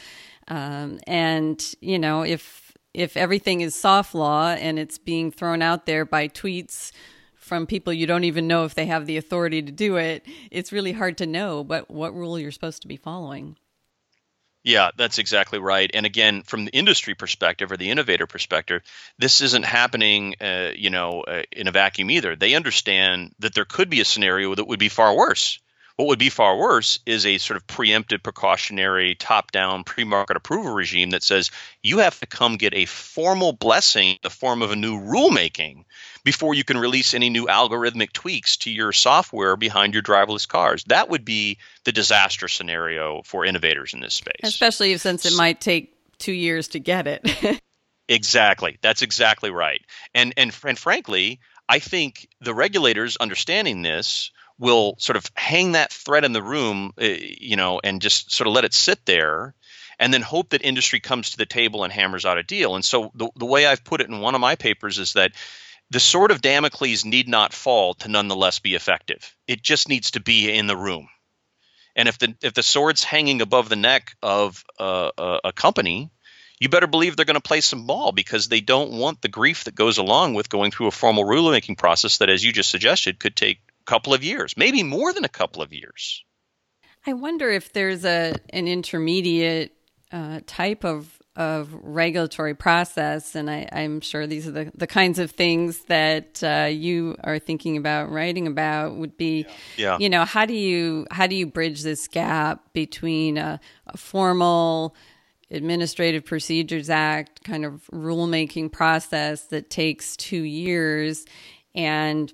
um, 0.49 0.99
and 1.07 1.75
you 1.81 1.99
know 1.99 2.23
if 2.23 2.65
if 2.95 3.17
everything 3.17 3.61
is 3.61 3.75
soft 3.75 4.15
law 4.15 4.51
and 4.51 4.79
it's 4.79 4.99
being 4.99 5.31
thrown 5.31 5.61
out 5.61 5.87
there 5.87 6.05
by 6.05 6.29
tweets 6.29 6.93
from 7.35 7.67
people 7.67 7.93
you 7.93 8.07
don't 8.07 8.25
even 8.25 8.47
know 8.47 8.65
if 8.65 8.75
they 8.75 8.87
have 8.87 9.05
the 9.07 9.19
authority 9.19 9.61
to 9.61 9.71
do 9.71 9.97
it, 9.97 10.25
it's 10.51 10.73
really 10.73 10.93
hard 10.93 11.19
to 11.19 11.27
know 11.27 11.63
but 11.63 11.91
what 11.91 12.15
rule 12.15 12.39
you're 12.39 12.51
supposed 12.51 12.81
to 12.83 12.89
be 12.89 12.97
following. 12.97 13.57
Yeah, 14.65 14.91
that's 14.97 15.19
exactly 15.19 15.59
right. 15.59 15.91
And 15.95 16.07
again, 16.07 16.43
from 16.43 16.65
the 16.65 16.73
industry 16.73 17.15
perspective 17.15 17.71
or 17.71 17.77
the 17.77 17.91
innovator 17.91 18.27
perspective, 18.27 18.83
this 19.19 19.41
isn't 19.43 19.65
happening, 19.65 20.35
uh, 20.41 20.73
you 20.75 20.89
know, 20.91 21.21
uh, 21.23 21.43
in 21.53 21.69
a 21.69 21.73
vacuum 21.73 22.11
either. 22.11 22.35
They 22.35 22.55
understand 22.55 23.35
that 23.41 23.55
there 23.55 23.67
could 23.67 23.91
be 23.91 24.01
a 24.01 24.05
scenario 24.07 24.55
that 24.55 24.67
would 24.67 24.79
be 24.81 24.89
far 24.89 25.15
worse. 25.15 25.59
What 25.97 26.09
would 26.09 26.19
be 26.19 26.29
far 26.29 26.57
worse 26.57 26.99
is 27.07 27.25
a 27.25 27.39
sort 27.39 27.57
of 27.57 27.67
preemptive, 27.69 28.23
precautionary, 28.23 29.15
top 29.15 29.53
down 29.53 29.85
pre 29.85 30.03
market 30.03 30.37
approval 30.37 30.73
regime 30.73 31.11
that 31.11 31.23
says 31.23 31.53
you 31.83 31.99
have 31.99 32.19
to 32.19 32.27
come 32.27 32.57
get 32.57 32.75
a 32.75 32.85
formal 32.87 33.53
blessing 33.53 34.09
in 34.09 34.19
the 34.23 34.31
form 34.31 34.63
of 34.63 34.73
a 34.73 34.77
new 34.77 34.99
rulemaking 35.01 35.85
before 36.25 36.55
you 36.55 36.65
can 36.65 36.79
release 36.79 37.15
any 37.15 37.31
new 37.31 37.47
algorithmic 37.47 38.13
tweaks 38.13 38.57
to 38.57 38.71
your 38.71 38.91
software 38.93 39.57
behind 39.57 39.95
your 39.95 40.03
driverless 40.03 40.49
cars. 40.49 40.83
That 40.89 41.11
would 41.11 41.25
be 41.25 41.59
the 41.85 41.93
disaster 41.93 42.49
scenario 42.49 43.23
for 43.25 43.45
innovators 43.45 43.95
in 43.95 44.01
this 44.01 44.15
space. 44.15 44.41
Especially 44.43 44.97
since 44.97 45.25
it 45.25 45.37
might 45.37 45.61
take 45.61 45.95
two 46.19 46.33
years 46.33 46.69
to 46.69 46.81
get 46.81 47.07
it. 47.07 47.61
exactly. 48.09 48.79
That's 48.83 49.03
exactly 49.03 49.51
right. 49.51 49.83
And, 50.13 50.35
and, 50.37 50.53
and 50.65 50.79
frankly, 50.79 51.39
I 51.69 51.79
think 51.79 52.29
the 52.41 52.55
regulators 52.55 53.17
understanding 53.17 53.83
this 53.83 54.33
will 54.59 54.95
sort 54.99 55.17
of 55.17 55.27
hang 55.35 55.73
that 55.73 55.93
thread 55.93 56.25
in 56.25 56.33
the 56.33 56.43
room, 56.43 56.93
uh, 57.01 57.05
you 57.05 57.57
know, 57.57 57.81
and 57.83 58.01
just 58.01 58.33
sort 58.33 58.47
of 58.47 58.55
let 58.55 58.65
it 58.65 58.75
sit 58.75 59.05
there 59.05 59.55
and 59.99 60.13
then 60.13 60.23
hope 60.23 60.51
that 60.51 60.65
industry 60.65 61.01
comes 61.01 61.31
to 61.31 61.37
the 61.37 61.47
table 61.47 61.85
and 61.85 61.93
hammers 61.93 62.25
out 62.25 62.39
a 62.39 62.43
deal. 62.43 62.75
And 62.75 62.85
so 62.85 63.11
the, 63.15 63.29
the 63.37 63.47
way 63.47 63.67
I've 63.67 63.85
put 63.85 64.01
it 64.01 64.09
in 64.09 64.21
one 64.21 64.35
of 64.35 64.41
my 64.41 64.57
papers 64.57 64.99
is 64.99 65.15
that 65.15 65.33
the 65.91 66.01
sword 66.01 66.31
of 66.31 66.41
Damocles 66.41 67.05
need 67.05 67.29
not 67.29 67.53
fall 67.53 67.95
to 67.95 68.09
nonetheless 68.09 68.59
be 68.59 68.75
effective. 68.75 69.37
It 69.47 69.63
just 69.63 69.89
needs 69.89 70.13
to 70.13 70.21
be 70.21 70.51
in 70.51 70.67
the 70.67 70.77
room. 70.77 71.09
And 71.97 72.09
if 72.09 72.19
the 72.19 72.35
if 72.43 72.55
the 72.55 72.63
sword's 72.63 73.05
hanging 73.05 73.41
above 73.41 73.69
the 73.69 73.77
neck 73.77 74.17
of 74.21 74.65
a, 74.81 75.11
a, 75.17 75.41
a 75.45 75.53
company, 75.53 76.11
you 76.59 76.69
better 76.69 76.89
believe 76.89 77.15
they're 77.15 77.25
going 77.25 77.35
to 77.35 77.41
play 77.41 77.61
some 77.61 77.87
ball 77.87 78.11
because 78.11 78.49
they 78.49 78.61
don't 78.61 78.93
want 78.93 79.23
the 79.23 79.29
grief 79.29 79.65
that 79.65 79.75
goes 79.75 79.99
along 79.99 80.35
with 80.35 80.49
going 80.49 80.71
through 80.71 80.89
a 80.89 80.93
formal 80.93 81.25
rulemaking 81.25 81.79
process 81.79 82.19
that, 82.19 82.31
as 82.31 82.43
you 82.43 82.53
just 82.53 82.71
suggested, 82.71 83.21
could 83.21 83.37
take 83.37 83.61
couple 83.85 84.15
of 84.15 84.25
years, 84.25 84.55
maybe 84.57 84.83
more 84.83 85.13
than 85.13 85.25
a 85.25 85.29
couple 85.29 85.63
of 85.63 85.73
years. 85.73 86.25
I 87.07 87.13
wonder 87.13 87.51
if 87.51 87.73
there's 87.73 88.05
a 88.05 88.35
an 88.51 88.67
intermediate 88.67 89.73
uh, 90.13 90.41
type 90.47 90.85
of 90.85 91.19
of 91.37 91.75
regulatory 91.83 92.55
process, 92.55 93.35
and 93.35 93.51
I, 93.51 93.67
am 93.73 94.01
sure 94.01 94.25
these 94.25 94.47
are 94.47 94.53
the, 94.53 94.73
the 94.77 94.87
kinds 94.87 95.19
of 95.19 95.33
things 95.33 95.81
that 95.87 96.43
uh, 96.45 96.69
you 96.71 97.17
are 97.25 97.41
thinking 97.41 97.77
about 97.77 98.11
writing 98.11 98.47
about. 98.47 98.97
Would 98.97 99.17
be, 99.17 99.47
yeah. 99.77 99.99
you 99.99 100.09
know, 100.09 100.25
how 100.25 100.47
do 100.47 100.55
you 100.55 101.07
how 101.11 101.27
do 101.27 101.35
you 101.35 101.47
bridge 101.47 101.83
this 101.83 102.07
gap 102.07 102.73
between 102.73 103.37
a, 103.37 103.61
a 103.89 103.97
formal 103.97 104.95
Administrative 105.51 106.25
Procedures 106.25 106.89
Act 106.89 107.45
kind 107.45 107.65
of 107.65 107.87
rulemaking 107.93 108.73
process 108.73 109.43
that 109.47 109.71
takes 109.71 110.17
two 110.17 110.43
years 110.43 111.27
and 111.75 112.33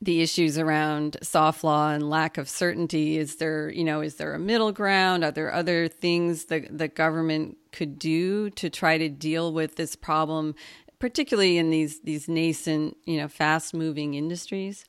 the 0.00 0.22
issues 0.22 0.58
around 0.58 1.16
soft 1.22 1.64
law 1.64 1.90
and 1.90 2.08
lack 2.08 2.38
of 2.38 2.48
certainty. 2.48 3.18
Is 3.18 3.36
there 3.36 3.70
you 3.70 3.84
know 3.84 4.00
is 4.00 4.16
there 4.16 4.34
a 4.34 4.38
middle 4.38 4.72
ground? 4.72 5.24
Are 5.24 5.32
there 5.32 5.52
other 5.52 5.88
things 5.88 6.46
that 6.46 6.76
the 6.76 6.88
government 6.88 7.58
could 7.72 7.98
do 7.98 8.50
to 8.50 8.70
try 8.70 8.98
to 8.98 9.08
deal 9.08 9.52
with 9.52 9.76
this 9.76 9.96
problem 9.96 10.54
particularly 10.98 11.58
in 11.58 11.70
these 11.70 12.00
these 12.00 12.28
nascent 12.28 12.96
you 13.04 13.16
know 13.16 13.28
fast 13.28 13.74
moving 13.74 14.14
industries? 14.14 14.84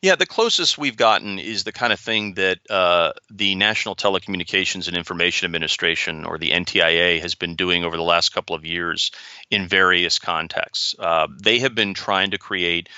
Yeah, 0.00 0.16
the 0.16 0.26
closest 0.26 0.76
we've 0.76 0.96
gotten 0.96 1.38
is 1.38 1.62
the 1.62 1.70
kind 1.70 1.92
of 1.92 2.00
thing 2.00 2.34
that 2.34 2.58
uh, 2.68 3.12
the 3.30 3.54
National 3.54 3.94
Telecommunications 3.94 4.88
and 4.88 4.96
Information 4.96 5.44
Administration, 5.44 6.24
or 6.24 6.36
the 6.36 6.50
NTIA, 6.50 7.20
has 7.20 7.36
been 7.36 7.54
doing 7.54 7.84
over 7.84 7.96
the 7.96 8.02
last 8.02 8.30
couple 8.30 8.56
of 8.56 8.64
years 8.64 9.12
in 9.52 9.68
various 9.68 10.18
contexts. 10.18 10.96
Uh, 10.98 11.28
they 11.40 11.60
have 11.60 11.76
been 11.76 11.94
trying 11.94 12.32
to 12.32 12.38
create 12.38 12.88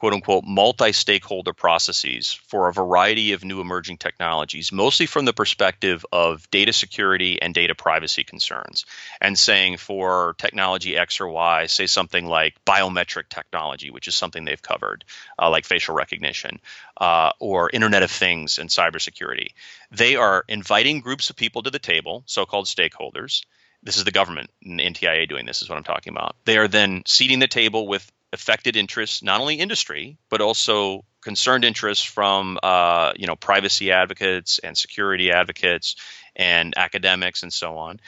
quote 0.00 0.14
unquote 0.14 0.44
multi 0.46 0.92
stakeholder 0.92 1.52
processes 1.52 2.32
for 2.48 2.68
a 2.68 2.72
variety 2.72 3.32
of 3.32 3.44
new 3.44 3.60
emerging 3.60 3.98
technologies, 3.98 4.72
mostly 4.72 5.04
from 5.04 5.26
the 5.26 5.32
perspective 5.32 6.04
of 6.10 6.50
data 6.50 6.72
security 6.72 7.40
and 7.40 7.52
data 7.52 7.74
privacy 7.74 8.24
concerns. 8.24 8.86
And 9.20 9.38
saying 9.38 9.76
for 9.76 10.34
technology 10.38 10.96
X 10.96 11.20
or 11.20 11.28
Y, 11.28 11.66
say 11.66 11.86
something 11.86 12.26
like 12.26 12.56
biometric 12.64 13.28
technology, 13.28 13.90
which 13.90 14.08
is 14.08 14.14
something 14.14 14.44
they've 14.44 14.60
covered, 14.60 15.04
uh, 15.38 15.50
like 15.50 15.66
facial 15.66 15.94
recognition, 15.94 16.60
uh, 16.96 17.32
or 17.38 17.68
Internet 17.70 18.02
of 18.02 18.10
Things 18.10 18.58
and 18.58 18.70
cybersecurity. 18.70 19.48
They 19.90 20.16
are 20.16 20.44
inviting 20.48 21.00
groups 21.00 21.28
of 21.28 21.36
people 21.36 21.62
to 21.62 21.70
the 21.70 21.78
table, 21.78 22.22
so 22.24 22.46
called 22.46 22.66
stakeholders. 22.66 23.44
This 23.82 23.98
is 23.98 24.04
the 24.04 24.10
government 24.10 24.50
and 24.64 24.80
NTIA 24.80 25.28
doing 25.28 25.44
this, 25.44 25.60
is 25.60 25.68
what 25.68 25.76
I'm 25.76 25.84
talking 25.84 26.12
about. 26.12 26.36
They 26.46 26.56
are 26.56 26.68
then 26.68 27.02
seating 27.06 27.38
the 27.38 27.48
table 27.48 27.86
with 27.86 28.10
affected 28.32 28.76
interests, 28.76 29.22
not 29.22 29.40
only 29.40 29.56
industry, 29.56 30.16
but 30.28 30.40
also 30.40 31.04
concerned 31.20 31.64
interests 31.64 32.04
from 32.04 32.58
uh, 32.62 33.12
you 33.16 33.26
know 33.26 33.36
privacy 33.36 33.92
advocates 33.92 34.58
and 34.58 34.76
security 34.76 35.30
advocates 35.30 35.96
and 36.36 36.74
academics 36.76 37.42
and 37.42 37.52
so 37.52 37.76
on. 37.76 38.00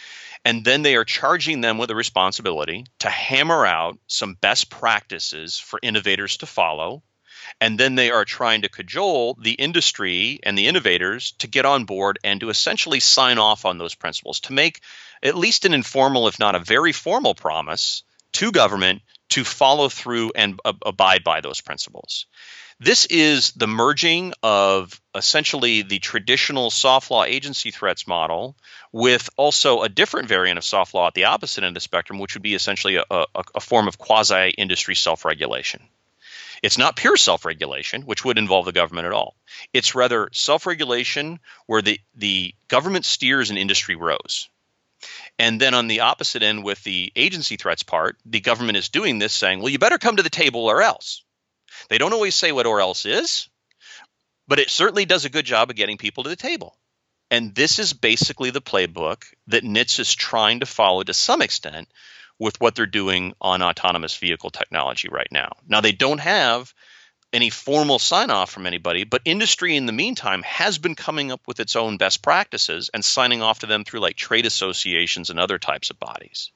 And 0.44 0.64
then 0.64 0.82
they 0.82 0.96
are 0.96 1.04
charging 1.04 1.60
them 1.60 1.78
with 1.78 1.90
a 1.90 1.94
responsibility 1.94 2.86
to 3.00 3.10
hammer 3.10 3.66
out 3.66 3.98
some 4.06 4.34
best 4.34 4.70
practices 4.70 5.58
for 5.58 5.78
innovators 5.82 6.38
to 6.38 6.46
follow. 6.46 7.02
And 7.60 7.78
then 7.78 7.96
they 7.96 8.10
are 8.10 8.24
trying 8.24 8.62
to 8.62 8.68
cajole 8.68 9.36
the 9.40 9.52
industry 9.52 10.38
and 10.42 10.56
the 10.56 10.68
innovators 10.68 11.32
to 11.38 11.48
get 11.48 11.66
on 11.66 11.84
board 11.84 12.18
and 12.22 12.40
to 12.40 12.50
essentially 12.50 13.00
sign 13.00 13.38
off 13.38 13.64
on 13.64 13.78
those 13.78 13.94
principles, 13.94 14.40
to 14.40 14.52
make 14.52 14.80
at 15.22 15.36
least 15.36 15.64
an 15.64 15.74
informal, 15.74 16.28
if 16.28 16.38
not 16.38 16.54
a 16.54 16.60
very 16.60 16.92
formal 16.92 17.34
promise 17.34 18.04
to 18.32 18.52
government 18.52 19.02
to 19.32 19.44
follow 19.44 19.88
through 19.88 20.32
and 20.34 20.60
ab- 20.64 20.82
abide 20.84 21.24
by 21.24 21.40
those 21.40 21.60
principles. 21.60 22.26
This 22.78 23.06
is 23.06 23.52
the 23.52 23.66
merging 23.66 24.34
of 24.42 25.00
essentially 25.14 25.82
the 25.82 26.00
traditional 26.00 26.70
soft 26.70 27.10
law 27.10 27.24
agency 27.24 27.70
threats 27.70 28.06
model 28.06 28.56
with 28.90 29.30
also 29.36 29.82
a 29.82 29.88
different 29.88 30.28
variant 30.28 30.58
of 30.58 30.64
soft 30.64 30.92
law 30.92 31.06
at 31.06 31.14
the 31.14 31.24
opposite 31.24 31.64
end 31.64 31.68
of 31.68 31.74
the 31.74 31.80
spectrum, 31.80 32.18
which 32.18 32.34
would 32.34 32.42
be 32.42 32.54
essentially 32.54 32.96
a, 32.96 33.04
a, 33.10 33.26
a 33.54 33.60
form 33.60 33.88
of 33.88 33.98
quasi 33.98 34.50
industry 34.50 34.94
self 34.94 35.24
regulation. 35.24 35.80
It's 36.62 36.78
not 36.78 36.96
pure 36.96 37.16
self 37.16 37.44
regulation, 37.44 38.02
which 38.02 38.24
would 38.24 38.36
involve 38.36 38.66
the 38.66 38.72
government 38.72 39.06
at 39.06 39.12
all. 39.12 39.34
It's 39.72 39.94
rather 39.94 40.28
self 40.32 40.66
regulation 40.66 41.40
where 41.66 41.82
the, 41.82 42.00
the 42.16 42.54
government 42.68 43.04
steers 43.06 43.48
and 43.48 43.58
industry 43.58 43.96
rows. 43.96 44.48
And 45.38 45.60
then 45.60 45.74
on 45.74 45.88
the 45.88 46.00
opposite 46.00 46.42
end, 46.42 46.64
with 46.64 46.82
the 46.84 47.12
agency 47.16 47.56
threats 47.56 47.82
part, 47.82 48.16
the 48.24 48.40
government 48.40 48.76
is 48.78 48.88
doing 48.88 49.18
this 49.18 49.32
saying, 49.32 49.60
well, 49.60 49.68
you 49.68 49.78
better 49.78 49.98
come 49.98 50.16
to 50.16 50.22
the 50.22 50.30
table 50.30 50.66
or 50.66 50.82
else. 50.82 51.24
They 51.88 51.98
don't 51.98 52.12
always 52.12 52.34
say 52.34 52.52
what 52.52 52.66
or 52.66 52.80
else 52.80 53.06
is, 53.06 53.48
but 54.46 54.58
it 54.58 54.70
certainly 54.70 55.04
does 55.04 55.24
a 55.24 55.30
good 55.30 55.46
job 55.46 55.70
of 55.70 55.76
getting 55.76 55.98
people 55.98 56.24
to 56.24 56.30
the 56.30 56.36
table. 56.36 56.76
And 57.30 57.54
this 57.54 57.78
is 57.78 57.94
basically 57.94 58.50
the 58.50 58.60
playbook 58.60 59.24
that 59.46 59.64
NHTSA 59.64 60.00
is 60.00 60.14
trying 60.14 60.60
to 60.60 60.66
follow 60.66 61.02
to 61.02 61.14
some 61.14 61.40
extent 61.40 61.88
with 62.38 62.60
what 62.60 62.74
they're 62.74 62.86
doing 62.86 63.32
on 63.40 63.62
autonomous 63.62 64.16
vehicle 64.16 64.50
technology 64.50 65.08
right 65.10 65.30
now. 65.30 65.52
Now, 65.66 65.80
they 65.80 65.92
don't 65.92 66.20
have 66.20 66.74
any 67.32 67.50
formal 67.50 67.98
sign 67.98 68.30
off 68.30 68.50
from 68.50 68.66
anybody, 68.66 69.04
but 69.04 69.22
industry 69.24 69.76
in 69.76 69.86
the 69.86 69.92
meantime 69.92 70.42
has 70.42 70.78
been 70.78 70.94
coming 70.94 71.32
up 71.32 71.40
with 71.46 71.60
its 71.60 71.76
own 71.76 71.96
best 71.96 72.22
practices 72.22 72.90
and 72.92 73.04
signing 73.04 73.42
off 73.42 73.60
to 73.60 73.66
them 73.66 73.84
through 73.84 74.00
like 74.00 74.16
trade 74.16 74.46
associations 74.46 75.30
and 75.30 75.40
other 75.40 75.58
types 75.58 75.90
of 75.90 75.98
bodies. 75.98 76.50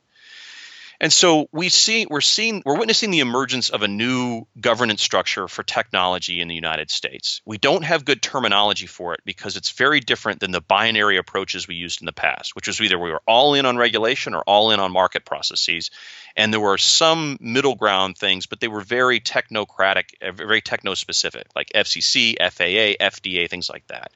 And 1.00 1.12
so 1.12 1.48
we 1.52 1.68
see 1.68 2.06
we're 2.09 2.20
seeing 2.20 2.62
we're 2.64 2.78
witnessing 2.78 3.11
the 3.11 3.20
emergence 3.20 3.70
of 3.70 3.82
a 3.82 3.88
new 3.88 4.46
governance 4.59 5.02
structure 5.02 5.48
for 5.48 5.62
technology 5.62 6.40
in 6.40 6.48
the 6.48 6.54
United 6.54 6.90
States. 6.90 7.42
We 7.44 7.59
don't 7.59 7.85
have 7.85 8.04
good 8.04 8.22
terminology 8.22 8.87
for 8.87 9.14
it 9.14 9.20
because 9.24 9.56
it's 9.56 9.72
very 9.72 10.00
different 10.00 10.40
than 10.40 10.52
the 10.52 10.61
binary 10.61 11.18
approaches 11.18 11.68
we 11.68 11.74
used 11.74 12.00
in 12.00 12.06
the 12.06 12.12
past, 12.12 12.54
which 12.54 12.66
was 12.66 12.80
either 12.80 12.98
we 12.98 13.11
were 13.11 13.22
all 13.26 13.54
in 13.54 13.66
on 13.66 13.76
regulation 13.76 14.35
or 14.35 14.42
all 14.42 14.70
in 14.70 14.80
on 14.80 14.92
market 14.92 15.24
processes. 15.24 15.90
And 16.37 16.52
there 16.52 16.61
were 16.61 16.78
some 16.78 17.37
middle 17.40 17.74
ground 17.74 18.16
things, 18.16 18.46
but 18.46 18.61
they 18.61 18.68
were 18.68 18.82
very 18.82 19.20
technocratic, 19.20 20.35
very 20.35 20.61
techno 20.61 20.94
specific, 20.94 21.46
like 21.54 21.70
FCC, 21.74 22.37
FAA, 22.38 23.04
FDA, 23.04 23.48
things 23.48 23.68
like 23.68 23.87
that. 23.88 24.12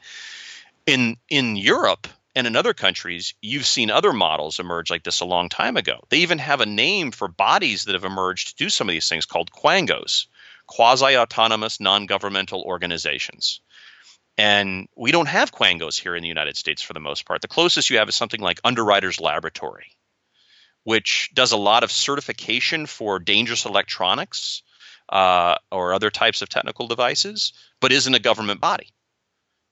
In 0.86 1.16
in 1.28 1.56
Europe, 1.56 2.08
and 2.34 2.46
in 2.46 2.54
other 2.54 2.74
countries, 2.74 3.34
you've 3.40 3.66
seen 3.66 3.90
other 3.90 4.12
models 4.12 4.60
emerge 4.60 4.90
like 4.90 5.02
this 5.02 5.20
a 5.20 5.24
long 5.24 5.48
time 5.48 5.76
ago. 5.76 6.04
They 6.10 6.18
even 6.18 6.38
have 6.38 6.60
a 6.60 6.66
name 6.66 7.10
for 7.10 7.26
bodies 7.26 7.84
that 7.84 7.94
have 7.94 8.04
emerged 8.04 8.48
to 8.48 8.64
do 8.64 8.70
some 8.70 8.88
of 8.88 8.92
these 8.92 9.08
things 9.08 9.26
called 9.26 9.50
quangos, 9.50 10.26
quasi 10.66 11.16
autonomous 11.16 11.80
non 11.80 12.06
governmental 12.06 12.62
organizations. 12.62 13.60
And 14.38 14.88
we 14.96 15.10
don't 15.10 15.26
have 15.26 15.52
quangos 15.52 16.00
here 16.00 16.14
in 16.14 16.22
the 16.22 16.28
United 16.28 16.56
States 16.56 16.82
for 16.82 16.92
the 16.92 17.00
most 17.00 17.26
part. 17.26 17.42
The 17.42 17.48
closest 17.48 17.90
you 17.90 17.98
have 17.98 18.08
is 18.08 18.14
something 18.14 18.40
like 18.40 18.60
Underwriters 18.62 19.20
Laboratory, 19.20 19.96
which 20.84 21.30
does 21.34 21.50
a 21.50 21.56
lot 21.56 21.82
of 21.82 21.90
certification 21.90 22.86
for 22.86 23.18
dangerous 23.18 23.66
electronics 23.66 24.62
uh, 25.08 25.56
or 25.72 25.92
other 25.92 26.10
types 26.10 26.42
of 26.42 26.48
technical 26.48 26.86
devices, 26.86 27.52
but 27.80 27.90
isn't 27.90 28.14
a 28.14 28.20
government 28.20 28.60
body 28.60 28.92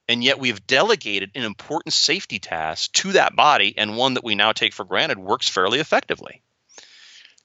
and 0.08 0.24
yet 0.24 0.38
we've 0.38 0.66
delegated 0.66 1.30
an 1.34 1.44
important 1.44 1.92
safety 1.92 2.38
task 2.38 2.90
to 2.92 3.12
that 3.12 3.36
body 3.36 3.74
and 3.76 3.96
one 3.96 4.14
that 4.14 4.24
we 4.24 4.34
now 4.34 4.52
take 4.52 4.72
for 4.72 4.84
granted 4.84 5.18
works 5.18 5.48
fairly 5.48 5.80
effectively. 5.80 6.42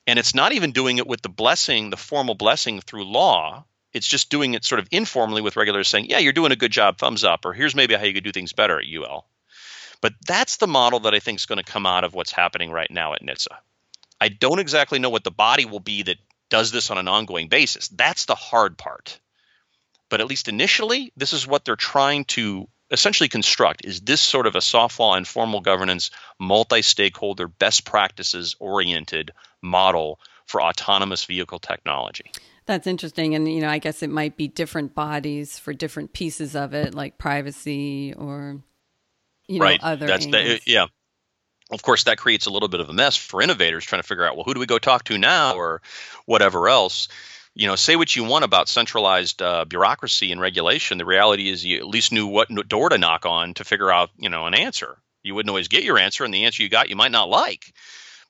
And 0.08 0.18
it's 0.18 0.34
not 0.34 0.54
even 0.54 0.72
doing 0.72 0.98
it 0.98 1.08
with 1.08 1.22
the 1.22 1.30
blessing 1.30 1.90
the 1.90 1.98
formal 1.98 2.36
blessing 2.36 2.80
through 2.80 3.06
law. 3.06 3.66
It's 3.92 4.08
just 4.08 4.30
doing 4.30 4.54
it 4.54 4.66
sort 4.66 4.80
of 4.80 4.88
informally 4.92 5.42
with 5.42 5.58
regulars 5.58 5.88
saying 5.88 6.08
yeah 6.10 6.18
you're 6.18 6.34
doing 6.34 6.52
a 6.52 6.58
good 6.58 6.72
job 6.72 6.98
thumbs 6.98 7.24
up 7.24 7.46
or 7.46 7.54
here's 7.54 7.76
maybe 7.76 7.94
how 7.94 8.06
you 8.06 8.14
could 8.14 8.24
do 8.24 8.32
things 8.32 8.54
better 8.54 8.80
at 8.80 8.86
ul 8.88 9.28
but 10.02 10.14
that's 10.26 10.58
the 10.58 10.68
model 10.68 11.02
that 11.02 11.14
i 11.14 11.20
think 11.20 11.40
is 11.40 11.46
going 11.46 11.64
to 11.64 11.72
come 11.72 11.86
out 11.86 12.04
of 12.04 12.14
what's 12.16 12.32
happening 12.32 12.72
right 12.72 12.90
now 12.90 13.14
at 13.14 13.22
NHTSA. 13.22 13.56
I 14.20 14.30
don't 14.30 14.60
exactly 14.60 15.00
know 15.00 15.12
what 15.12 15.24
the 15.24 15.32
body 15.32 15.66
will 15.66 15.80
be 15.80 16.04
that 16.04 16.18
does 16.50 16.72
this 16.72 16.90
on 16.90 16.98
an 16.98 17.08
ongoing 17.08 17.50
basis. 17.50 17.88
That's 17.90 18.26
the 18.26 18.36
hard 18.36 18.78
part 18.78 19.20
but 20.14 20.22
at 20.22 20.28
least 20.28 20.48
initially, 20.48 21.12
this 21.18 21.34
is 21.34 21.48
what 21.48 21.66
they're 21.66 21.76
trying 21.76 22.24
to 22.24 22.68
essentially 22.92 23.28
construct 23.28 23.84
is 23.84 24.02
this 24.02 24.22
sort 24.22 24.46
of 24.46 24.56
a 24.56 24.62
soft 24.62 25.00
law 25.00 25.16
and 25.16 25.28
formal 25.28 25.60
governance, 25.60 26.12
multi-stakeholder, 26.40 27.48
best 27.48 27.84
practices 27.84 28.56
oriented 28.60 29.32
model 29.64 30.20
for 30.46 30.62
autonomous 30.62 31.26
vehicle 31.26 31.58
technology. 31.58 32.32
That's 32.68 32.86
interesting. 32.86 33.34
And, 33.34 33.52
you 33.52 33.60
know, 33.60 33.70
I 33.70 33.80
guess 33.80 34.04
it 34.04 34.12
might 34.12 34.38
be 34.38 34.48
different 34.48 34.94
bodies 34.94 35.58
for 35.58 35.74
different 35.74 36.14
pieces 36.14 36.56
of 36.56 36.76
it, 36.76 36.94
like 36.94 37.18
privacy 37.18 38.14
or, 38.14 38.62
you 39.48 39.58
know, 39.58 39.66
right. 39.66 39.80
other 39.82 40.06
That's. 40.06 40.28
The, 40.28 40.62
yeah. 40.68 40.86
Of 41.72 41.82
course, 41.82 42.04
that 42.04 42.20
creates 42.20 42.46
a 42.46 42.52
little 42.52 42.70
bit 42.70 42.82
of 42.82 42.90
a 42.90 42.94
mess 42.94 43.16
for 43.16 43.42
innovators 43.42 43.84
trying 43.84 44.04
to 44.04 44.08
figure 44.08 44.28
out, 44.28 44.36
well, 44.36 44.44
who 44.44 44.54
do 44.54 44.60
we 44.60 44.68
go 44.68 44.78
talk 44.78 45.06
to 45.06 45.18
now 45.18 45.56
or 45.56 45.82
whatever 46.28 46.70
else 46.70 47.08
you 47.56 47.68
know, 47.68 47.76
say 47.76 47.96
what 47.96 48.16
you 48.16 48.24
want 48.24 48.46
about 48.46 48.68
centralized 48.68 49.42
uh, 49.42 49.66
bureaucracy 49.66 50.32
and 50.32 50.42
regulation. 50.42 50.98
The 50.98 51.06
reality 51.06 51.50
is, 51.50 51.64
you 51.64 51.78
at 51.78 51.88
least 51.88 52.12
knew 52.12 52.28
what 52.28 52.50
door 52.68 52.90
to 52.90 52.98
knock 52.98 53.26
on 53.26 53.54
to 53.56 53.64
figure 53.64 53.92
out, 53.92 54.10
you 54.18 54.30
know, 54.30 54.48
an 54.48 54.56
answer. 54.56 54.98
You 55.22 55.36
wouldn't 55.36 55.50
always 55.50 55.68
get 55.68 55.84
your 55.84 55.98
answer, 55.98 56.24
and 56.24 56.34
the 56.34 56.46
answer 56.46 56.64
you 56.64 56.70
got 56.70 56.90
you 56.90 56.96
might 56.96 57.12
not 57.12 57.30
like. 57.30 57.74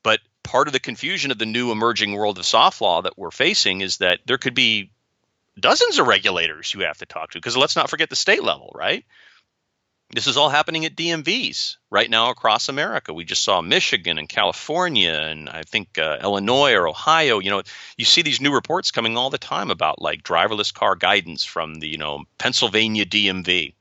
But 0.04 0.20
part 0.44 0.68
of 0.68 0.74
the 0.74 0.80
confusion 0.80 1.32
of 1.32 1.40
the 1.40 1.46
new 1.46 1.72
emerging 1.72 2.14
world 2.14 2.38
of 2.38 2.46
soft 2.46 2.82
law 2.82 3.02
that 3.02 3.18
we're 3.18 3.32
facing 3.32 3.82
is 3.82 3.98
that 3.98 4.20
there 4.26 4.38
could 4.38 4.54
be 4.54 4.92
dozens 5.60 6.00
of 6.00 6.08
regulators 6.08 6.74
you 6.74 6.82
have 6.82 6.98
to 6.98 7.06
talk 7.06 7.32
to. 7.32 7.38
Because 7.38 7.56
let's 7.56 7.76
not 7.76 7.90
forget 7.90 8.10
the 8.10 8.16
state 8.16 8.44
level, 8.44 8.72
right? 8.76 9.06
This 10.14 10.28
is 10.28 10.38
all 10.38 10.50
happening 10.50 10.86
at 10.86 10.96
DMVs 10.96 11.78
right 11.90 12.10
now 12.10 12.30
across 12.30 12.70
America. 12.70 13.14
We 13.14 13.26
just 13.26 13.44
saw 13.44 13.62
Michigan 13.62 14.20
and 14.20 14.30
California 14.30 15.12
and 15.12 15.50
I 15.50 15.64
think 15.64 15.98
uh, 15.98 16.20
Illinois 16.22 16.74
or 16.74 16.88
Ohio. 16.88 17.40
You 17.40 17.50
know, 17.50 17.64
you 17.98 18.06
see 18.06 18.22
these 18.22 18.40
new 18.40 18.54
reports 18.54 18.92
coming 18.92 19.18
all 19.18 19.32
the 19.32 19.40
time 19.40 19.72
about 19.72 20.02
like 20.02 20.22
driverless 20.22 20.72
car 20.72 20.96
guidance 20.96 21.44
from 21.44 21.76
the, 21.76 21.88
you 21.88 21.98
know, 21.98 22.26
Pennsylvania 22.38 23.06
DMV. 23.06 23.74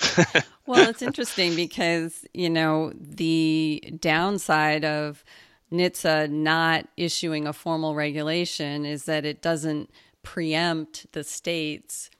well, 0.66 0.88
it's 0.88 1.02
interesting 1.02 1.56
because, 1.56 2.26
you 2.34 2.50
know, 2.50 2.92
the 2.94 3.82
downside 3.98 4.84
of 4.84 5.24
NHTSA 5.72 6.30
not 6.30 6.86
issuing 6.98 7.46
a 7.46 7.52
formal 7.52 7.94
regulation 7.94 8.84
is 8.84 9.04
that 9.06 9.24
it 9.24 9.40
doesn't 9.40 9.90
preempt 10.22 11.06
the 11.12 11.24
states 11.24 12.10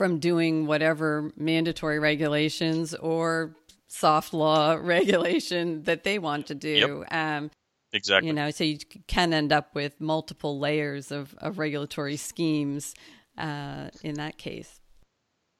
from 0.00 0.18
doing 0.18 0.64
whatever 0.64 1.30
mandatory 1.36 1.98
regulations 1.98 2.94
or 2.94 3.54
soft 3.86 4.32
law 4.32 4.72
regulation 4.80 5.82
that 5.82 6.04
they 6.04 6.18
want 6.18 6.46
to 6.46 6.54
do. 6.54 7.04
Yep. 7.10 7.12
Um, 7.12 7.50
exactly. 7.92 8.28
You 8.28 8.32
know, 8.32 8.50
so 8.50 8.64
you 8.64 8.78
can 9.06 9.34
end 9.34 9.52
up 9.52 9.74
with 9.74 10.00
multiple 10.00 10.58
layers 10.58 11.12
of, 11.12 11.34
of 11.36 11.58
regulatory 11.58 12.16
schemes 12.16 12.94
uh, 13.36 13.90
in 14.02 14.14
that 14.14 14.38
case. 14.38 14.80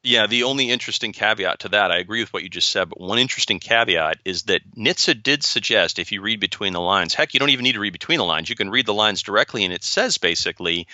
Yeah, 0.03 0.27
the 0.27 0.45
only 0.45 0.71
interesting 0.71 1.13
caveat 1.13 1.59
to 1.59 1.69
that, 1.69 1.91
I 1.91 1.99
agree 1.99 2.23
with 2.23 2.33
what 2.33 2.43
you 2.43 2.49
just 2.49 2.71
said, 2.71 2.89
but 2.89 2.99
one 2.99 3.19
interesting 3.19 3.59
caveat 3.59 4.21
is 4.25 4.45
that 4.45 4.63
NHTSA 4.75 5.23
did 5.23 5.45
suggest, 5.45 5.99
if 5.99 6.13
you 6.13 6.23
read 6.23 6.41
between 6.41 6.73
the 6.73 6.81
lines, 6.81 7.13
heck, 7.13 7.35
you 7.35 7.41
don't 7.41 7.51
even 7.51 7.65
need 7.65 7.75
to 7.75 7.81
read 7.81 7.93
between 7.93 8.17
the 8.17 8.25
lines, 8.25 8.49
you 8.49 8.57
can 8.57 8.71
read 8.71 8.87
the 8.87 8.95
lines 8.95 9.23
directly, 9.23 9.67
and 9.67 9.75
it 9.75 9.85
says 9.85 10.17
basically 10.17 10.87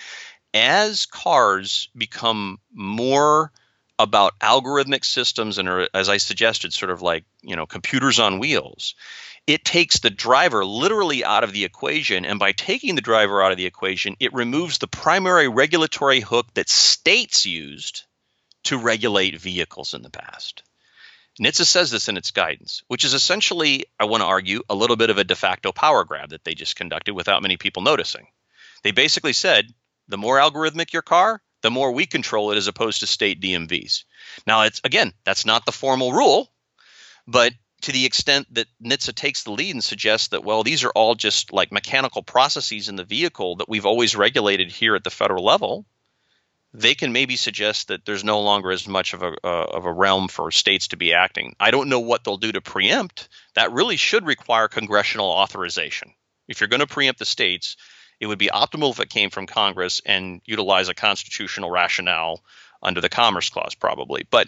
as 0.53 1.05
cars 1.05 1.89
become 1.95 2.59
more 2.73 3.51
about 3.99 4.39
algorithmic 4.39 5.03
systems 5.03 5.57
and 5.57 5.67
are, 5.67 5.89
as 5.93 6.09
I 6.09 6.17
suggested, 6.17 6.73
sort 6.73 6.91
of 6.91 7.01
like 7.01 7.25
you 7.41 7.55
know 7.55 7.65
computers 7.65 8.19
on 8.19 8.39
wheels, 8.39 8.95
it 9.47 9.63
takes 9.63 9.99
the 9.99 10.09
driver 10.09 10.65
literally 10.65 11.23
out 11.23 11.43
of 11.43 11.53
the 11.53 11.63
equation, 11.63 12.25
and 12.25 12.37
by 12.37 12.51
taking 12.51 12.95
the 12.95 13.01
driver 13.01 13.41
out 13.41 13.51
of 13.51 13.57
the 13.57 13.65
equation, 13.65 14.15
it 14.19 14.33
removes 14.33 14.77
the 14.77 14.87
primary 14.87 15.47
regulatory 15.47 16.19
hook 16.19 16.53
that 16.53 16.69
states 16.69 17.45
used 17.45 18.03
to 18.63 18.77
regulate 18.77 19.39
vehicles 19.39 19.93
in 19.93 20.01
the 20.01 20.09
past. 20.09 20.63
NHTSA 21.39 21.65
says 21.65 21.91
this 21.91 22.09
in 22.09 22.17
its 22.17 22.31
guidance, 22.31 22.83
which 22.87 23.05
is 23.05 23.13
essentially, 23.13 23.85
I 23.99 24.05
want 24.05 24.21
to 24.21 24.27
argue, 24.27 24.63
a 24.69 24.75
little 24.75 24.95
bit 24.95 25.11
of 25.11 25.17
a 25.17 25.23
de 25.23 25.35
facto 25.35 25.71
power 25.71 26.03
grab 26.03 26.29
that 26.29 26.43
they 26.43 26.55
just 26.55 26.75
conducted 26.75 27.13
without 27.13 27.43
many 27.43 27.57
people 27.57 27.83
noticing. 27.83 28.27
They 28.83 28.91
basically 28.91 29.33
said, 29.33 29.73
the 30.07 30.17
more 30.17 30.37
algorithmic 30.37 30.93
your 30.93 31.01
car, 31.01 31.41
the 31.61 31.71
more 31.71 31.91
we 31.91 32.05
control 32.05 32.51
it 32.51 32.57
as 32.57 32.67
opposed 32.67 32.99
to 33.01 33.07
state 33.07 33.41
DMVs. 33.41 34.03
Now, 34.45 34.63
it's 34.63 34.81
again, 34.83 35.13
that's 35.25 35.45
not 35.45 35.65
the 35.65 35.71
formal 35.71 36.11
rule, 36.11 36.51
but 37.27 37.53
to 37.81 37.91
the 37.91 38.05
extent 38.05 38.51
that 38.53 38.67
NHTSA 38.83 39.13
takes 39.15 39.43
the 39.43 39.51
lead 39.51 39.75
and 39.75 39.83
suggests 39.83 40.29
that, 40.29 40.43
well, 40.43 40.63
these 40.63 40.83
are 40.83 40.91
all 40.91 41.15
just 41.15 41.53
like 41.53 41.71
mechanical 41.71 42.23
processes 42.23 42.89
in 42.89 42.95
the 42.95 43.03
vehicle 43.03 43.57
that 43.57 43.69
we've 43.69 43.85
always 43.85 44.15
regulated 44.15 44.71
here 44.71 44.95
at 44.95 45.03
the 45.03 45.11
federal 45.11 45.43
level, 45.43 45.85
they 46.73 46.95
can 46.95 47.13
maybe 47.13 47.35
suggest 47.35 47.87
that 47.87 48.05
there's 48.05 48.23
no 48.23 48.41
longer 48.41 48.71
as 48.71 48.87
much 48.87 49.13
of 49.13 49.23
a 49.23 49.33
uh, 49.43 49.67
of 49.73 49.85
a 49.85 49.91
realm 49.91 50.27
for 50.27 50.51
states 50.51 50.89
to 50.89 50.97
be 50.97 51.13
acting. 51.13 51.55
I 51.59 51.71
don't 51.71 51.89
know 51.89 51.99
what 51.99 52.23
they'll 52.23 52.37
do 52.37 52.51
to 52.51 52.61
preempt. 52.61 53.29
That 53.55 53.71
really 53.71 53.95
should 53.95 54.25
require 54.25 54.67
congressional 54.67 55.27
authorization. 55.27 56.13
If 56.47 56.59
you're 56.59 56.67
going 56.67 56.81
to 56.81 56.87
preempt 56.87 57.19
the 57.19 57.25
states, 57.25 57.77
it 58.19 58.27
would 58.27 58.39
be 58.39 58.47
optimal 58.47 58.91
if 58.91 58.99
it 58.99 59.09
came 59.09 59.29
from 59.29 59.47
Congress 59.47 60.01
and 60.05 60.41
utilize 60.45 60.89
a 60.89 60.93
constitutional 60.93 61.69
rationale 61.69 62.43
under 62.81 63.01
the 63.01 63.09
Commerce 63.09 63.49
Clause, 63.49 63.75
probably. 63.75 64.25
But 64.29 64.47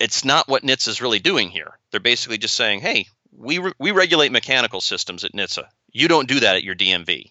it's 0.00 0.24
not 0.24 0.48
what 0.48 0.62
NHTSA 0.62 0.88
is 0.88 1.02
really 1.02 1.20
doing 1.20 1.50
here. 1.50 1.78
They're 1.90 2.00
basically 2.00 2.38
just 2.38 2.56
saying, 2.56 2.80
hey, 2.80 3.06
we, 3.36 3.58
re- 3.58 3.72
we 3.78 3.90
regulate 3.90 4.32
mechanical 4.32 4.80
systems 4.80 5.24
at 5.24 5.32
NHTSA. 5.32 5.66
You 5.92 6.08
don't 6.08 6.28
do 6.28 6.40
that 6.40 6.56
at 6.56 6.64
your 6.64 6.74
DMV. 6.74 7.30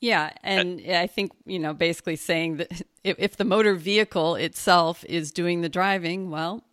Yeah, 0.00 0.30
uh, 0.34 0.38
and 0.42 0.82
I 0.90 1.06
think 1.06 1.32
you 1.46 1.58
know, 1.58 1.72
basically 1.72 2.16
saying 2.16 2.58
that 2.58 2.70
if, 3.04 3.16
if 3.18 3.36
the 3.36 3.44
motor 3.44 3.74
vehicle 3.74 4.34
itself 4.36 5.04
is 5.08 5.32
doing 5.32 5.62
the 5.62 5.68
driving, 5.68 6.30
well, 6.30 6.64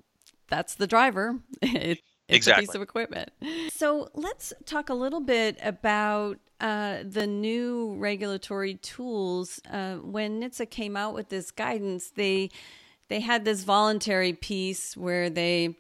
that's 0.49 0.75
the 0.75 0.87
driver. 0.87 1.39
It, 1.61 1.99
it's 2.27 2.47
exactly. 2.47 2.63
a 2.63 2.67
piece 2.67 2.75
of 2.75 2.81
equipment. 2.81 3.31
So 3.71 4.09
let's 4.13 4.53
talk 4.65 4.89
a 4.89 4.93
little 4.93 5.19
bit 5.19 5.57
about 5.61 6.37
uh, 6.61 6.99
the 7.03 7.25
new 7.25 7.95
regulatory 7.97 8.75
tools. 8.75 9.59
Uh, 9.69 9.95
when 9.95 10.39
NHTSA 10.41 10.69
came 10.69 10.95
out 10.95 11.13
with 11.15 11.29
this 11.29 11.51
guidance, 11.51 12.11
they 12.11 12.51
they 13.09 13.19
had 13.19 13.43
this 13.43 13.63
voluntary 13.63 14.31
piece 14.31 14.95
where 14.95 15.29
they 15.29 15.75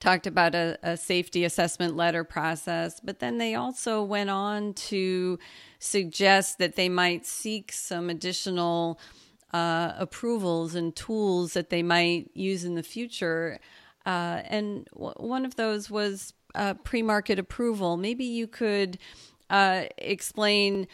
talked 0.00 0.26
about 0.26 0.54
a, 0.54 0.78
a, 0.82 0.96
safety 0.96 1.44
assessment 1.44 1.96
letter 1.96 2.24
process, 2.24 2.98
but 2.98 3.20
then 3.20 3.38
they 3.38 3.54
also 3.54 4.02
went 4.02 4.30
on 4.30 4.74
to 4.74 5.38
suggest 5.78 6.58
that 6.58 6.74
they 6.74 6.88
might 6.88 7.24
seek 7.24 7.70
some 7.70 8.10
additional 8.10 8.98
uh, 9.52 9.92
approvals 9.96 10.74
and 10.74 10.96
tools 10.96 11.52
that 11.52 11.70
they 11.70 11.82
might 11.82 12.30
use 12.34 12.64
in 12.64 12.74
the 12.74 12.82
future. 12.82 13.60
Uh, 14.04 14.40
and 14.46 14.88
w- 14.92 15.14
one 15.18 15.44
of 15.44 15.56
those 15.56 15.88
was 15.88 16.32
uh, 16.54 16.74
pre 16.74 17.02
market 17.02 17.38
approval. 17.38 17.96
Maybe 17.96 18.24
you 18.24 18.46
could 18.46 18.98
uh, 19.50 19.84
explain 19.98 20.86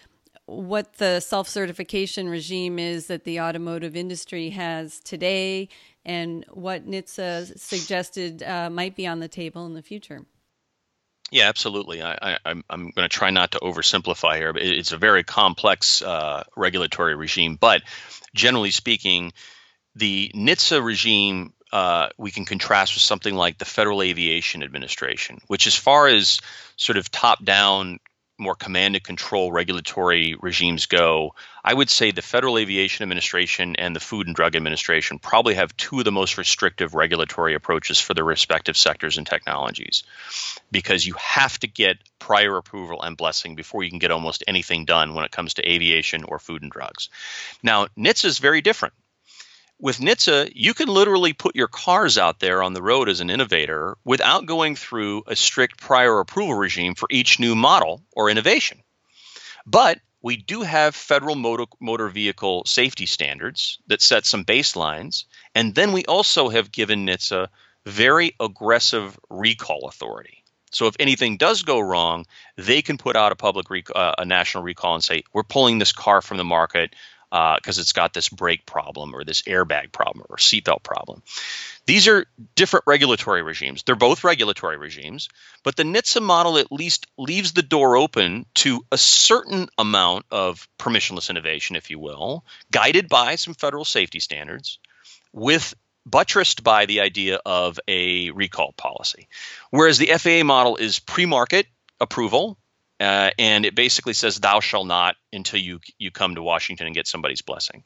what 0.47 0.95
the 0.95 1.21
self 1.21 1.49
certification 1.49 2.29
regime 2.29 2.79
is 2.79 3.07
that 3.07 3.25
the 3.25 3.41
automotive 3.41 3.97
industry 3.97 4.51
has 4.51 5.01
today 5.01 5.69
and 6.05 6.45
what 6.51 6.87
NHTSA 6.87 7.59
suggested 7.59 8.43
uh, 8.43 8.69
might 8.69 8.97
be 8.97 9.07
on 9.07 9.21
the 9.21 9.29
table 9.29 9.67
in 9.67 9.75
the 9.75 9.83
future. 9.83 10.25
Yeah, 11.31 11.49
absolutely. 11.49 12.03
I, 12.03 12.37
am 12.45 12.63
going 12.69 12.93
to 12.95 13.09
try 13.09 13.31
not 13.31 13.53
to 13.53 13.59
oversimplify 13.61 14.37
here, 14.37 14.53
but 14.53 14.61
it's 14.61 14.93
a 14.93 14.99
very 14.99 15.25
complex 15.25 16.03
uh, 16.03 16.45
regulatory 16.57 17.15
regime. 17.15 17.57
But 17.59 17.83
generally 18.35 18.71
speaking, 18.71 19.33
the 19.95 20.31
NHTSA 20.35 20.85
regime 20.85 21.55
uh, 21.73 22.11
we 22.19 22.31
can 22.31 22.45
contrast 22.45 22.95
with 22.95 23.03
something 23.03 23.35
like 23.35 23.57
the 23.57 23.65
Federal 23.65 24.03
Aviation 24.03 24.63
Administration, 24.63 25.41
which, 25.47 25.67
as 25.67 25.75
far 25.75 26.07
as 26.07 26.41
sort 26.77 26.99
of 26.99 27.11
top 27.11 27.43
down 27.43 27.99
more 28.43 28.55
command 28.55 28.97
and 28.97 29.05
control 29.05 29.53
regulatory 29.53 30.35
regimes 30.41 30.87
go, 30.87 31.35
I 31.65 31.73
would 31.73 31.89
say 31.89 32.11
the 32.11 32.23
Federal 32.23 32.59
Aviation 32.59 33.03
Administration 33.03 33.77
and 33.77 33.95
the 33.95 34.01
Food 34.01 34.27
and 34.27 34.37
Drug 34.37 34.57
Administration 34.57 35.19
probably 35.19 35.55
have 35.55 35.77
two 35.77 35.99
of 35.99 36.05
the 36.05 36.13
most 36.13 36.39
restrictive 36.39 36.95
regulatory 36.95 37.55
approaches 37.55 37.99
for 37.99 38.15
their 38.15 38.25
respective 38.25 38.77
sectors 38.77 39.19
and 39.19 39.27
technologies 39.27 40.03
because 40.71 41.07
you 41.07 41.15
have 41.15 41.59
to 41.61 41.67
get 41.67 41.99
prior 42.19 42.57
approval 42.57 43.03
and 43.03 43.17
blessing 43.17 43.55
before 43.55 43.83
you 43.83 43.91
can 43.91 43.99
get 43.99 44.11
almost 44.11 44.45
anything 44.47 44.85
done 44.85 45.15
when 45.15 45.25
it 45.25 45.31
comes 45.31 45.55
to 45.55 45.69
aviation 45.69 46.25
or 46.25 46.39
food 46.39 46.63
and 46.63 46.71
drugs. 46.71 47.09
Now, 47.63 47.87
NHTSA 47.99 48.25
is 48.25 48.39
very 48.39 48.61
different 48.61 48.95
with 49.83 49.99
NHTSA, 49.99 50.53
you 50.55 50.75
can 50.75 50.87
literally 50.87 51.33
put 51.33 51.57
your 51.57 51.67
cars 51.67 52.17
out 52.17 52.39
there 52.39 52.63
on 52.63 52.73
the 52.73 52.81
road 52.81 53.09
as 53.09 53.21
an 53.21 53.31
innovator 53.31 53.99
without 54.05 54.47
going 54.47 54.77
through 54.77 55.25
a 55.27 55.35
strict 55.35 55.81
prior 55.81 56.21
approval 56.21 56.55
regime 56.55 56.95
for 56.95 57.09
each 57.11 57.41
new 57.41 57.57
model 57.57 58.01
or 58.13 58.31
innovation. 58.31 58.79
But 59.67 59.99
we 60.23 60.37
do 60.37 60.63
have 60.63 60.95
federal 60.95 61.35
motor, 61.35 61.65
motor 61.81 62.09
vehicle 62.09 62.65
safety 62.65 63.07
standards 63.07 63.81
that 63.89 64.01
set 64.01 64.25
some 64.25 64.45
baselines. 64.45 65.25
And 65.53 65.75
then 65.75 65.91
we 65.91 66.05
also 66.05 66.49
have 66.49 66.71
given 66.71 67.05
NHTSA 67.05 67.49
very 67.85 68.37
aggressive 68.39 69.19
recall 69.31 69.89
authority. 69.89 70.45
So 70.71 70.87
if 70.87 70.95
anything 71.01 71.37
does 71.37 71.63
go 71.63 71.81
wrong, 71.81 72.25
they 72.57 72.83
can 72.83 72.99
put 72.99 73.17
out 73.17 73.33
a 73.33 73.37
public 73.37 73.69
rec- 73.69 73.95
uh, 73.95 74.15
a 74.17 74.25
national 74.25 74.63
recall 74.63 74.95
and 74.95 75.05
say, 75.05 75.23
"We're 75.33 75.43
pulling 75.43 75.79
this 75.79 75.93
car 75.93 76.23
from 76.23 76.39
the 76.39 76.45
market 76.45 76.95
because 77.33 77.79
uh, 77.79 77.81
it's 77.81 77.95
got 77.95 78.13
this 78.13 78.29
brake 78.29 78.67
problem 78.67 79.15
or 79.15 79.25
this 79.25 79.43
airbag 79.43 79.91
problem 79.91 80.27
or 80.29 80.37
seatbelt 80.37 80.83
problem. 80.83 81.23
These 81.87 82.07
are 82.07 82.27
different 82.55 82.85
regulatory 82.87 83.43
regimes. 83.43 83.83
They're 83.83 83.97
both 83.97 84.23
regulatory 84.23 84.77
regimes, 84.77 85.31
but 85.63 85.75
the 85.75 85.85
NHTSA 85.85 86.21
model 86.21 86.59
at 86.59 86.71
least 86.71 87.07
leaves 87.17 87.55
the 87.55 87.63
door 87.63 87.97
open 87.97 88.45
to 88.57 88.85
a 88.93 88.99
certain 88.99 89.69
amount 89.79 90.27
of 90.31 90.69
permissionless 90.79 91.31
innovation, 91.31 91.75
if 91.75 91.89
you 91.89 91.99
will, 91.99 92.45
guided 92.71 93.09
by 93.09 93.37
some 93.37 93.55
federal 93.55 93.87
safety 93.87 94.21
standards, 94.21 94.79
with 95.33 95.75
buttressed 96.05 96.63
by 96.63 96.85
the 96.85 97.01
idea 97.01 97.41
of 97.47 97.81
a 97.89 98.31
recall 98.33 98.73
policy. 98.73 99.27
Whereas 99.71 99.97
the 99.97 100.13
FAA 100.19 100.45
model 100.45 100.77
is 100.77 100.99
pre 100.99 101.25
market 101.25 101.67
approval, 101.99 102.59
uh, 103.03 103.31
and 103.39 103.67
it 103.67 103.75
basically 103.75 104.15
says 104.15 104.39
thou 104.39 104.61
shall 104.61 104.85
not 104.85 105.17
until 105.33 105.61
you 105.61 105.81
you 105.99 106.11
come 106.11 106.37
to 106.37 106.43
Washington 106.43 106.87
and 106.87 106.95
get 106.95 107.07
somebody's 107.07 107.43
blessing. 107.43 107.83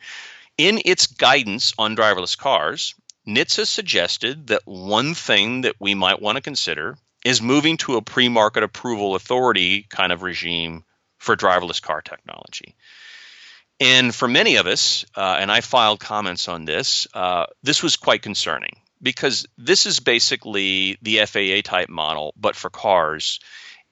In 0.59 0.81
its 0.85 1.07
guidance 1.07 1.73
on 1.79 1.97
driverless 1.97 2.37
cars, 2.37 2.95
NHTSA 3.27 3.67
suggested 3.67 4.47
that 4.49 4.63
one 4.65 5.15
thing 5.15 5.63
that 5.63 5.77
we 5.81 5.95
might 5.95 6.23
want 6.23 6.37
to 6.37 6.43
consider 6.43 6.97
is 7.25 7.43
moving 7.43 7.77
to 7.79 7.97
a 7.97 8.03
pre-market 8.03 8.63
approval 8.63 9.15
authority 9.17 9.83
kind 9.89 10.13
of 10.13 10.23
regime 10.23 10.85
for 11.19 11.37
driverless 11.37 11.83
car 11.83 12.01
technology. 12.01 12.77
And 13.81 14.15
for 14.15 14.29
many 14.29 14.57
of 14.57 14.67
us, 14.67 15.05
uh, 15.15 15.37
and 15.41 15.51
I 15.51 15.61
filed 15.61 16.01
comments 16.01 16.49
on 16.49 16.65
this, 16.65 17.07
uh, 17.13 17.47
this 17.63 17.83
was 17.83 17.97
quite 17.97 18.23
concerning 18.23 18.77
because 19.03 19.47
this 19.59 19.87
is 19.87 20.01
basically 20.01 20.99
the 21.03 21.27
FAA 21.27 21.61
type 21.63 21.89
model, 21.89 22.33
but 22.37 22.57
for 22.57 22.71
cars. 22.71 23.41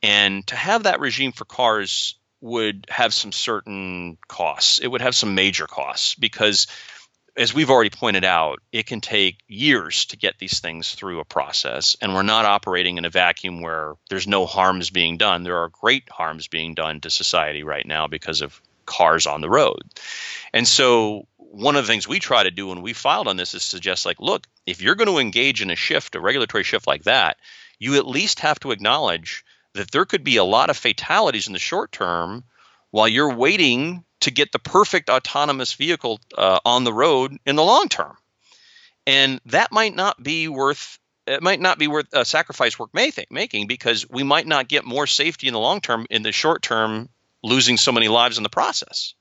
And 0.05 0.47
to 0.49 0.57
have 0.57 0.83
that 0.83 1.01
regime 1.01 1.33
for 1.33 1.47
cars 1.47 2.17
would 2.43 2.85
have 2.90 3.14
some 3.14 3.33
certain 3.33 4.19
costs. 4.29 4.79
It 4.79 4.88
would 4.88 5.01
have 5.01 5.14
some 5.14 5.35
major 5.35 5.67
costs 5.67 6.14
because, 6.14 6.67
as 7.38 7.55
we've 7.55 7.71
already 7.71 7.88
pointed 7.88 8.23
out, 8.23 8.59
it 8.71 8.85
can 8.85 9.01
take 9.01 9.38
years 9.49 10.05
to 10.07 10.19
get 10.19 10.38
these 10.38 10.61
things 10.61 10.95
through 10.95 11.21
a 11.21 11.25
process. 11.25 11.97
And 12.03 12.12
we're 12.12 12.23
not 12.23 12.45
operating 12.45 12.99
in 12.99 13.07
a 13.07 13.11
vacuum 13.11 13.62
where 13.62 13.95
there's 14.11 14.27
no 14.27 14.45
harms 14.45 14.90
being 14.90 15.17
done. 15.17 15.43
There 15.43 15.57
are 15.57 15.71
great 15.71 16.11
harms 16.11 16.49
being 16.49 16.75
done 16.75 17.01
to 17.01 17.09
society 17.09 17.62
right 17.62 17.87
now 17.87 18.07
because 18.07 18.43
of 18.43 18.61
cars 18.85 19.27
on 19.27 19.40
the 19.40 19.49
road. 19.49 19.81
And 20.53 20.69
so, 20.69 21.27
one 21.38 21.77
of 21.77 21.87
the 21.87 21.90
things 21.90 22.07
we 22.07 22.19
try 22.19 22.43
to 22.43 22.51
do 22.51 22.67
when 22.67 22.83
we 22.83 22.93
filed 22.93 23.27
on 23.27 23.38
this 23.38 23.55
is 23.55 23.62
suggest, 23.62 24.05
like, 24.05 24.21
look, 24.21 24.47
if 24.67 24.83
you're 24.83 24.97
going 24.97 25.09
to 25.09 25.17
engage 25.17 25.62
in 25.62 25.71
a 25.71 25.77
shift, 25.77 26.14
a 26.14 26.21
regulatory 26.21 26.62
shift 26.62 26.87
like 26.87 27.05
that, 27.05 27.38
you 27.79 27.97
at 27.97 28.07
least 28.07 28.40
have 28.40 28.61
to 28.61 28.71
acknowledge 28.71 29.47
that 29.75 29.91
there 29.91 30.05
could 30.05 30.25
be 30.25 30.37
a 30.37 30.45
lot 30.45 30.71
of 30.71 30.77
fatalities 30.77 31.47
in 31.47 31.53
the 31.53 31.59
short 31.59 31.93
term 31.93 32.45
while 32.91 33.09
you're 33.09 33.35
waiting 33.35 34.05
to 34.21 34.31
get 34.31 34.53
the 34.53 34.59
perfect 34.59 35.11
autonomous 35.11 35.75
vehicle 35.75 36.21
uh, 36.39 36.61
on 36.65 36.85
the 36.85 36.93
road 36.93 37.37
in 37.45 37.57
the 37.57 37.63
long 37.63 37.89
term. 37.89 38.17
And 39.07 39.41
that 39.47 39.73
might 39.73 39.95
not 39.95 40.23
be 40.23 40.49
worth 40.49 40.99
it 41.27 41.43
might 41.43 41.61
not 41.61 41.79
be 41.79 41.89
worth 41.89 42.07
a 42.13 42.25
sacrifice 42.25 42.79
worth 42.79 42.93
making 42.93 43.67
because 43.67 44.09
we 44.09 44.23
might 44.23 44.47
not 44.47 44.69
get 44.69 44.85
more 44.85 45.07
safety 45.07 45.47
in 45.47 45.55
the 45.55 45.61
long 45.61 45.81
term 45.81 46.07
in 46.11 46.23
the 46.23 46.33
short 46.33 46.63
term 46.63 47.09
losing 47.43 47.77
so 47.77 47.93
many 47.93 48.09
lives 48.09 48.37
in 48.37 48.43
the 48.43 48.51
process. 48.51 49.15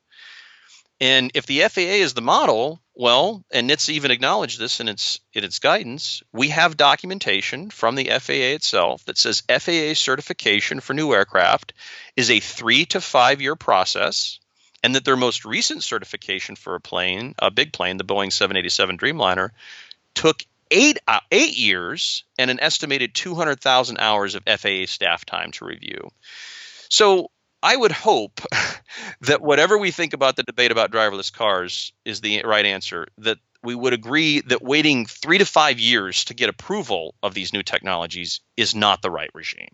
And 1.03 1.31
if 1.33 1.45
the 1.45 1.59
FAA 1.67 1.99
is 1.99 2.13
the 2.13 2.21
model, 2.21 2.79
well, 2.95 3.43
and 3.51 3.69
NHTSA 3.69 3.89
even 3.89 4.09
acknowledged 4.11 4.57
this 4.57 4.79
in 4.79 4.87
its 4.87 5.19
in 5.33 5.43
its 5.43 5.59
guidance, 5.59 6.23
we 6.31 6.47
have 6.47 6.77
documentation 6.77 7.71
from 7.71 7.95
the 7.95 8.05
FAA 8.05 8.55
itself 8.55 9.03
that 9.03 9.17
says 9.17 9.43
FAA 9.49 9.95
certification 9.95 10.79
for 10.79 10.93
new 10.93 11.13
aircraft 11.13 11.73
is 12.15 12.29
a 12.29 12.39
three 12.39 12.85
to 12.85 13.01
five 13.01 13.41
year 13.41 13.57
process, 13.57 14.39
and 14.81 14.95
that 14.95 15.03
their 15.03 15.17
most 15.17 15.43
recent 15.43 15.83
certification 15.83 16.55
for 16.55 16.73
a 16.73 16.79
plane, 16.79 17.35
a 17.37 17.51
big 17.51 17.73
plane, 17.73 17.97
the 17.97 18.05
Boeing 18.05 18.31
787 18.31 18.97
Dreamliner, 18.97 19.49
took 20.15 20.41
eight 20.71 20.99
uh, 21.05 21.19
eight 21.33 21.57
years 21.57 22.23
and 22.39 22.49
an 22.49 22.61
estimated 22.61 23.13
200,000 23.13 23.97
hours 23.99 24.35
of 24.35 24.43
FAA 24.45 24.85
staff 24.85 25.25
time 25.25 25.51
to 25.51 25.65
review. 25.65 26.11
So 26.87 27.29
I 27.63 27.77
would 27.77 27.93
hope 27.93 28.41
that 29.21 29.41
whatever 29.41 29.77
we 29.77 29.91
think 29.91 30.13
about 30.13 30.35
the 30.35 30.43
debate 30.43 30.71
about 30.71 30.91
driverless 30.91 31.31
cars 31.31 31.93
is 32.03 32.19
the 32.19 32.43
right 32.43 32.65
answer, 32.65 33.07
that 33.19 33.37
we 33.63 33.73
would 33.73 33.93
agree 33.93 34.41
that 34.41 34.61
waiting 34.61 35.05
three 35.05 35.37
to 35.37 35.45
five 35.45 35.79
years 35.79 36.25
to 36.25 36.33
get 36.33 36.49
approval 36.49 37.15
of 37.23 37.33
these 37.33 37.53
new 37.53 37.63
technologies 37.63 38.41
is 38.57 38.75
not 38.75 39.01
the 39.01 39.09
right 39.09 39.29
regime. 39.33 39.69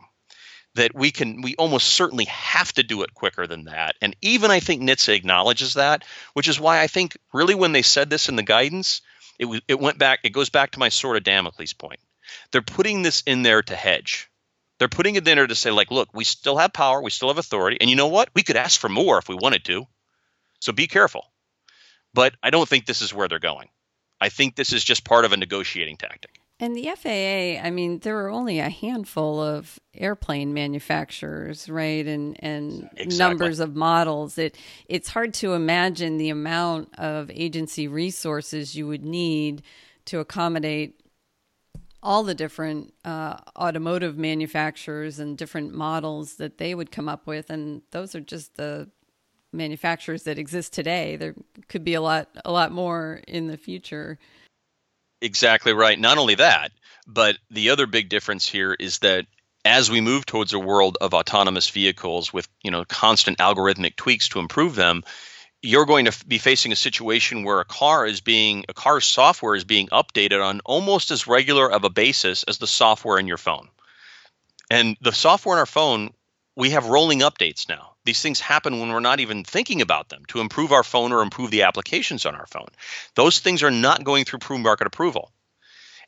That 0.76 0.94
we 0.94 1.10
can, 1.10 1.42
we 1.42 1.56
almost 1.56 1.88
certainly 1.88 2.26
have 2.26 2.72
to 2.74 2.84
do 2.84 3.02
it 3.02 3.16
quicker 3.16 3.48
than 3.48 3.66
that. 3.66 3.96
And 4.04 4.16
even 4.22 4.52
I 4.52 4.60
think 4.60 4.84
NHTSA 4.84 5.16
acknowledges 5.16 5.74
that, 5.74 6.06
which 6.34 6.48
is 6.48 6.60
why 6.60 6.82
I 6.82 6.86
think 6.88 7.18
really 7.34 7.56
when 7.56 7.72
they 7.72 7.82
said 7.82 8.12
this 8.12 8.30
in 8.30 8.36
the 8.36 8.44
guidance, 8.44 9.02
it, 9.40 9.64
it 9.68 9.80
went 9.80 9.98
back, 9.98 10.20
it 10.24 10.30
goes 10.30 10.52
back 10.52 10.72
to 10.72 10.80
my 10.80 10.90
sort 10.90 11.18
of 11.18 11.24
Damocles 11.24 11.74
point. 11.74 12.00
They're 12.52 12.62
putting 12.62 13.02
this 13.02 13.24
in 13.26 13.42
there 13.42 13.64
to 13.64 13.76
hedge 13.76 14.29
they're 14.80 14.88
putting 14.88 15.16
it 15.16 15.28
in 15.28 15.36
there 15.36 15.46
to 15.46 15.56
say, 15.56 15.72
like, 15.72 15.92
look, 15.92 16.10
we 16.14 16.24
still 16.24 16.58
have 16.58 16.74
power, 16.74 17.02
we 17.02 17.12
still 17.12 17.28
have 17.28 17.38
authority, 17.38 17.78
and 17.80 17.90
you 17.90 17.96
know 17.96 18.08
what? 18.08 18.30
We 18.34 18.44
could 18.44 18.56
ask 18.56 18.80
for 18.80 18.90
more 18.90 19.18
if 19.18 19.30
we 19.30 19.36
wanted 19.36 19.66
to. 19.66 19.86
So 20.62 20.72
be 20.72 20.88
careful. 20.88 21.26
But 22.14 22.34
I 22.42 22.50
don't 22.50 22.68
think 22.68 22.86
this 22.86 23.02
is 23.02 23.14
where 23.14 23.28
they're 23.28 23.40
going. 23.40 23.70
I 24.20 24.30
think 24.30 24.56
this 24.56 24.74
is 24.74 24.84
just 24.84 25.06
part 25.06 25.26
of 25.26 25.32
a 25.32 25.38
negotiating 25.38 25.98
tactic. 25.98 26.40
And 26.62 26.76
the 26.76 26.90
FAA, 26.94 27.66
I 27.66 27.70
mean, 27.70 28.00
there 28.00 28.20
are 28.26 28.30
only 28.30 28.60
a 28.60 28.70
handful 28.70 29.42
of 29.42 29.80
airplane 29.94 30.54
manufacturers, 30.54 31.70
right? 31.70 32.06
And 32.06 32.36
and 32.44 32.90
Exactly. 32.98 33.18
numbers 33.18 33.60
of 33.62 33.76
models. 33.78 34.38
It 34.38 34.58
it's 34.90 35.10
hard 35.10 35.34
to 35.36 35.54
imagine 35.54 36.18
the 36.18 36.30
amount 36.30 36.94
of 37.00 37.32
agency 37.34 37.88
resources 37.88 38.76
you 38.76 38.88
would 38.88 39.06
need 39.06 39.62
to 40.06 40.20
accommodate 40.20 41.00
all 42.02 42.24
the 42.24 42.36
different 42.36 42.94
uh, 43.04 43.38
automotive 43.58 44.18
manufacturers 44.18 45.20
and 45.20 45.38
different 45.38 45.74
models 45.74 46.36
that 46.36 46.58
they 46.58 46.74
would 46.74 46.92
come 46.92 47.10
up 47.10 47.28
with, 47.28 47.50
and 47.50 47.82
those 47.92 48.16
are 48.16 48.22
just 48.22 48.56
the 48.56 48.90
manufacturers 49.52 50.24
that 50.24 50.38
exist 50.38 50.74
today. 50.74 51.16
There 51.16 51.36
could 51.68 51.84
be 51.84 51.96
a 51.96 52.02
lot 52.02 52.30
a 52.46 52.52
lot 52.52 52.72
more 52.72 53.22
in 53.28 53.48
the 53.48 53.58
future. 53.58 54.20
Exactly 55.22 55.74
right. 55.74 56.00
Not 56.00 56.18
only 56.18 56.36
that, 56.36 56.72
but 57.08 57.38
the 57.52 57.72
other 57.72 57.88
big 57.88 58.10
difference 58.10 58.48
here 58.48 58.74
is 58.74 59.00
that 59.00 59.26
as 59.66 59.92
we 59.92 60.00
move 60.00 60.26
towards 60.26 60.54
a 60.54 60.60
world 60.60 60.98
of 61.02 61.14
autonomous 61.14 61.70
vehicles 61.70 62.32
with 62.32 62.48
you 62.64 62.72
know 62.72 62.86
constant 62.86 63.38
algorithmic 63.40 63.96
tweaks 63.96 64.30
to 64.30 64.40
improve 64.40 64.76
them, 64.76 65.04
you're 65.62 65.86
going 65.86 66.06
to 66.06 66.26
be 66.26 66.38
facing 66.38 66.72
a 66.72 66.76
situation 66.76 67.44
where 67.44 67.60
a 67.60 67.66
car 67.66 68.06
is 68.06 68.22
being 68.22 68.66
a 68.70 68.74
car's 68.74 69.06
software 69.06 69.56
is 69.56 69.66
being 69.66 69.88
updated 69.88 70.44
on 70.44 70.62
almost 70.66 71.12
as 71.12 71.28
regular 71.28 71.70
of 71.70 71.84
a 71.84 71.90
basis 71.90 72.44
as 72.44 72.58
the 72.58 72.68
software 72.68 73.20
in 73.20 73.28
your 73.28 73.38
phone. 73.38 73.68
And 74.72 74.96
the 75.02 75.12
software 75.12 75.56
in 75.56 75.60
our 75.60 75.66
phone, 75.66 76.12
we 76.56 76.72
have 76.72 76.88
rolling 76.88 77.20
updates 77.20 77.68
now. 77.68 77.94
These 78.06 78.22
things 78.22 78.40
happen 78.40 78.80
when 78.80 78.90
we're 78.90 79.00
not 79.00 79.20
even 79.20 79.44
thinking 79.44 79.82
about 79.82 80.10
them 80.10 80.24
to 80.30 80.40
improve 80.40 80.72
our 80.72 80.84
phone 80.84 81.12
or 81.12 81.22
improve 81.22 81.52
the 81.52 81.64
applications 81.64 82.26
on 82.26 82.36
our 82.36 82.48
phone. 82.48 82.70
Those 83.16 83.40
things 83.40 83.64
are 83.64 83.72
not 83.72 84.04
going 84.04 84.26
through 84.26 84.40
pre-market 84.40 84.88
approval. 84.88 85.32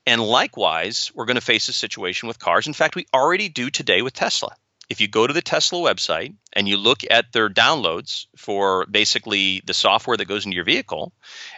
And 0.06 0.22
likewise, 0.22 1.12
we're 1.14 1.26
going 1.26 1.36
to 1.36 1.42
face 1.42 1.70
a 1.70 1.74
situation 1.74 2.28
with 2.28 2.40
cars. 2.40 2.68
In 2.68 2.74
fact, 2.74 2.96
we 2.96 3.06
already 3.14 3.50
do 3.50 3.70
today 3.70 4.02
with 4.02 4.14
Tesla. 4.14 4.56
If 4.92 5.00
you 5.00 5.08
go 5.08 5.26
to 5.26 5.32
the 5.32 5.42
Tesla 5.42 5.80
website 5.80 6.36
and 6.52 6.68
you 6.68 6.76
look 6.76 7.04
at 7.10 7.32
their 7.32 7.50
downloads 7.50 8.26
for 8.36 8.86
basically 8.88 9.62
the 9.66 9.74
software 9.74 10.18
that 10.18 10.26
goes 10.26 10.46
into 10.46 10.56
your 10.56 10.66
vehicle, 10.66 11.14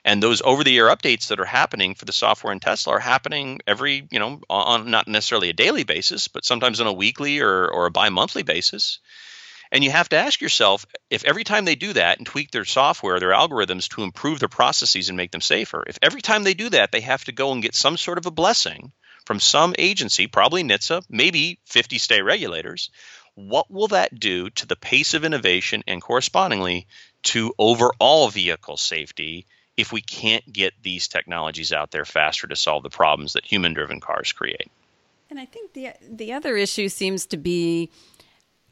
and 0.05 0.21
those 0.21 0.43
over-the-air 0.43 0.86
updates 0.86 1.29
that 1.29 1.39
are 1.39 1.45
happening 1.45 1.95
for 1.95 2.05
the 2.05 2.13
software 2.13 2.53
in 2.53 2.59
Tesla 2.59 2.93
are 2.93 2.99
happening 2.99 3.59
every, 3.65 4.07
you 4.11 4.19
know, 4.19 4.39
on 4.51 4.91
not 4.91 5.07
necessarily 5.07 5.49
a 5.49 5.53
daily 5.53 5.84
basis, 5.84 6.27
but 6.27 6.45
sometimes 6.45 6.79
on 6.79 6.86
a 6.86 6.93
weekly 6.93 7.39
or, 7.39 7.67
or 7.67 7.88
a 7.88 7.91
bi-monthly 7.91 8.43
basis. 8.43 8.99
And 9.71 9.84
you 9.84 9.89
have 9.89 10.09
to 10.09 10.17
ask 10.17 10.39
yourself 10.39 10.86
if 11.09 11.25
every 11.25 11.43
time 11.43 11.65
they 11.65 11.73
do 11.73 11.93
that 11.93 12.19
and 12.19 12.27
tweak 12.27 12.51
their 12.51 12.65
software, 12.65 13.19
their 13.19 13.31
algorithms 13.31 13.89
to 13.95 14.03
improve 14.03 14.41
their 14.41 14.47
processes 14.47 15.09
and 15.09 15.17
make 15.17 15.31
them 15.31 15.41
safer, 15.41 15.84
if 15.88 15.97
every 16.03 16.21
time 16.21 16.43
they 16.43 16.53
do 16.53 16.69
that, 16.69 16.91
they 16.91 17.01
have 17.01 17.25
to 17.25 17.31
go 17.31 17.51
and 17.51 17.63
get 17.63 17.73
some 17.73 17.97
sort 17.97 18.19
of 18.19 18.27
a 18.27 18.31
blessing 18.31 18.91
from 19.25 19.39
some 19.39 19.73
agency, 19.77 20.27
probably 20.27 20.63
NHTSA, 20.63 21.03
maybe 21.09 21.59
50 21.65 21.97
state 21.97 22.21
regulators, 22.21 22.89
what 23.36 23.71
will 23.71 23.88
that 23.89 24.19
do 24.19 24.49
to 24.51 24.67
the 24.67 24.75
pace 24.75 25.13
of 25.13 25.23
innovation 25.23 25.84
and 25.88 26.01
correspondingly 26.01 26.88
to 27.23 27.53
overall 27.57 28.29
vehicle 28.29 28.77
safety 28.77 29.45
if 29.75 29.91
we 29.91 30.01
can't 30.01 30.51
get 30.51 30.73
these 30.84 31.07
technologies 31.07 31.73
out 31.73 31.91
there 31.91 32.05
faster 32.05 32.47
to 32.47 32.55
solve 32.55 32.84
the 32.84 32.89
problems 32.89 33.34
that 33.34 33.45
human 33.45 33.73
driven 33.73 33.99
cars 33.99 34.31
create? 34.31 34.69
And 35.29 35.39
I 35.39 35.45
think 35.45 35.73
the 35.73 35.93
the 36.07 36.34
other 36.34 36.55
issue 36.55 36.89
seems 36.89 37.25
to 37.27 37.38
be, 37.38 37.89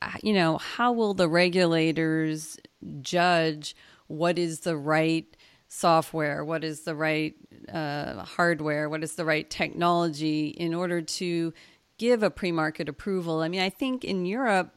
uh, 0.01 0.11
you 0.21 0.33
know, 0.33 0.57
how 0.57 0.91
will 0.91 1.15
the 1.15 1.27
regulators 1.27 2.59
judge 3.01 3.75
what 4.05 4.37
is 4.37 4.59
the 4.59 4.77
right 4.77 5.25
software, 5.69 6.45
what 6.45 6.63
is 6.63 6.81
the 6.81 6.93
right 6.93 7.33
uh, 7.71 8.23
hardware, 8.23 8.89
what 8.89 9.03
is 9.03 9.15
the 9.15 9.25
right 9.25 9.49
technology 9.49 10.49
in 10.49 10.73
order 10.73 11.01
to 11.01 11.53
give 12.01 12.23
a 12.23 12.31
pre-market 12.31 12.89
approval? 12.89 13.41
I 13.41 13.47
mean, 13.47 13.61
I 13.61 13.69
think 13.69 14.03
in 14.03 14.25
Europe 14.25 14.73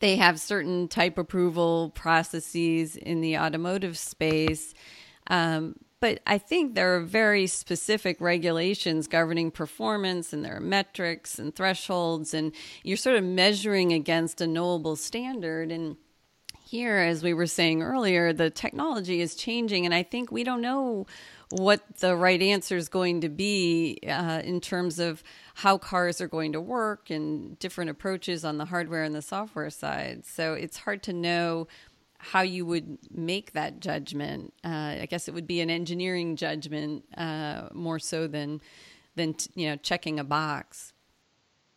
they 0.00 0.16
have 0.16 0.38
certain 0.38 0.86
type 0.86 1.16
approval 1.16 1.90
processes 1.94 2.94
in 2.94 3.22
the 3.22 3.38
automotive 3.38 3.96
space. 3.96 4.74
Um, 5.28 5.76
but 5.98 6.20
I 6.26 6.36
think 6.36 6.74
there 6.74 6.94
are 6.94 7.00
very 7.00 7.46
specific 7.46 8.20
regulations 8.20 9.06
governing 9.06 9.50
performance, 9.50 10.34
and 10.34 10.44
there 10.44 10.56
are 10.56 10.60
metrics 10.60 11.38
and 11.38 11.54
thresholds, 11.54 12.34
and 12.34 12.52
you're 12.82 12.96
sort 12.98 13.16
of 13.16 13.24
measuring 13.24 13.92
against 13.92 14.40
a 14.42 14.46
knowable 14.46 14.96
standard. 14.96 15.72
And 15.72 15.96
here, 16.66 16.98
as 16.98 17.22
we 17.22 17.32
were 17.32 17.46
saying 17.46 17.82
earlier, 17.82 18.32
the 18.34 18.50
technology 18.50 19.22
is 19.22 19.36
changing, 19.36 19.86
and 19.86 19.94
I 19.94 20.02
think 20.02 20.30
we 20.30 20.44
don't 20.44 20.60
know 20.60 21.06
what 21.50 21.80
the 21.98 22.16
right 22.16 22.42
answer 22.42 22.76
is 22.76 22.88
going 22.88 23.20
to 23.20 23.28
be 23.28 23.98
uh, 24.06 24.42
in 24.44 24.60
terms 24.60 24.98
of 24.98 25.22
how 25.54 25.78
cars 25.78 26.20
are 26.20 26.28
going 26.28 26.52
to 26.52 26.60
work 26.60 27.10
and 27.10 27.58
different 27.58 27.90
approaches 27.90 28.44
on 28.44 28.58
the 28.58 28.66
hardware 28.66 29.02
and 29.02 29.14
the 29.14 29.22
software 29.22 29.70
side. 29.70 30.24
So 30.24 30.54
it's 30.54 30.78
hard 30.78 31.02
to 31.04 31.12
know 31.12 31.68
how 32.18 32.42
you 32.42 32.64
would 32.64 32.98
make 33.10 33.52
that 33.52 33.80
judgment. 33.80 34.54
Uh, 34.64 34.96
I 35.00 35.06
guess 35.10 35.26
it 35.26 35.34
would 35.34 35.46
be 35.46 35.60
an 35.60 35.70
engineering 35.70 36.36
judgment 36.36 37.04
uh, 37.16 37.68
more 37.72 37.98
so 37.98 38.26
than 38.26 38.60
than 39.16 39.34
you 39.54 39.68
know 39.68 39.76
checking 39.76 40.20
a 40.20 40.24
box. 40.24 40.91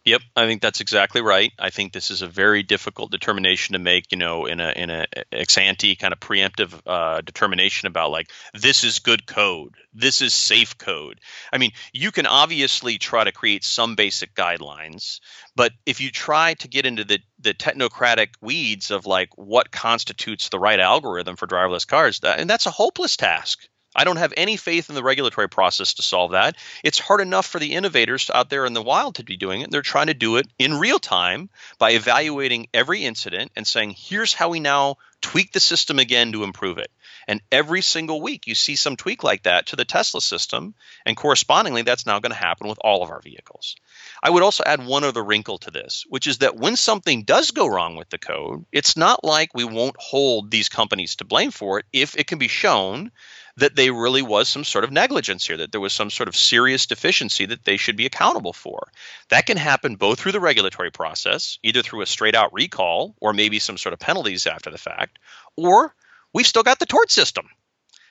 Yep, 0.06 0.22
I 0.36 0.46
think 0.46 0.62
that's 0.62 0.82
exactly 0.82 1.22
right. 1.22 1.52
I 1.58 1.72
think 1.72 1.92
this 1.92 2.12
is 2.12 2.22
a 2.22 2.28
very 2.28 2.62
difficult 2.62 3.10
determination 3.10 3.74
to 3.74 3.80
make, 3.80 4.12
you 4.12 4.20
know, 4.20 4.46
in 4.46 4.60
a 4.60 4.70
in 4.70 4.92
a 4.92 5.08
ex 5.32 5.58
ante 5.58 5.96
kind 5.96 6.14
of 6.14 6.20
preemptive 6.20 6.80
uh, 6.86 7.22
determination 7.22 7.88
about 7.88 8.12
like 8.12 8.32
this 8.54 8.84
is 8.84 9.00
good 9.00 9.26
code, 9.26 9.74
this 9.96 10.22
is 10.22 10.36
safe 10.36 10.78
code. 10.78 11.20
I 11.52 11.58
mean, 11.58 11.72
you 11.92 12.12
can 12.12 12.28
obviously 12.28 13.00
try 13.00 13.24
to 13.24 13.32
create 13.32 13.64
some 13.64 13.96
basic 13.96 14.36
guidelines, 14.36 15.22
but 15.56 15.72
if 15.88 16.00
you 16.00 16.12
try 16.12 16.54
to 16.54 16.68
get 16.68 16.86
into 16.86 17.04
the 17.04 17.20
the 17.40 17.56
technocratic 17.56 18.30
weeds 18.42 18.92
of 18.92 19.08
like 19.08 19.30
what 19.38 19.72
constitutes 19.72 20.50
the 20.50 20.60
right 20.60 20.80
algorithm 20.80 21.36
for 21.36 21.48
driverless 21.48 21.88
cars, 21.88 22.20
that, 22.20 22.38
and 22.40 22.48
that's 22.48 22.68
a 22.68 22.72
hopeless 22.72 23.18
task. 23.18 23.68
I 23.96 24.04
don't 24.04 24.18
have 24.18 24.34
any 24.36 24.58
faith 24.58 24.90
in 24.90 24.96
the 24.96 25.04
regulatory 25.04 25.50
process 25.50 25.96
to 25.96 26.02
solve 26.02 26.32
that. 26.32 26.58
It's 26.84 27.00
hard 27.00 27.22
enough 27.22 27.46
for 27.46 27.60
the 27.60 27.74
innovators 27.74 28.30
out 28.34 28.50
there 28.50 28.66
in 28.66 28.74
the 28.74 28.82
wild 28.82 29.16
to 29.16 29.24
be 29.24 29.38
doing 29.38 29.62
it. 29.62 29.72
They're 29.72 29.82
trying 29.82 30.08
to 30.08 30.14
do 30.14 30.38
it 30.38 30.48
in 30.60 30.80
real 30.80 31.00
time 31.00 31.50
by 31.80 31.92
evaluating 31.92 32.68
every 32.74 33.06
incident 33.06 33.52
and 33.56 33.66
saying, 33.66 33.96
here's 33.98 34.34
how 34.34 34.50
we 34.50 34.60
now 34.60 34.98
tweak 35.22 35.54
the 35.54 35.60
system 35.60 35.98
again 35.98 36.34
to 36.34 36.44
improve 36.44 36.78
it. 36.78 36.92
And 37.28 37.42
every 37.52 37.82
single 37.82 38.22
week, 38.22 38.46
you 38.46 38.54
see 38.54 38.76
some 38.76 38.96
tweak 38.96 39.24
like 39.24 39.44
that 39.44 39.68
to 39.68 39.76
the 39.76 39.86
Tesla 39.86 40.22
system. 40.22 40.76
And 41.06 41.18
correspondingly, 41.18 41.82
that's 41.82 42.06
now 42.06 42.20
going 42.20 42.32
to 42.32 42.38
happen 42.38 42.68
with 42.68 42.78
all 42.82 43.02
of 43.02 43.10
our 43.10 43.22
vehicles. 43.22 43.76
I 44.22 44.30
would 44.30 44.44
also 44.44 44.64
add 44.66 44.86
one 44.86 45.04
other 45.04 45.24
wrinkle 45.24 45.58
to 45.60 45.72
this, 45.72 46.06
which 46.08 46.28
is 46.28 46.40
that 46.40 46.58
when 46.58 46.76
something 46.76 47.24
does 47.24 47.52
go 47.52 47.66
wrong 47.66 47.96
with 47.96 48.10
the 48.10 48.20
code, 48.20 48.66
it's 48.72 48.96
not 48.96 49.24
like 49.24 49.56
we 49.56 49.64
won't 49.64 49.96
hold 49.98 50.52
these 50.52 50.70
companies 50.70 51.16
to 51.16 51.26
blame 51.26 51.52
for 51.52 51.80
it 51.80 51.86
if 51.92 52.16
it 52.16 52.28
can 52.28 52.38
be 52.38 52.48
shown 52.48 53.12
that 53.58 53.76
there 53.76 53.94
really 53.94 54.22
was 54.22 54.50
some 54.50 54.64
sort 54.64 54.84
of 54.84 54.92
negligence 54.92 55.48
here, 55.48 55.58
that 55.58 55.72
there 55.72 55.82
was 55.82 55.94
some 55.94 56.10
sort 56.10 56.28
of 56.28 56.36
serious 56.36 56.86
deficiency 56.86 57.46
that 57.46 57.64
they 57.64 57.78
should 57.78 57.96
be 57.96 58.06
accountable 58.06 58.52
for. 58.52 58.92
That 59.30 59.46
can 59.46 59.58
happen 59.58 59.96
both 59.96 60.20
through 60.20 60.34
the 60.34 60.42
regulatory 60.42 60.92
process, 60.92 61.58
either 61.64 61.82
through 61.82 62.02
a 62.02 62.06
straight 62.06 62.36
out 62.36 62.54
recall 62.54 63.16
or 63.22 63.32
maybe 63.32 63.60
some 63.60 63.78
sort 63.78 63.94
of 63.94 64.00
penalties 64.00 64.46
after 64.46 64.70
the 64.70 64.78
fact, 64.78 65.20
or 65.56 65.96
we've 66.34 66.48
still 66.48 66.64
got 66.64 66.80
the 66.80 66.86
tort 66.86 67.12
system. 67.12 67.48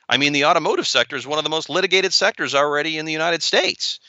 I 0.09 0.17
mean, 0.17 0.33
the 0.33 0.45
automotive 0.45 0.87
sector 0.87 1.15
is 1.15 1.27
one 1.27 1.37
of 1.37 1.43
the 1.43 1.49
most 1.49 1.69
litigated 1.69 2.13
sectors 2.13 2.55
already 2.55 2.97
in 2.97 3.05
the 3.05 3.11
United 3.11 3.43
States. 3.43 3.99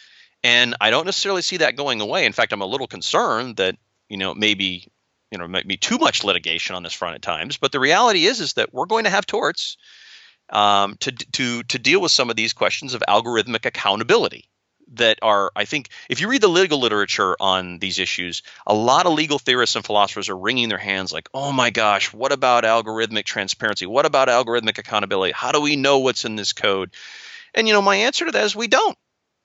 And 0.43 0.75
I 0.81 0.91
don't 0.91 1.07
necessarily 1.07 1.43
see 1.43 1.59
that 1.59 1.77
going 1.77 2.01
away. 2.01 2.25
In 2.27 2.33
fact, 2.33 2.53
I'm 2.53 2.63
a 2.63 2.67
little 2.67 2.87
concerned 2.87 3.57
that, 3.57 3.77
you 4.09 4.17
know, 4.17 4.35
maybe, 4.35 4.87
you 5.31 5.39
know, 5.39 5.49
might 5.49 5.67
be 5.67 5.77
too 5.77 5.99
much 5.99 6.25
litigation 6.25 6.77
on 6.77 6.83
this 6.83 6.93
front 6.93 7.15
at 7.15 7.23
times. 7.23 7.57
But 7.57 7.73
the 7.73 7.81
reality 7.81 8.27
is, 8.27 8.41
is 8.41 8.55
that 8.55 8.73
we're 8.73 8.87
going 8.87 9.05
to 9.05 9.11
have 9.11 9.27
torts 9.27 9.77
um, 10.51 10.97
to 11.01 11.13
to 11.13 11.63
to 11.65 11.79
deal 11.79 12.01
with 12.01 12.13
some 12.13 12.31
of 12.31 12.37
these 12.37 12.53
questions 12.53 12.95
of 12.95 13.03
algorithmic 13.09 13.67
accountability 13.67 14.49
that 14.95 15.19
are 15.23 15.51
I 15.57 15.65
think 15.65 15.89
if 16.09 16.21
you 16.21 16.29
read 16.29 16.41
the 16.41 16.49
legal 16.49 16.79
literature 16.79 17.37
on 17.41 17.79
these 17.79 17.99
issues, 17.99 18.43
a 18.67 18.75
lot 18.75 19.07
of 19.07 19.13
legal 19.13 19.39
theorists 19.39 19.77
and 19.77 19.85
philosophers 19.85 20.29
are 20.29 20.37
wringing 20.37 20.69
their 20.69 20.79
hands 20.79 21.13
like, 21.13 21.29
"Oh 21.35 21.53
my 21.53 21.71
gosh, 21.71 22.13
what 22.13 22.33
about 22.33 22.65
algorithmic 22.65 23.25
transparency? 23.25 23.87
What 23.87 24.07
about 24.07 24.29
algorithmic 24.29 24.79
accountability? 24.79 25.33
How 25.33 25.53
do 25.53 25.61
we 25.61 25.77
know 25.77 25.99
what's 25.99 26.25
in 26.25 26.37
this 26.37 26.53
code?" 26.53 26.95
And 27.55 27.67
you 27.67 27.75
know, 27.75 27.83
my 27.83 27.97
answer 27.97 28.27
to 28.27 28.33
that 28.33 28.45
is 28.45 28.55
we 28.55 28.69
don't. 28.69 28.97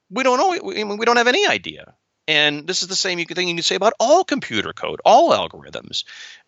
We 0.10 0.24
don't 0.24 0.38
know. 0.38 0.64
We, 0.64 0.84
we 0.84 1.06
don't 1.06 1.18
have 1.18 1.28
any 1.28 1.48
idea. 1.48 1.96
And 2.28 2.68
this 2.68 2.82
is 2.82 2.88
the 2.88 2.96
same 2.96 3.18
thing 3.26 3.48
you 3.48 3.56
can 3.56 3.64
say 3.64 3.76
about 3.76 3.94
all 4.00 4.24
computer 4.24 4.74
code, 4.74 5.02
all 5.04 5.32
algorithms. 5.32 6.04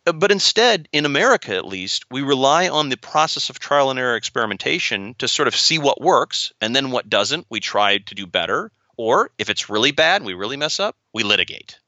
Uh, 0.05 0.13
but 0.13 0.31
instead, 0.31 0.87
in 0.91 1.05
America 1.05 1.55
at 1.55 1.65
least, 1.65 2.05
we 2.11 2.21
rely 2.21 2.69
on 2.69 2.89
the 2.89 2.97
process 2.97 3.49
of 3.49 3.59
trial 3.59 3.89
and 3.89 3.99
error 3.99 4.15
experimentation 4.15 5.15
to 5.19 5.27
sort 5.27 5.47
of 5.47 5.55
see 5.55 5.79
what 5.79 6.01
works, 6.01 6.53
and 6.61 6.75
then 6.75 6.91
what 6.91 7.09
doesn't, 7.09 7.47
we 7.49 7.59
try 7.59 7.97
to 7.97 8.15
do 8.15 8.27
better. 8.27 8.71
Or 8.97 9.31
if 9.37 9.49
it's 9.49 9.69
really 9.69 9.91
bad 9.91 10.23
we 10.23 10.35
really 10.35 10.57
mess 10.57 10.79
up, 10.79 10.95
we 11.13 11.23
litigate. 11.23 11.79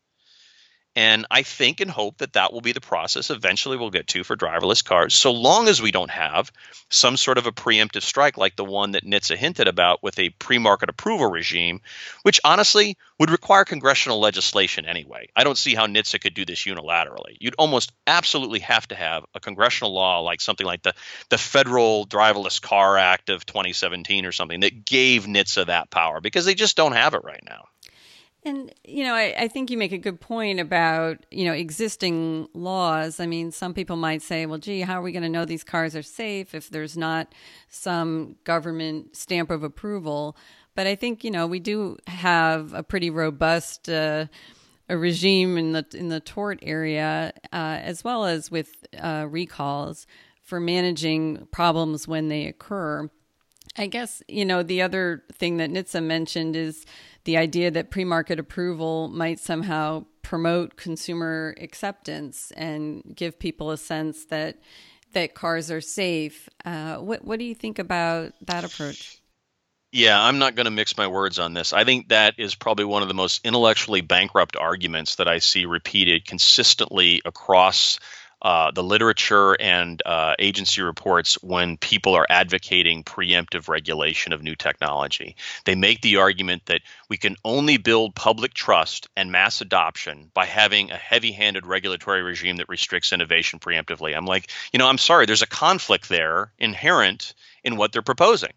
And 0.95 1.25
I 1.29 1.43
think 1.43 1.81
and 1.81 1.91
hope 1.91 2.19
that 2.19 2.33
that 2.33 2.53
will 2.53 2.61
be 2.61 2.71
the 2.71 2.79
process 2.81 3.29
eventually 3.29 3.75
we'll 3.75 3.89
get 3.89 4.07
to 4.07 4.23
for 4.23 4.37
driverless 4.37 4.83
cars, 4.83 5.13
so 5.13 5.31
long 5.31 5.67
as 5.67 5.81
we 5.81 5.91
don't 5.91 6.09
have 6.09 6.51
some 6.89 7.17
sort 7.17 7.37
of 7.37 7.47
a 7.47 7.51
preemptive 7.51 8.03
strike 8.03 8.37
like 8.37 8.55
the 8.55 8.63
one 8.63 8.91
that 8.91 9.05
NHTSA 9.05 9.35
hinted 9.35 9.67
about 9.67 10.01
with 10.01 10.17
a 10.19 10.29
pre 10.29 10.57
market 10.57 10.89
approval 10.89 11.29
regime, 11.29 11.81
which 12.23 12.39
honestly 12.45 12.97
would 13.19 13.29
require 13.29 13.65
congressional 13.65 14.19
legislation 14.19 14.85
anyway. 14.85 15.27
I 15.35 15.43
don't 15.43 15.57
see 15.57 15.75
how 15.75 15.85
NHTSA 15.85 16.21
could 16.21 16.33
do 16.33 16.45
this 16.45 16.63
unilaterally. 16.63 17.35
You'd 17.39 17.55
almost 17.57 17.91
absolutely 18.07 18.59
have 18.59 18.87
to 18.87 18.95
have 18.95 19.25
a 19.33 19.39
congressional 19.39 19.93
law 19.93 20.19
like 20.21 20.39
something 20.39 20.65
like 20.65 20.83
the, 20.83 20.93
the 21.29 21.37
Federal 21.37 22.07
Driverless 22.07 22.61
Car 22.61 22.97
Act 22.97 23.29
of 23.29 23.45
2017 23.45 24.25
or 24.25 24.31
something 24.31 24.61
that 24.61 24.85
gave 24.85 25.25
NHTSA 25.25 25.65
that 25.67 25.89
power 25.89 26.21
because 26.21 26.45
they 26.45 26.55
just 26.55 26.77
don't 26.77 26.93
have 26.93 27.13
it 27.13 27.23
right 27.23 27.43
now. 27.45 27.65
And, 28.45 28.71
you 28.83 29.03
know, 29.03 29.15
I, 29.15 29.33
I, 29.35 29.47
think 29.47 29.71
you 29.71 29.77
make 29.77 29.91
a 29.91 29.97
good 29.97 30.21
point 30.21 30.59
about, 30.59 31.25
you 31.31 31.45
know, 31.45 31.51
existing 31.53 32.47
laws. 32.53 33.19
I 33.19 33.25
mean, 33.25 33.51
some 33.51 33.73
people 33.73 33.95
might 33.95 34.21
say, 34.21 34.45
well, 34.45 34.59
gee, 34.59 34.81
how 34.81 34.99
are 34.99 35.01
we 35.01 35.11
going 35.11 35.23
to 35.23 35.29
know 35.29 35.45
these 35.45 35.63
cars 35.63 35.95
are 35.95 36.03
safe 36.03 36.53
if 36.53 36.69
there's 36.69 36.95
not 36.95 37.33
some 37.69 38.35
government 38.43 39.15
stamp 39.15 39.49
of 39.49 39.63
approval? 39.63 40.37
But 40.75 40.85
I 40.85 40.93
think, 40.93 41.23
you 41.23 41.31
know, 41.31 41.47
we 41.47 41.59
do 41.59 41.97
have 42.05 42.71
a 42.73 42.83
pretty 42.83 43.09
robust 43.09 43.89
uh, 43.89 44.27
a 44.87 44.97
regime 44.97 45.57
in 45.57 45.71
the 45.71 45.85
in 45.93 46.09
the 46.09 46.19
tort 46.19 46.59
area, 46.61 47.33
uh, 47.51 47.79
as 47.81 48.03
well 48.03 48.25
as 48.25 48.51
with 48.51 48.85
uh, 48.99 49.25
recalls 49.27 50.05
for 50.43 50.59
managing 50.59 51.47
problems 51.51 52.07
when 52.07 52.27
they 52.27 52.45
occur. 52.45 53.09
I 53.77 53.87
guess, 53.87 54.21
you 54.27 54.45
know, 54.45 54.63
the 54.63 54.83
other 54.83 55.23
thing 55.33 55.57
that 55.57 55.69
NHTSA 55.69 56.03
mentioned 56.03 56.55
is 56.55 56.85
the 57.25 57.37
idea 57.37 57.69
that 57.71 57.91
pre 57.91 58.05
market 58.05 58.39
approval 58.39 59.09
might 59.09 59.39
somehow 59.39 60.05
promote 60.21 60.75
consumer 60.75 61.53
acceptance 61.59 62.51
and 62.55 63.03
give 63.13 63.37
people 63.37 63.69
a 63.71 63.77
sense 63.77 64.25
that 64.25 64.57
that 65.13 65.35
cars 65.35 65.69
are 65.69 65.81
safe. 65.81 66.49
Uh, 66.63 66.95
what 66.95 67.25
what 67.25 67.39
do 67.39 67.45
you 67.45 67.55
think 67.55 67.79
about 67.79 68.33
that 68.45 68.63
approach? 68.63 69.19
Yeah, 69.91 70.21
I'm 70.21 70.39
not 70.39 70.55
going 70.55 70.65
to 70.65 70.71
mix 70.71 70.97
my 70.97 71.07
words 71.07 71.39
on 71.39 71.53
this. 71.53 71.71
I 71.71 71.85
think 71.85 72.09
that 72.09 72.35
is 72.37 72.53
probably 72.53 72.83
one 72.83 73.01
of 73.01 73.07
the 73.07 73.13
most 73.13 73.45
intellectually 73.45 74.01
bankrupt 74.01 74.57
arguments 74.57 75.15
that 75.15 75.27
I 75.29 75.39
see 75.39 75.65
repeated 75.65 76.25
consistently 76.25 77.21
across 77.23 77.99
uh, 78.45 78.69
the 78.69 78.83
literature 78.83 79.59
and 79.59 80.03
uh, 80.05 80.35
agency 80.37 80.83
reports 80.83 81.33
when 81.41 81.77
people 81.77 82.13
are 82.13 82.27
advocating 82.29 83.03
preemptive 83.03 83.67
regulation 83.67 84.33
of 84.33 84.43
new 84.43 84.55
technology. 84.55 85.35
They 85.65 85.73
make 85.73 86.01
the 86.01 86.17
argument 86.17 86.67
that 86.67 86.81
we 87.09 87.17
can 87.17 87.37
only 87.43 87.77
build 87.77 88.13
public 88.13 88.53
trust 88.53 89.09
and 89.17 89.31
mass 89.31 89.61
adoption 89.61 90.29
by 90.35 90.45
having 90.45 90.91
a 90.91 90.95
heavy 90.95 91.31
handed 91.31 91.65
regulatory 91.65 92.21
regime 92.21 92.57
that 92.57 92.69
restricts 92.69 93.13
innovation 93.13 93.57
preemptively. 93.57 94.15
I'm 94.15 94.27
like, 94.27 94.51
you 94.71 94.77
know, 94.77 94.87
I'm 94.87 94.99
sorry, 94.99 95.25
there's 95.25 95.41
a 95.41 95.47
conflict 95.47 96.07
there 96.07 96.51
inherent 96.59 97.33
in 97.63 97.77
what 97.77 97.93
they're 97.93 98.03
proposing. 98.03 98.53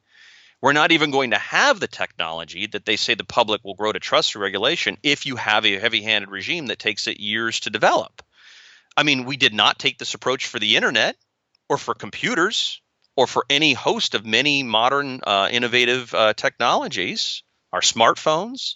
We're 0.60 0.74
not 0.74 0.92
even 0.92 1.12
going 1.12 1.30
to 1.30 1.38
have 1.38 1.80
the 1.80 1.88
technology 1.88 2.66
that 2.66 2.84
they 2.84 2.96
say 2.96 3.14
the 3.14 3.24
public 3.24 3.64
will 3.64 3.74
grow 3.74 3.92
to 3.92 4.00
trust 4.00 4.32
through 4.32 4.42
regulation 4.42 4.98
if 5.02 5.24
you 5.24 5.36
have 5.36 5.64
a 5.64 5.78
heavy 5.78 6.02
handed 6.02 6.30
regime 6.30 6.66
that 6.66 6.78
takes 6.78 7.06
it 7.06 7.20
years 7.20 7.60
to 7.60 7.70
develop. 7.70 8.22
I 8.98 9.04
mean, 9.04 9.26
we 9.26 9.36
did 9.36 9.54
not 9.54 9.78
take 9.78 9.96
this 9.96 10.14
approach 10.14 10.48
for 10.48 10.58
the 10.58 10.74
internet 10.74 11.14
or 11.68 11.78
for 11.78 11.94
computers 11.94 12.80
or 13.14 13.28
for 13.28 13.46
any 13.48 13.72
host 13.72 14.16
of 14.16 14.26
many 14.26 14.64
modern 14.64 15.20
uh, 15.24 15.48
innovative 15.52 16.12
uh, 16.12 16.34
technologies, 16.34 17.44
our 17.72 17.80
smartphones. 17.80 18.74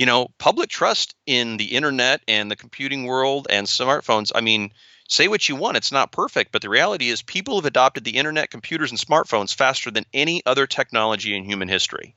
You 0.00 0.06
know, 0.06 0.26
public 0.36 0.68
trust 0.68 1.14
in 1.26 1.58
the 1.58 1.76
internet 1.76 2.22
and 2.26 2.50
the 2.50 2.56
computing 2.56 3.04
world 3.04 3.46
and 3.48 3.68
smartphones. 3.68 4.32
I 4.34 4.40
mean, 4.40 4.72
say 5.08 5.28
what 5.28 5.48
you 5.48 5.54
want, 5.54 5.76
it's 5.76 5.92
not 5.92 6.10
perfect, 6.10 6.50
but 6.50 6.60
the 6.60 6.68
reality 6.68 7.08
is 7.08 7.22
people 7.22 7.54
have 7.54 7.64
adopted 7.64 8.02
the 8.02 8.16
internet, 8.16 8.50
computers, 8.50 8.90
and 8.90 8.98
smartphones 8.98 9.54
faster 9.54 9.92
than 9.92 10.06
any 10.12 10.42
other 10.44 10.66
technology 10.66 11.36
in 11.36 11.44
human 11.44 11.68
history. 11.68 12.16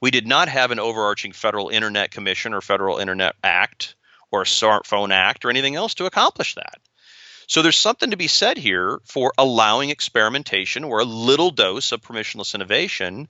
We 0.00 0.10
did 0.10 0.26
not 0.26 0.48
have 0.48 0.70
an 0.70 0.78
overarching 0.78 1.32
federal 1.32 1.68
internet 1.68 2.12
commission 2.12 2.54
or 2.54 2.62
federal 2.62 2.96
internet 2.96 3.34
act 3.44 3.94
or 4.30 4.44
smartphone 4.44 5.12
act 5.12 5.44
or 5.44 5.50
anything 5.50 5.76
else 5.76 5.94
to 5.94 6.06
accomplish 6.06 6.54
that. 6.54 6.78
So 7.46 7.62
there's 7.62 7.78
something 7.78 8.10
to 8.10 8.16
be 8.18 8.28
said 8.28 8.58
here 8.58 9.00
for 9.06 9.32
allowing 9.38 9.88
experimentation 9.88 10.84
or 10.84 11.00
a 11.00 11.04
little 11.04 11.50
dose 11.50 11.92
of 11.92 12.02
permissionless 12.02 12.54
innovation. 12.54 13.26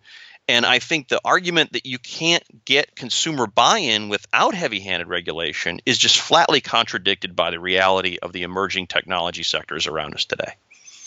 And 0.48 0.66
I 0.66 0.80
think 0.80 1.06
the 1.06 1.20
argument 1.24 1.74
that 1.74 1.86
you 1.86 1.98
can't 1.98 2.42
get 2.64 2.96
consumer 2.96 3.46
buy 3.46 3.78
in 3.78 4.08
without 4.08 4.54
heavy 4.54 4.80
handed 4.80 5.06
regulation 5.06 5.80
is 5.86 5.98
just 5.98 6.18
flatly 6.18 6.60
contradicted 6.60 7.36
by 7.36 7.50
the 7.50 7.60
reality 7.60 8.18
of 8.20 8.32
the 8.32 8.42
emerging 8.42 8.88
technology 8.88 9.44
sectors 9.44 9.86
around 9.86 10.14
us 10.14 10.24
today. 10.24 10.54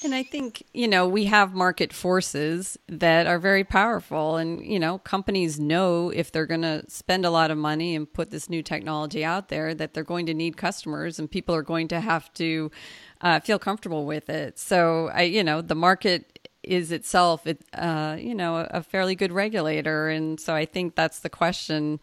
And 0.03 0.15
I 0.15 0.23
think, 0.23 0.63
you 0.73 0.87
know, 0.87 1.07
we 1.07 1.25
have 1.25 1.53
market 1.53 1.93
forces 1.93 2.77
that 2.87 3.27
are 3.27 3.37
very 3.37 3.63
powerful. 3.63 4.37
And, 4.37 4.65
you 4.65 4.79
know, 4.79 4.97
companies 4.97 5.59
know 5.59 6.09
if 6.09 6.31
they're 6.31 6.47
going 6.47 6.63
to 6.63 6.83
spend 6.87 7.23
a 7.23 7.29
lot 7.29 7.51
of 7.51 7.57
money 7.59 7.95
and 7.95 8.11
put 8.11 8.31
this 8.31 8.49
new 8.49 8.63
technology 8.63 9.23
out 9.23 9.49
there, 9.49 9.75
that 9.75 9.93
they're 9.93 10.03
going 10.03 10.25
to 10.25 10.33
need 10.33 10.57
customers 10.57 11.19
and 11.19 11.29
people 11.29 11.53
are 11.53 11.61
going 11.61 11.87
to 11.89 11.99
have 11.99 12.33
to 12.33 12.71
uh, 13.21 13.39
feel 13.41 13.59
comfortable 13.59 14.05
with 14.07 14.27
it. 14.27 14.57
So, 14.57 15.09
I, 15.13 15.23
you 15.23 15.43
know, 15.43 15.61
the 15.61 15.75
market 15.75 16.49
is 16.63 16.91
itself, 16.91 17.45
it, 17.45 17.61
uh, 17.73 18.17
you 18.19 18.33
know, 18.33 18.67
a, 18.71 18.81
fairly 18.81 19.15
good 19.15 19.31
regulator. 19.31 20.09
And 20.09 20.39
so 20.39 20.55
I 20.55 20.65
think 20.65 20.95
that's 20.95 21.19
the 21.19 21.29
question 21.29 21.99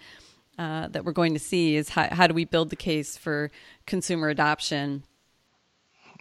uh, 0.57 0.89
that 0.89 1.05
we're 1.05 1.13
going 1.13 1.35
to 1.35 1.41
see 1.41 1.75
is 1.75 1.89
how, 1.89 2.09
how 2.13 2.27
do 2.29 2.35
we 2.35 2.45
build 2.45 2.71
the 2.71 2.77
case 2.77 3.17
for 3.17 3.51
consumer 3.87 4.29
adoption? 4.29 5.05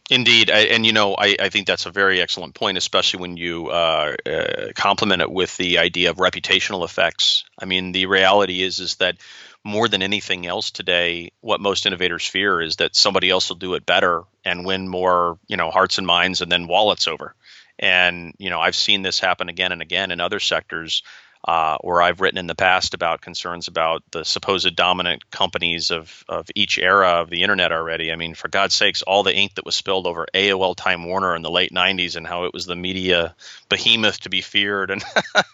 Indeed, 0.10 0.50
I, 0.50 0.60
and 0.60 0.86
you 0.86 0.94
know, 0.94 1.16
I, 1.18 1.36
I, 1.38 1.50
think 1.50 1.68
that's 1.68 1.86
a 1.86 1.92
very 1.92 2.22
excellent 2.22 2.56
point, 2.56 2.78
especially 2.78 3.20
when 3.20 3.36
you 3.36 3.68
uh, 3.68 4.16
uh, 4.26 4.72
complement 4.74 5.22
it 5.22 5.30
with 5.30 5.56
the 5.58 5.80
idea 5.80 6.12
of 6.12 6.18
reputational 6.18 6.86
effects. 6.86 7.44
I 7.60 7.66
mean, 7.66 7.92
the 7.92 8.06
reality 8.06 8.62
is 8.62 8.80
is 8.80 8.96
that 8.96 9.18
more 9.66 9.90
than 9.90 10.02
anything 10.02 10.48
else 10.48 10.72
today, 10.72 11.32
what 11.42 11.60
most 11.60 11.86
innovators 11.86 12.26
fear 12.26 12.62
is 12.62 12.78
that 12.78 12.96
somebody 12.96 13.30
else 13.30 13.50
will 13.50 13.58
do 13.58 13.74
it 13.74 13.86
better 13.86 14.24
and 14.46 14.66
win 14.66 14.88
more, 14.88 15.40
you 15.48 15.58
know, 15.58 15.72
hearts 15.72 15.98
and 15.98 16.08
minds, 16.08 16.40
and 16.40 16.50
then 16.50 16.68
wallets 16.68 17.10
over. 17.10 17.36
And 17.78 18.34
you 18.38 18.50
know, 18.50 18.62
I've 18.62 18.78
seen 18.78 19.02
this 19.02 19.20
happen 19.20 19.50
again 19.50 19.74
and 19.74 19.82
again 19.82 20.12
in 20.12 20.22
other 20.22 20.40
sectors 20.40 21.04
uh, 21.46 21.78
where 21.82 22.02
I've 22.02 22.22
written 22.22 22.38
in 22.38 22.48
the 22.48 22.56
past 22.56 22.94
about 22.94 23.22
concerns 23.22 23.68
about 23.68 24.04
the 24.12 24.24
supposed 24.24 24.76
dominant 24.76 25.30
companies 25.32 25.92
of, 25.92 26.24
of 26.28 26.48
each 26.56 26.78
era 26.78 27.22
of 27.22 27.30
the 27.30 27.44
internet 27.44 27.72
already. 27.72 28.12
I 28.12 28.16
mean, 28.16 28.36
for 28.36 28.48
God's 28.48 28.76
sakes, 28.76 29.02
all 29.02 29.24
the 29.24 29.36
ink 29.36 29.56
that 29.56 29.66
was 29.66 29.76
spilled 29.76 30.08
over 30.08 30.28
AOL 30.34 30.76
Time 30.76 31.06
Warner 31.06 31.36
in 31.36 31.42
the 31.42 31.52
late 31.52 31.72
90s 31.72 32.16
and 32.16 32.28
how 32.28 32.46
it 32.46 32.54
was 32.54 32.66
the 32.66 32.76
media 32.76 33.36
behemoth 33.70 34.22
to 34.22 34.30
be 34.30 34.42
feared. 34.42 34.92
And, 34.92 35.04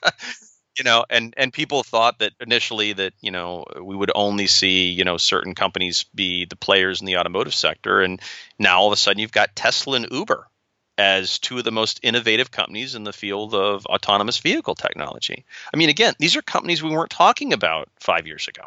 you 0.78 0.84
know, 0.84 1.06
and, 1.10 1.34
and 1.38 1.54
people 1.54 1.84
thought 1.84 2.20
that 2.20 2.34
initially 2.40 2.94
that, 2.94 3.14
you 3.22 3.32
know, 3.32 3.66
we 3.82 3.96
would 3.96 4.12
only 4.16 4.48
see, 4.48 4.90
you 4.90 5.04
know, 5.04 5.18
certain 5.18 5.54
companies 5.56 6.06
be 6.16 6.46
the 6.46 6.56
players 6.56 7.02
in 7.02 7.08
the 7.08 7.18
automotive 7.18 7.54
sector. 7.54 8.02
And 8.02 8.22
now 8.58 8.80
all 8.80 8.88
of 8.88 8.94
a 8.94 8.98
sudden 8.98 9.20
you've 9.20 9.32
got 9.32 9.56
Tesla 9.56 9.98
and 9.98 10.08
Uber 10.12 10.48
as 10.98 11.40
two 11.40 11.58
of 11.58 11.64
the 11.64 11.72
most 11.72 12.00
innovative 12.04 12.52
companies 12.52 12.96
in 12.96 13.04
the 13.04 13.14
field 13.14 13.56
of 13.56 13.86
autonomous 13.86 14.38
vehicle 14.38 14.76
technology. 14.76 15.46
I 15.74 15.78
mean, 15.78 15.90
again, 15.90 16.14
these 16.20 16.36
are 16.36 16.42
companies 16.42 16.84
we 16.84 16.92
weren't 16.92 17.10
talking 17.10 17.54
about 17.54 17.90
five 18.00 18.28
years 18.28 18.48
ago. 18.48 18.64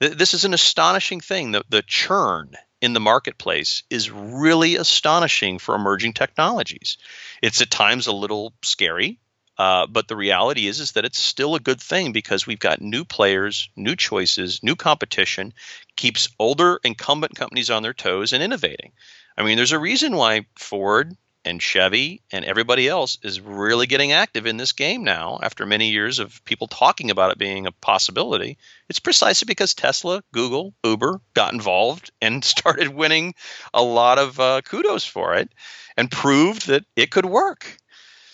This 0.00 0.34
is 0.34 0.44
an 0.44 0.54
astonishing 0.54 1.20
thing. 1.20 1.52
The, 1.52 1.62
the 1.68 1.82
churn 1.82 2.56
in 2.80 2.92
the 2.92 3.00
marketplace 3.00 3.84
is 3.88 4.10
really 4.10 4.74
astonishing 4.74 5.60
for 5.60 5.76
emerging 5.76 6.14
technologies. 6.14 6.98
It's 7.40 7.60
at 7.60 7.70
times 7.70 8.08
a 8.08 8.12
little 8.12 8.52
scary, 8.62 9.20
uh, 9.56 9.86
but 9.86 10.08
the 10.08 10.16
reality 10.16 10.66
is 10.66 10.80
is 10.80 10.92
that 10.92 11.04
it's 11.04 11.20
still 11.20 11.54
a 11.54 11.60
good 11.60 11.80
thing 11.80 12.10
because 12.10 12.48
we've 12.48 12.58
got 12.58 12.80
new 12.80 13.04
players, 13.04 13.68
new 13.76 13.94
choices, 13.94 14.60
new 14.64 14.74
competition, 14.74 15.54
keeps 15.94 16.28
older 16.40 16.80
incumbent 16.82 17.36
companies 17.36 17.70
on 17.70 17.84
their 17.84 17.94
toes 17.94 18.32
and 18.32 18.42
innovating. 18.42 18.90
I 19.36 19.42
mean, 19.44 19.56
there's 19.56 19.72
a 19.72 19.78
reason 19.78 20.16
why 20.16 20.46
Ford 20.56 21.16
and 21.44 21.60
Chevy 21.60 22.22
and 22.30 22.44
everybody 22.44 22.88
else 22.88 23.18
is 23.22 23.40
really 23.40 23.86
getting 23.86 24.12
active 24.12 24.46
in 24.46 24.56
this 24.56 24.72
game 24.72 25.02
now 25.02 25.40
after 25.42 25.66
many 25.66 25.90
years 25.90 26.18
of 26.18 26.44
people 26.44 26.68
talking 26.68 27.10
about 27.10 27.32
it 27.32 27.38
being 27.38 27.66
a 27.66 27.72
possibility. 27.72 28.58
It's 28.88 29.00
precisely 29.00 29.46
because 29.46 29.74
Tesla, 29.74 30.22
Google, 30.32 30.74
Uber 30.84 31.20
got 31.34 31.52
involved 31.52 32.12
and 32.20 32.44
started 32.52 32.88
winning 32.88 33.34
a 33.74 33.82
lot 33.82 34.18
of 34.18 34.38
uh, 34.38 34.60
kudos 34.62 35.04
for 35.04 35.34
it 35.34 35.50
and 35.96 36.10
proved 36.10 36.68
that 36.68 36.84
it 36.96 37.10
could 37.10 37.26
work. 37.26 37.76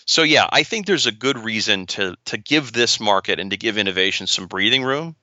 So 0.05 0.23
yeah, 0.23 0.47
I 0.49 0.63
think 0.63 0.85
there's 0.85 1.05
a 1.05 1.11
good 1.11 1.37
reason 1.37 1.85
to 1.87 2.15
to 2.25 2.37
give 2.37 2.71
this 2.71 2.99
market 2.99 3.39
and 3.39 3.51
to 3.51 3.57
give 3.57 3.77
innovation 3.77 4.25
some 4.25 4.47
breathing 4.47 4.83
room. 4.83 5.15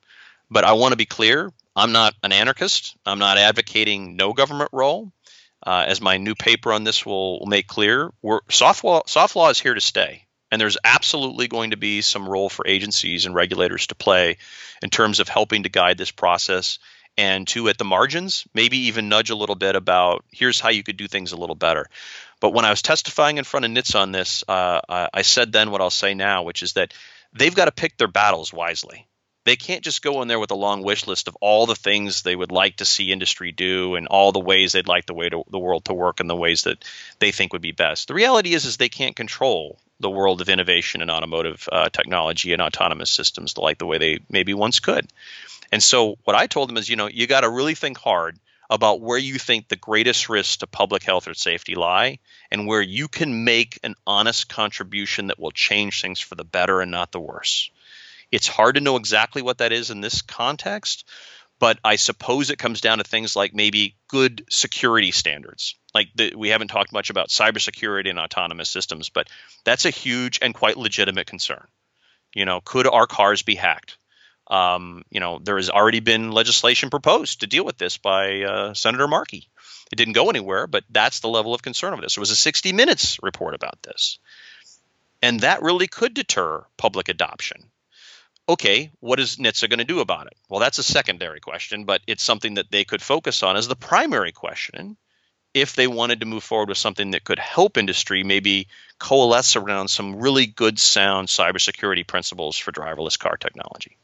But 0.49 0.63
I 0.63 0.73
want 0.73 0.93
to 0.93 0.97
be 0.97 1.05
clear, 1.05 1.51
I'm 1.75 1.91
not 1.91 2.13
an 2.23 2.31
anarchist. 2.31 2.95
I'm 3.05 3.19
not 3.19 3.37
advocating 3.37 4.15
no 4.15 4.31
government 4.31 4.69
role 4.71 5.11
uh, 5.65 5.85
as 5.87 6.01
my 6.01 6.17
new 6.17 6.35
paper 6.35 6.71
on 6.71 6.83
this 6.83 7.05
will, 7.05 7.39
will 7.39 7.47
make 7.47 7.67
clear, 7.67 8.11
soft 8.49 8.83
law, 8.83 9.03
soft 9.05 9.35
law 9.35 9.49
is 9.49 9.59
here 9.59 9.73
to 9.73 9.81
stay. 9.81 10.23
And 10.51 10.61
there's 10.61 10.77
absolutely 10.83 11.47
going 11.47 11.71
to 11.71 11.77
be 11.77 12.01
some 12.01 12.27
role 12.27 12.47
for 12.47 12.65
agencies 12.65 13.25
and 13.25 13.35
regulators 13.35 13.87
to 13.87 13.95
play 13.95 14.37
in 14.81 14.89
terms 14.89 15.19
of 15.19 15.27
helping 15.27 15.63
to 15.63 15.69
guide 15.69 15.97
this 15.97 16.11
process 16.11 16.79
and 17.17 17.47
to, 17.49 17.67
at 17.67 17.77
the 17.77 17.83
margins, 17.83 18.45
maybe 18.53 18.77
even 18.87 19.09
nudge 19.09 19.29
a 19.29 19.35
little 19.35 19.55
bit 19.55 19.75
about 19.75 20.23
here's 20.31 20.59
how 20.59 20.69
you 20.69 20.83
could 20.83 20.97
do 20.97 21.07
things 21.07 21.31
a 21.31 21.37
little 21.37 21.55
better. 21.55 21.87
But 22.39 22.51
when 22.51 22.63
I 22.63 22.69
was 22.69 22.81
testifying 22.81 23.37
in 23.37 23.43
front 23.43 23.65
of 23.65 23.71
NHTSA 23.71 23.99
on 23.99 24.11
this, 24.11 24.43
uh, 24.47 24.79
I 24.87 25.23
said 25.23 25.51
then 25.51 25.71
what 25.71 25.81
I'll 25.81 25.89
say 25.89 26.13
now, 26.13 26.43
which 26.43 26.61
is 26.61 26.73
that 26.73 26.93
they've 27.33 27.55
got 27.55 27.65
to 27.65 27.71
pick 27.71 27.97
their 27.97 28.07
battles 28.07 28.53
wisely. 28.53 29.07
They 29.47 29.55
can't 29.55 29.83
just 29.83 30.01
go 30.01 30.21
in 30.21 30.27
there 30.27 30.39
with 30.39 30.51
a 30.51 30.55
long 30.55 30.83
wish 30.83 31.07
list 31.07 31.29
of 31.29 31.37
all 31.39 31.65
the 31.65 31.75
things 31.75 32.21
they 32.21 32.35
would 32.35 32.51
like 32.51 32.75
to 32.77 32.85
see 32.85 33.13
industry 33.13 33.53
do 33.53 33.95
and 33.95 34.07
all 34.07 34.33
the 34.33 34.41
ways 34.41 34.73
they'd 34.73 34.89
like 34.89 35.05
the 35.05 35.13
way 35.13 35.29
to, 35.29 35.45
the 35.49 35.57
world 35.57 35.85
to 35.85 35.93
work 35.93 36.19
and 36.19 36.29
the 36.29 36.35
ways 36.35 36.63
that 36.63 36.83
they 37.19 37.31
think 37.31 37.53
would 37.53 37.61
be 37.61 37.71
best. 37.71 38.09
The 38.09 38.13
reality 38.13 38.53
is, 38.53 38.65
is 38.65 38.75
they 38.75 38.89
can't 38.89 39.15
control 39.15 39.79
the 40.01 40.09
world 40.09 40.41
of 40.41 40.49
innovation 40.49 41.01
and 41.01 41.09
automotive 41.09 41.69
uh, 41.71 41.87
technology 41.87 42.51
and 42.51 42.61
autonomous 42.61 43.09
systems 43.09 43.57
like 43.57 43.77
the 43.77 43.85
way 43.85 43.97
they 43.97 44.19
maybe 44.29 44.53
once 44.53 44.81
could. 44.81 45.07
And 45.71 45.81
so 45.81 46.17
what 46.25 46.35
I 46.35 46.47
told 46.47 46.67
them 46.67 46.75
is, 46.75 46.89
you 46.89 46.97
know, 46.97 47.07
you 47.07 47.25
got 47.25 47.41
to 47.41 47.49
really 47.49 47.75
think 47.75 47.97
hard 47.97 48.37
about 48.69 48.99
where 48.99 49.17
you 49.17 49.39
think 49.39 49.69
the 49.69 49.77
greatest 49.77 50.27
risks 50.27 50.57
to 50.57 50.67
public 50.67 51.03
health 51.03 51.25
or 51.25 51.33
safety 51.33 51.75
lie 51.75 52.19
and 52.51 52.67
where 52.67 52.81
you 52.81 53.07
can 53.07 53.45
make 53.45 53.79
an 53.83 53.95
honest 54.05 54.49
contribution 54.49 55.27
that 55.27 55.39
will 55.39 55.51
change 55.51 56.01
things 56.01 56.19
for 56.19 56.35
the 56.35 56.43
better 56.43 56.81
and 56.81 56.91
not 56.91 57.13
the 57.13 57.19
worse. 57.21 57.71
It's 58.31 58.47
hard 58.47 58.75
to 58.75 58.81
know 58.81 58.97
exactly 58.97 59.41
what 59.41 59.59
that 59.59 59.71
is 59.71 59.89
in 59.89 60.01
this 60.01 60.21
context, 60.21 61.07
but 61.59 61.79
I 61.83 61.95
suppose 61.95 62.49
it 62.49 62.59
comes 62.59 62.81
down 62.81 62.99
to 62.99 63.03
things 63.03 63.35
like 63.35 63.53
maybe 63.53 63.95
good 64.07 64.45
security 64.49 65.11
standards. 65.11 65.75
Like 65.93 66.09
the, 66.15 66.33
we 66.35 66.49
haven't 66.49 66.67
talked 66.67 66.93
much 66.93 67.09
about 67.09 67.29
cybersecurity 67.29 68.09
and 68.09 68.19
autonomous 68.19 68.69
systems, 68.69 69.09
but 69.09 69.27
that's 69.63 69.85
a 69.85 69.89
huge 69.89 70.39
and 70.41 70.53
quite 70.53 70.77
legitimate 70.77 71.27
concern. 71.27 71.65
You 72.33 72.45
know, 72.45 72.61
could 72.61 72.87
our 72.87 73.07
cars 73.07 73.41
be 73.41 73.55
hacked? 73.55 73.97
Um, 74.49 75.03
you 75.09 75.19
know, 75.19 75.39
there 75.39 75.57
has 75.57 75.69
already 75.69 75.99
been 75.99 76.31
legislation 76.31 76.89
proposed 76.89 77.41
to 77.41 77.47
deal 77.47 77.65
with 77.65 77.77
this 77.77 77.97
by 77.97 78.43
uh, 78.43 78.73
Senator 78.73 79.07
Markey. 79.07 79.49
It 79.91 79.95
didn't 79.95 80.13
go 80.13 80.29
anywhere, 80.29 80.67
but 80.67 80.83
that's 80.89 81.19
the 81.19 81.29
level 81.29 81.53
of 81.53 81.61
concern 81.61 81.93
of 81.93 82.01
this. 82.01 82.15
There 82.15 82.21
was 82.21 82.31
a 82.31 82.35
60 82.35 82.73
Minutes 82.73 83.17
report 83.21 83.55
about 83.55 83.81
this. 83.83 84.19
And 85.21 85.39
that 85.41 85.63
really 85.63 85.87
could 85.87 86.13
deter 86.13 86.65
public 86.77 87.09
adoption. 87.09 87.71
Okay, 88.49 88.91
what 89.01 89.19
is 89.19 89.35
NHTSA 89.35 89.69
going 89.69 89.79
to 89.79 89.85
do 89.85 89.99
about 89.99 90.27
it? 90.27 90.33
Well, 90.49 90.61
that's 90.61 90.77
a 90.77 90.83
secondary 90.83 91.41
question, 91.41 91.83
but 91.83 92.01
it's 92.07 92.23
something 92.23 92.53
that 92.53 92.71
they 92.71 92.85
could 92.85 93.01
focus 93.01 93.43
on 93.43 93.57
as 93.57 93.67
the 93.67 93.75
primary 93.75 94.31
question 94.31 94.95
if 95.53 95.75
they 95.75 95.87
wanted 95.87 96.21
to 96.21 96.25
move 96.25 96.43
forward 96.43 96.69
with 96.69 96.77
something 96.77 97.11
that 97.11 97.23
could 97.23 97.39
help 97.39 97.77
industry 97.77 98.23
maybe 98.23 98.67
coalesce 98.99 99.55
around 99.55 99.89
some 99.89 100.17
really 100.17 100.45
good, 100.45 100.79
sound 100.79 101.27
cybersecurity 101.27 102.05
principles 102.05 102.57
for 102.57 102.71
driverless 102.71 103.19
car 103.19 103.37
technology. 103.37 103.97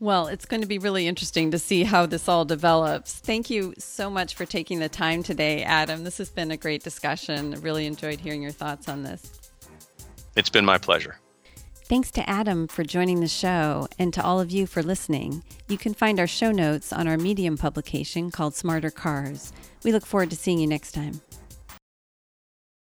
Well, 0.00 0.28
it's 0.28 0.46
going 0.46 0.60
to 0.60 0.68
be 0.68 0.78
really 0.78 1.08
interesting 1.08 1.50
to 1.50 1.58
see 1.58 1.82
how 1.82 2.06
this 2.06 2.28
all 2.28 2.44
develops. 2.44 3.12
Thank 3.12 3.50
you 3.50 3.74
so 3.78 4.08
much 4.08 4.36
for 4.36 4.46
taking 4.46 4.78
the 4.78 4.88
time 4.88 5.24
today, 5.24 5.64
Adam. 5.64 6.04
This 6.04 6.18
has 6.18 6.30
been 6.30 6.52
a 6.52 6.56
great 6.56 6.84
discussion. 6.84 7.52
I 7.52 7.58
really 7.58 7.84
enjoyed 7.84 8.20
hearing 8.20 8.40
your 8.40 8.52
thoughts 8.52 8.88
on 8.88 9.02
this. 9.02 9.50
It's 10.36 10.50
been 10.50 10.64
my 10.64 10.78
pleasure. 10.78 11.18
Thanks 11.88 12.10
to 12.10 12.28
Adam 12.28 12.68
for 12.68 12.84
joining 12.84 13.20
the 13.20 13.28
show 13.28 13.88
and 13.98 14.12
to 14.12 14.22
all 14.22 14.40
of 14.40 14.50
you 14.50 14.66
for 14.66 14.82
listening. 14.82 15.42
You 15.68 15.78
can 15.78 15.94
find 15.94 16.20
our 16.20 16.26
show 16.26 16.52
notes 16.52 16.92
on 16.92 17.08
our 17.08 17.16
Medium 17.16 17.56
publication 17.56 18.30
called 18.30 18.54
Smarter 18.54 18.90
Cars. 18.90 19.54
We 19.84 19.92
look 19.92 20.04
forward 20.04 20.28
to 20.28 20.36
seeing 20.36 20.58
you 20.58 20.66
next 20.66 20.92
time. 20.92 21.22